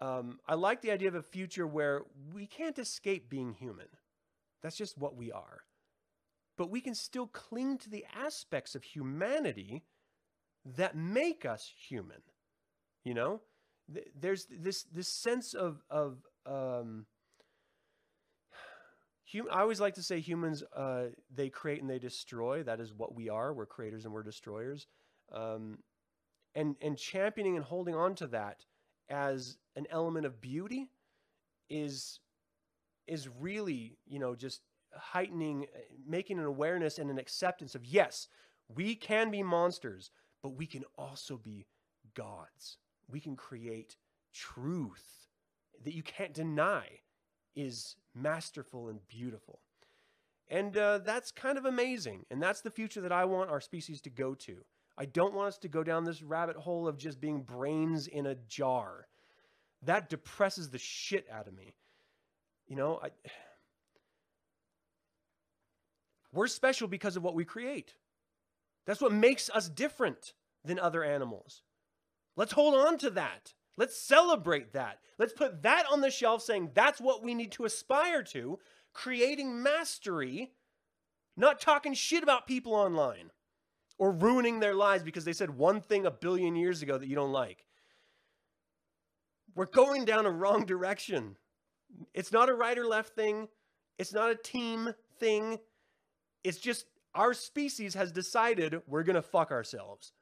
Um, 0.00 0.38
I 0.46 0.54
like 0.54 0.82
the 0.82 0.90
idea 0.90 1.08
of 1.08 1.14
a 1.14 1.22
future 1.22 1.66
where 1.66 2.02
we 2.32 2.46
can't 2.46 2.78
escape 2.78 3.30
being 3.30 3.54
human. 3.54 3.88
That's 4.62 4.76
just 4.76 4.98
what 4.98 5.16
we 5.16 5.32
are. 5.32 5.62
But 6.58 6.70
we 6.70 6.80
can 6.80 6.94
still 6.94 7.26
cling 7.26 7.78
to 7.78 7.90
the 7.90 8.04
aspects 8.14 8.74
of 8.74 8.82
humanity 8.82 9.84
that 10.64 10.96
make 10.96 11.44
us 11.44 11.70
human. 11.88 12.22
You 13.04 13.14
know, 13.14 13.40
there's 14.18 14.46
this 14.50 14.84
this 14.84 15.08
sense 15.08 15.54
of 15.54 15.82
of 15.90 16.18
um, 16.44 17.06
hum- 19.32 19.48
I 19.50 19.60
always 19.60 19.80
like 19.80 19.94
to 19.94 20.02
say 20.02 20.20
humans 20.20 20.62
uh, 20.74 21.04
they 21.32 21.50
create 21.50 21.80
and 21.80 21.90
they 21.90 21.98
destroy. 21.98 22.62
That 22.62 22.80
is 22.80 22.92
what 22.92 23.14
we 23.14 23.28
are. 23.28 23.54
We're 23.54 23.66
creators 23.66 24.04
and 24.04 24.12
we're 24.12 24.22
destroyers. 24.22 24.86
Um, 25.32 25.78
and 26.54 26.76
and 26.80 26.96
championing 26.98 27.56
and 27.56 27.64
holding 27.64 27.94
on 27.94 28.14
to 28.16 28.26
that 28.28 28.64
as 29.08 29.58
an 29.76 29.86
element 29.90 30.26
of 30.26 30.40
beauty 30.40 30.88
is 31.68 32.20
is 33.06 33.28
really 33.40 33.96
you 34.06 34.18
know 34.18 34.34
just 34.34 34.62
heightening 34.94 35.66
making 36.06 36.38
an 36.38 36.44
awareness 36.44 36.98
and 36.98 37.10
an 37.10 37.18
acceptance 37.18 37.74
of 37.74 37.84
yes 37.84 38.28
we 38.74 38.94
can 38.94 39.30
be 39.30 39.42
monsters 39.42 40.10
but 40.42 40.56
we 40.56 40.66
can 40.66 40.84
also 40.96 41.36
be 41.36 41.66
gods. 42.14 42.78
We 43.08 43.20
can 43.20 43.36
create 43.36 43.96
truth 44.32 45.28
that 45.84 45.94
you 45.94 46.02
can't 46.02 46.32
deny 46.32 47.00
is 47.54 47.96
masterful 48.14 48.88
and 48.88 49.00
beautiful. 49.08 49.60
And 50.48 50.76
uh, 50.76 50.98
that's 50.98 51.30
kind 51.30 51.58
of 51.58 51.64
amazing. 51.64 52.26
And 52.30 52.42
that's 52.42 52.60
the 52.60 52.70
future 52.70 53.00
that 53.00 53.12
I 53.12 53.24
want 53.24 53.50
our 53.50 53.60
species 53.60 54.00
to 54.02 54.10
go 54.10 54.34
to. 54.34 54.58
I 54.98 55.04
don't 55.04 55.34
want 55.34 55.48
us 55.48 55.58
to 55.58 55.68
go 55.68 55.82
down 55.82 56.04
this 56.04 56.22
rabbit 56.22 56.56
hole 56.56 56.88
of 56.88 56.96
just 56.96 57.20
being 57.20 57.42
brains 57.42 58.06
in 58.06 58.26
a 58.26 58.34
jar. 58.34 59.06
That 59.82 60.08
depresses 60.08 60.70
the 60.70 60.78
shit 60.78 61.26
out 61.30 61.48
of 61.48 61.54
me. 61.54 61.76
You 62.66 62.76
know, 62.76 62.98
I, 63.02 63.10
we're 66.32 66.46
special 66.46 66.88
because 66.88 67.16
of 67.16 67.22
what 67.22 67.34
we 67.34 67.44
create. 67.44 67.94
That's 68.86 69.00
what 69.00 69.12
makes 69.12 69.50
us 69.50 69.68
different 69.68 70.32
than 70.64 70.78
other 70.78 71.04
animals. 71.04 71.62
Let's 72.36 72.52
hold 72.52 72.74
on 72.74 72.98
to 72.98 73.10
that. 73.10 73.52
Let's 73.76 73.98
celebrate 73.98 74.72
that. 74.72 75.00
Let's 75.18 75.34
put 75.34 75.62
that 75.62 75.84
on 75.92 76.00
the 76.00 76.10
shelf 76.10 76.42
saying 76.42 76.70
that's 76.74 77.00
what 77.00 77.22
we 77.22 77.34
need 77.34 77.52
to 77.52 77.66
aspire 77.66 78.22
to, 78.24 78.58
creating 78.94 79.62
mastery, 79.62 80.52
not 81.36 81.60
talking 81.60 81.92
shit 81.92 82.22
about 82.22 82.46
people 82.46 82.74
online 82.74 83.30
or 83.98 84.10
ruining 84.10 84.60
their 84.60 84.74
lives 84.74 85.02
because 85.02 85.24
they 85.24 85.32
said 85.32 85.50
one 85.50 85.80
thing 85.80 86.06
a 86.06 86.10
billion 86.10 86.56
years 86.56 86.82
ago 86.82 86.98
that 86.98 87.08
you 87.08 87.14
don't 87.14 87.32
like. 87.32 87.64
We're 89.54 89.66
going 89.66 90.04
down 90.04 90.26
a 90.26 90.30
wrong 90.30 90.66
direction. 90.66 91.36
It's 92.12 92.32
not 92.32 92.48
a 92.48 92.54
right 92.54 92.76
or 92.76 92.86
left 92.86 93.14
thing. 93.14 93.48
It's 93.98 94.12
not 94.12 94.30
a 94.30 94.34
team 94.34 94.92
thing. 95.18 95.58
It's 96.44 96.58
just 96.58 96.84
our 97.14 97.32
species 97.32 97.94
has 97.94 98.12
decided 98.12 98.82
we're 98.86 99.02
going 99.02 99.16
to 99.16 99.22
fuck 99.22 99.50
ourselves. 99.50 100.12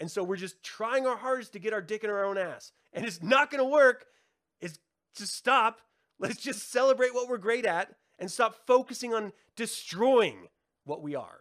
And 0.00 0.10
so 0.10 0.24
we're 0.24 0.36
just 0.36 0.62
trying 0.62 1.06
our 1.06 1.16
hardest 1.16 1.52
to 1.52 1.58
get 1.58 1.72
our 1.72 1.82
dick 1.82 2.02
in 2.02 2.10
our 2.10 2.24
own 2.24 2.36
ass. 2.36 2.72
And 2.92 3.04
it's 3.04 3.22
not 3.22 3.50
going 3.50 3.62
to 3.62 3.70
work. 3.70 4.06
It's 4.60 4.78
just 5.16 5.36
stop. 5.36 5.80
Let's 6.18 6.40
just 6.40 6.70
celebrate 6.72 7.14
what 7.14 7.28
we're 7.28 7.38
great 7.38 7.66
at 7.66 7.94
and 8.18 8.30
stop 8.30 8.56
focusing 8.66 9.14
on 9.14 9.32
destroying 9.56 10.48
what 10.84 11.02
we 11.02 11.14
are. 11.14 11.40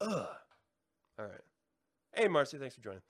Ugh. 0.00 0.28
All 1.18 1.26
right. 1.26 1.40
Hey, 2.14 2.28
Marcy, 2.28 2.58
thanks 2.58 2.74
for 2.74 2.80
joining. 2.80 3.02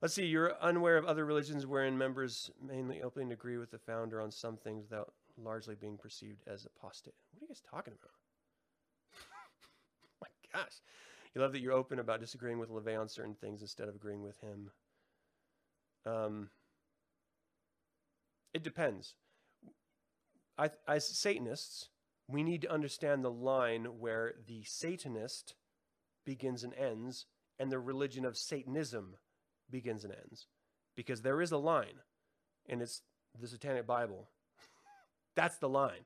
Let's 0.00 0.14
see. 0.14 0.26
You're 0.26 0.54
unaware 0.60 0.96
of 0.96 1.04
other 1.04 1.24
religions 1.24 1.66
wherein 1.66 1.98
members 1.98 2.50
mainly 2.64 3.02
openly 3.02 3.32
agree 3.32 3.58
with 3.58 3.70
the 3.70 3.78
founder 3.78 4.20
on 4.20 4.30
some 4.30 4.56
things 4.56 4.84
without 4.88 5.12
largely 5.36 5.74
being 5.74 5.96
perceived 5.96 6.42
as 6.46 6.66
apostate. 6.66 7.14
What 7.32 7.40
are 7.40 7.44
you 7.44 7.48
guys 7.48 7.62
talking 7.68 7.94
about? 7.94 8.14
My 10.20 10.28
gosh. 10.52 10.80
You 11.34 11.40
love 11.40 11.52
that 11.52 11.60
you're 11.60 11.72
open 11.72 11.98
about 11.98 12.20
disagreeing 12.20 12.58
with 12.58 12.70
LaVey 12.70 13.00
on 13.00 13.08
certain 13.08 13.34
things 13.34 13.62
instead 13.62 13.88
of 13.88 13.94
agreeing 13.94 14.22
with 14.22 14.40
him. 14.40 14.70
Um, 16.04 16.50
it 18.54 18.62
depends. 18.62 19.14
I, 20.58 20.70
as 20.86 21.08
Satanists, 21.08 21.88
we 22.28 22.42
need 22.42 22.62
to 22.62 22.72
understand 22.72 23.24
the 23.24 23.30
line 23.30 23.84
where 23.98 24.34
the 24.46 24.62
Satanist 24.64 25.54
begins 26.24 26.64
and 26.64 26.74
ends, 26.74 27.26
and 27.58 27.70
the 27.70 27.78
religion 27.78 28.24
of 28.24 28.36
Satanism 28.36 29.16
begins 29.70 30.04
and 30.04 30.12
ends. 30.12 30.46
Because 30.96 31.22
there 31.22 31.40
is 31.40 31.52
a 31.52 31.58
line, 31.58 32.00
and 32.68 32.82
it's 32.82 33.02
the 33.38 33.48
Satanic 33.48 33.86
Bible. 33.86 34.28
That's 35.36 35.56
the 35.58 35.68
line. 35.68 36.04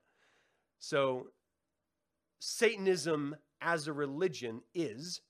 So, 0.79 1.29
Satanism 2.39 3.37
as 3.61 3.89
a 3.89 3.93
religion 3.93 4.63
is 4.75 5.21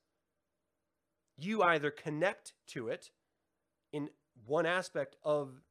you 1.38 1.62
either 1.62 1.90
connect 1.90 2.54
to 2.68 2.88
it 2.88 3.10
in 3.92 4.08
one 4.46 4.66
aspect 4.66 5.16
of 5.22 5.62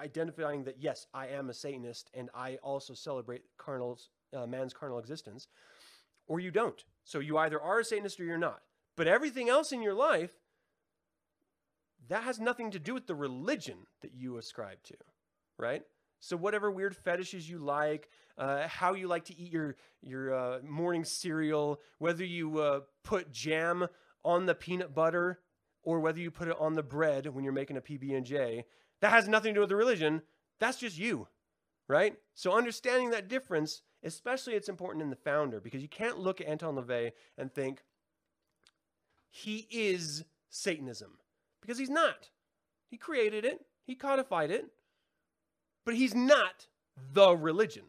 identifying 0.00 0.64
that 0.64 0.76
yes 0.80 1.06
i 1.14 1.26
am 1.28 1.48
a 1.48 1.54
satanist 1.54 2.10
and 2.14 2.28
i 2.34 2.56
also 2.62 2.94
celebrate 2.94 3.42
carnal 3.56 3.98
uh, 4.34 4.46
man's 4.46 4.72
carnal 4.72 4.98
existence 4.98 5.46
or 6.26 6.40
you 6.40 6.50
don't 6.50 6.84
so 7.04 7.18
you 7.18 7.38
either 7.38 7.60
are 7.60 7.80
a 7.80 7.84
satanist 7.84 8.20
or 8.20 8.24
you're 8.24 8.38
not 8.38 8.62
but 8.96 9.06
everything 9.06 9.48
else 9.48 9.72
in 9.72 9.82
your 9.82 9.94
life 9.94 10.32
that 12.08 12.24
has 12.24 12.40
nothing 12.40 12.70
to 12.70 12.78
do 12.78 12.94
with 12.94 13.06
the 13.06 13.14
religion 13.14 13.78
that 14.00 14.12
you 14.14 14.36
ascribe 14.36 14.82
to 14.82 14.94
right 15.58 15.82
so 16.22 16.36
whatever 16.36 16.70
weird 16.70 16.94
fetishes 16.94 17.50
you 17.50 17.58
like, 17.58 18.08
uh, 18.38 18.68
how 18.68 18.94
you 18.94 19.08
like 19.08 19.24
to 19.24 19.36
eat 19.36 19.52
your 19.52 19.74
your 20.02 20.32
uh, 20.32 20.58
morning 20.62 21.04
cereal, 21.04 21.80
whether 21.98 22.24
you 22.24 22.60
uh, 22.60 22.80
put 23.02 23.32
jam 23.32 23.88
on 24.24 24.46
the 24.46 24.54
peanut 24.54 24.94
butter 24.94 25.40
or 25.82 25.98
whether 25.98 26.20
you 26.20 26.30
put 26.30 26.46
it 26.46 26.56
on 26.60 26.74
the 26.74 26.82
bread 26.82 27.26
when 27.26 27.42
you're 27.42 27.52
making 27.52 27.76
a 27.76 27.80
PB 27.80 28.16
and 28.16 28.24
J, 28.24 28.64
that 29.00 29.10
has 29.10 29.26
nothing 29.26 29.52
to 29.52 29.54
do 29.56 29.60
with 29.62 29.68
the 29.70 29.76
religion. 29.76 30.22
That's 30.60 30.78
just 30.78 30.96
you, 30.96 31.26
right? 31.88 32.14
So 32.34 32.52
understanding 32.52 33.10
that 33.10 33.26
difference 33.26 33.82
especially 34.02 34.54
it's 34.54 34.68
important 34.68 35.02
in 35.02 35.10
the 35.10 35.16
founder 35.16 35.60
because 35.60 35.82
you 35.82 35.88
can't 35.88 36.18
look 36.18 36.40
at 36.40 36.46
Anton 36.46 36.76
LaVey 36.76 37.12
and 37.38 37.52
think 37.52 37.82
he 39.30 39.66
is 39.70 40.24
Satanism 40.50 41.18
because 41.60 41.78
he's 41.78 41.90
not. 41.90 42.30
He 42.90 42.96
created 42.96 43.44
it, 43.44 43.64
he 43.86 43.94
codified 43.94 44.50
it, 44.50 44.66
but 45.84 45.94
he's 45.94 46.14
not 46.14 46.66
the 47.12 47.34
religion. 47.34 47.84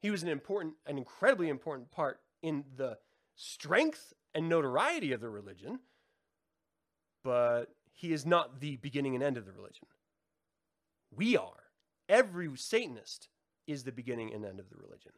He 0.00 0.10
was 0.10 0.22
an 0.22 0.28
important, 0.28 0.74
an 0.86 0.98
incredibly 0.98 1.48
important 1.48 1.90
part 1.90 2.20
in 2.42 2.64
the 2.76 2.98
strength 3.34 4.12
and 4.34 4.48
notoriety 4.48 5.12
of 5.12 5.20
the 5.20 5.28
religion, 5.28 5.80
but 7.22 7.66
he 7.92 8.12
is 8.12 8.24
not 8.24 8.60
the 8.60 8.76
beginning 8.76 9.14
and 9.14 9.24
end 9.24 9.36
of 9.36 9.46
the 9.46 9.52
religion. 9.52 9.86
We 11.14 11.36
are. 11.36 11.64
Every 12.08 12.48
Satanist 12.56 13.28
is 13.66 13.84
the 13.84 13.92
beginning 13.92 14.32
and 14.32 14.44
end 14.44 14.60
of 14.60 14.68
the 14.68 14.76
religion. 14.76 15.12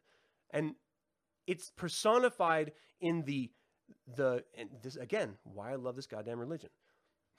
And 0.51 0.75
it's 1.47 1.71
personified 1.75 2.73
in 3.01 3.23
the 3.23 3.51
the 4.15 4.43
and 4.57 4.69
this 4.83 4.95
again, 4.95 5.35
why 5.43 5.71
I 5.71 5.75
love 5.75 5.95
this 5.95 6.07
goddamn 6.07 6.39
religion. 6.39 6.69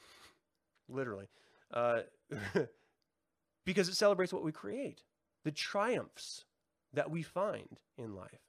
Literally. 0.89 1.29
Uh, 1.73 2.01
because 3.65 3.89
it 3.89 3.95
celebrates 3.95 4.33
what 4.33 4.43
we 4.43 4.53
create, 4.53 5.03
the 5.45 5.53
triumphs 5.53 6.45
that 6.93 7.11
we 7.11 7.23
find 7.23 7.79
in 7.97 8.15
life. 8.15 8.41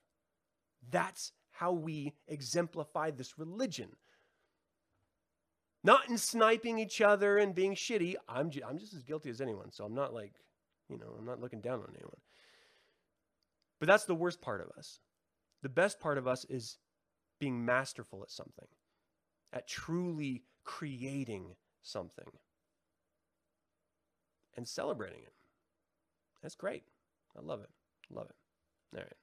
That's 0.89 1.31
how 1.51 1.71
we 1.73 2.13
exemplify 2.27 3.11
this 3.11 3.37
religion. 3.37 3.89
Not 5.83 6.09
in 6.09 6.17
sniping 6.17 6.79
each 6.79 7.01
other 7.01 7.37
and 7.37 7.55
being 7.55 7.75
shitty. 7.75 8.15
I'm, 8.27 8.49
ju- 8.49 8.61
I'm 8.67 8.77
just 8.77 8.93
as 8.93 9.03
guilty 9.03 9.29
as 9.29 9.41
anyone. 9.41 9.71
So 9.71 9.83
I'm 9.83 9.95
not 9.95 10.13
like, 10.13 10.33
you 10.89 10.97
know, 10.97 11.15
I'm 11.17 11.25
not 11.25 11.39
looking 11.39 11.61
down 11.61 11.79
on 11.79 11.93
anyone. 11.95 12.17
But 13.81 13.87
that's 13.87 14.05
the 14.05 14.15
worst 14.15 14.41
part 14.41 14.61
of 14.61 14.69
us. 14.77 14.99
The 15.63 15.69
best 15.69 15.99
part 15.99 16.19
of 16.19 16.27
us 16.27 16.45
is 16.45 16.77
being 17.39 17.65
masterful 17.65 18.21
at 18.21 18.29
something, 18.29 18.67
at 19.51 19.67
truly 19.67 20.43
creating 20.63 21.55
something 21.81 22.27
and 24.55 24.67
celebrating 24.67 25.23
it. 25.23 25.33
That's 26.43 26.53
great. 26.53 26.83
I 27.35 27.41
love 27.41 27.61
it. 27.61 27.69
Love 28.13 28.27
it. 28.29 28.35
All 28.95 29.01
right. 29.01 29.13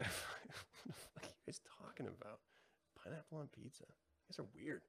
what 1.14 1.24
are 1.24 1.28
you 1.28 1.46
guys 1.46 1.60
talking 1.82 2.06
about? 2.06 2.40
Pineapple 3.02 3.38
on 3.38 3.48
pizza. 3.48 3.84
Guys 4.28 4.38
are 4.38 4.48
weird. 4.54 4.82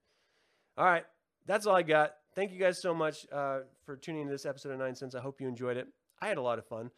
All 0.78 0.86
right. 0.86 1.06
That's 1.46 1.66
all 1.66 1.76
I 1.76 1.84
got. 1.84 2.16
Thank 2.36 2.52
you 2.52 2.60
guys 2.60 2.82
so 2.82 2.94
much 2.94 3.26
uh, 3.32 3.60
for 3.86 3.96
tuning 3.96 4.24
into 4.24 4.34
this 4.34 4.46
episode 4.46 4.74
of 4.74 4.80
9sense. 4.80 5.16
I 5.16 5.22
hope 5.22 5.40
you 5.40 5.48
enjoyed 5.48 5.78
it. 5.78 5.88
I 6.22 6.28
had 6.28 6.38
a 6.38 6.42
lot 6.42 6.60
of 6.60 6.66
fun. 6.66 6.92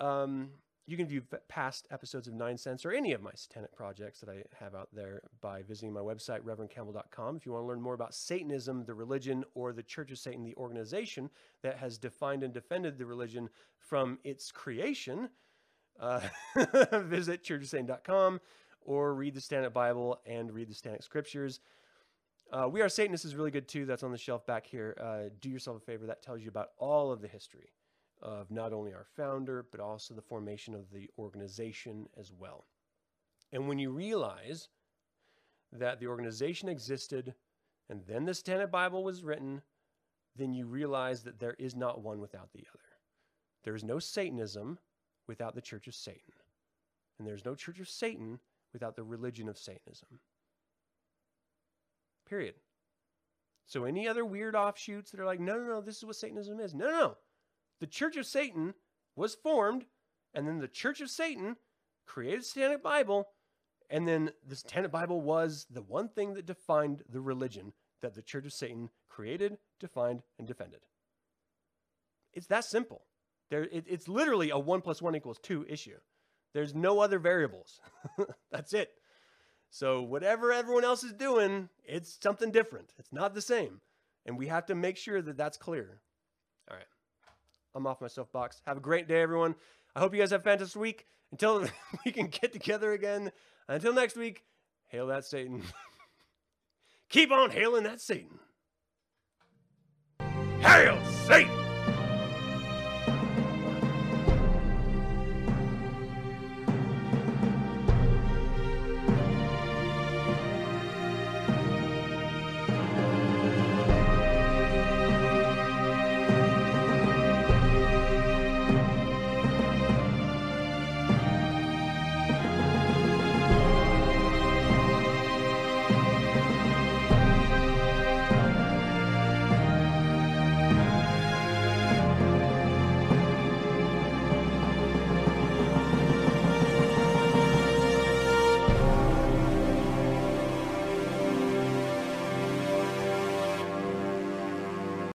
Um, 0.00 0.50
you 0.86 0.96
can 0.96 1.06
view 1.06 1.22
past 1.48 1.86
episodes 1.92 2.26
of 2.26 2.34
9sense 2.34 2.84
or 2.84 2.92
any 2.92 3.12
of 3.12 3.22
my 3.22 3.30
satanic 3.34 3.72
projects 3.74 4.18
that 4.20 4.28
I 4.28 4.42
have 4.58 4.74
out 4.74 4.88
there 4.92 5.22
by 5.40 5.62
visiting 5.62 5.92
my 5.92 6.00
website, 6.00 6.40
reverendcampbell.com. 6.40 7.36
If 7.36 7.46
you 7.46 7.52
want 7.52 7.62
to 7.62 7.68
learn 7.68 7.80
more 7.80 7.94
about 7.94 8.14
Satanism, 8.14 8.84
the 8.84 8.94
religion, 8.94 9.44
or 9.54 9.72
the 9.72 9.82
Church 9.82 10.10
of 10.10 10.18
Satan, 10.18 10.42
the 10.42 10.56
organization 10.56 11.30
that 11.62 11.78
has 11.78 11.98
defined 11.98 12.42
and 12.42 12.52
defended 12.52 12.98
the 12.98 13.06
religion 13.06 13.48
from 13.78 14.18
its 14.24 14.50
creation, 14.50 15.30
uh, 16.00 16.20
visit 17.04 17.44
churchofsatan.com 17.44 18.40
or 18.84 19.14
read 19.14 19.34
the 19.34 19.40
Satanic 19.40 19.72
Bible 19.72 20.20
and 20.26 20.52
read 20.52 20.68
the 20.68 20.74
Satanic 20.74 21.04
Scriptures. 21.04 21.60
Uh, 22.52 22.68
we 22.68 22.82
Are 22.82 22.88
Satanists 22.88 23.24
is 23.24 23.36
really 23.36 23.52
good 23.52 23.68
too. 23.68 23.86
That's 23.86 24.02
on 24.02 24.10
the 24.10 24.18
shelf 24.18 24.44
back 24.46 24.66
here. 24.66 24.96
Uh, 25.00 25.30
do 25.40 25.48
yourself 25.48 25.76
a 25.76 25.80
favor. 25.80 26.06
That 26.06 26.22
tells 26.22 26.42
you 26.42 26.48
about 26.48 26.70
all 26.76 27.12
of 27.12 27.22
the 27.22 27.28
history 27.28 27.70
of 28.22 28.50
not 28.50 28.72
only 28.72 28.92
our 28.94 29.06
founder, 29.16 29.66
but 29.70 29.80
also 29.80 30.14
the 30.14 30.22
formation 30.22 30.74
of 30.74 30.90
the 30.90 31.10
organization 31.18 32.08
as 32.18 32.32
well. 32.32 32.66
And 33.52 33.68
when 33.68 33.78
you 33.78 33.90
realize 33.90 34.68
that 35.72 36.00
the 36.00 36.06
organization 36.06 36.68
existed 36.68 37.34
and 37.90 38.02
then 38.06 38.24
the 38.24 38.34
Satanic 38.34 38.70
Bible 38.70 39.04
was 39.04 39.24
written, 39.24 39.62
then 40.36 40.54
you 40.54 40.66
realize 40.66 41.22
that 41.24 41.40
there 41.40 41.56
is 41.58 41.74
not 41.74 42.02
one 42.02 42.20
without 42.20 42.52
the 42.52 42.64
other. 42.72 42.80
There 43.64 43.74
is 43.74 43.84
no 43.84 43.98
Satanism 43.98 44.78
without 45.26 45.54
the 45.54 45.60
Church 45.60 45.86
of 45.88 45.94
Satan. 45.94 46.32
And 47.18 47.28
there's 47.28 47.44
no 47.44 47.54
Church 47.54 47.80
of 47.80 47.88
Satan 47.88 48.38
without 48.72 48.96
the 48.96 49.04
religion 49.04 49.48
of 49.48 49.58
Satanism. 49.58 50.20
Period. 52.28 52.54
So 53.66 53.84
any 53.84 54.08
other 54.08 54.24
weird 54.24 54.56
offshoots 54.56 55.10
that 55.10 55.20
are 55.20 55.26
like, 55.26 55.40
no, 55.40 55.56
no, 55.58 55.64
no, 55.64 55.80
this 55.80 55.98
is 55.98 56.04
what 56.04 56.16
Satanism 56.16 56.60
is. 56.60 56.74
No, 56.74 56.86
no, 56.86 56.98
no 56.98 57.16
the 57.82 57.88
Church 57.88 58.16
of 58.16 58.24
Satan 58.24 58.74
was 59.16 59.34
formed, 59.34 59.86
and 60.32 60.46
then 60.46 60.60
the 60.60 60.68
Church 60.68 61.00
of 61.00 61.10
Satan 61.10 61.56
created 62.06 62.42
the 62.42 62.44
Satanic 62.44 62.80
Bible, 62.80 63.26
and 63.90 64.06
then 64.06 64.30
the 64.46 64.54
Satanic 64.54 64.92
Bible 64.92 65.20
was 65.20 65.66
the 65.68 65.82
one 65.82 66.08
thing 66.08 66.34
that 66.34 66.46
defined 66.46 67.02
the 67.08 67.20
religion 67.20 67.72
that 68.00 68.14
the 68.14 68.22
Church 68.22 68.46
of 68.46 68.52
Satan 68.52 68.88
created, 69.08 69.58
defined, 69.80 70.22
and 70.38 70.46
defended. 70.46 70.78
It's 72.32 72.46
that 72.46 72.64
simple. 72.64 73.02
There, 73.50 73.64
it, 73.64 73.86
it's 73.88 74.06
literally 74.06 74.50
a 74.50 74.58
one 74.60 74.80
plus 74.80 75.02
one 75.02 75.16
equals 75.16 75.40
two 75.42 75.66
issue. 75.68 75.98
There's 76.54 76.76
no 76.76 77.00
other 77.00 77.18
variables. 77.18 77.80
That's 78.52 78.74
it. 78.74 78.90
So 79.70 80.02
whatever 80.02 80.52
everyone 80.52 80.84
else 80.84 81.02
is 81.02 81.14
doing, 81.14 81.68
it's 81.84 82.16
something 82.22 82.52
different. 82.52 82.92
It's 83.00 83.12
not 83.12 83.34
the 83.34 83.42
same, 83.42 83.80
and 84.24 84.38
we 84.38 84.46
have 84.46 84.66
to 84.66 84.76
make 84.76 84.98
sure 84.98 85.20
that 85.20 85.36
that's 85.36 85.56
clear. 85.56 86.00
All 86.70 86.76
right. 86.76 86.86
I'm 87.74 87.86
off 87.86 88.00
my 88.00 88.08
soapbox. 88.08 88.60
Have 88.66 88.76
a 88.76 88.80
great 88.80 89.08
day, 89.08 89.22
everyone. 89.22 89.54
I 89.94 90.00
hope 90.00 90.14
you 90.14 90.20
guys 90.20 90.30
have 90.30 90.40
a 90.40 90.44
fantastic 90.44 90.80
week. 90.80 91.06
Until 91.30 91.66
we 92.04 92.12
can 92.12 92.26
get 92.26 92.52
together 92.52 92.92
again. 92.92 93.32
Until 93.68 93.94
next 93.94 94.16
week, 94.16 94.44
hail 94.88 95.06
that 95.08 95.24
Satan. 95.24 95.62
Keep 97.08 97.30
on 97.30 97.50
hailing 97.50 97.84
that 97.84 98.00
Satan. 98.00 98.38
Hail 100.60 100.98
Satan! 101.26 101.61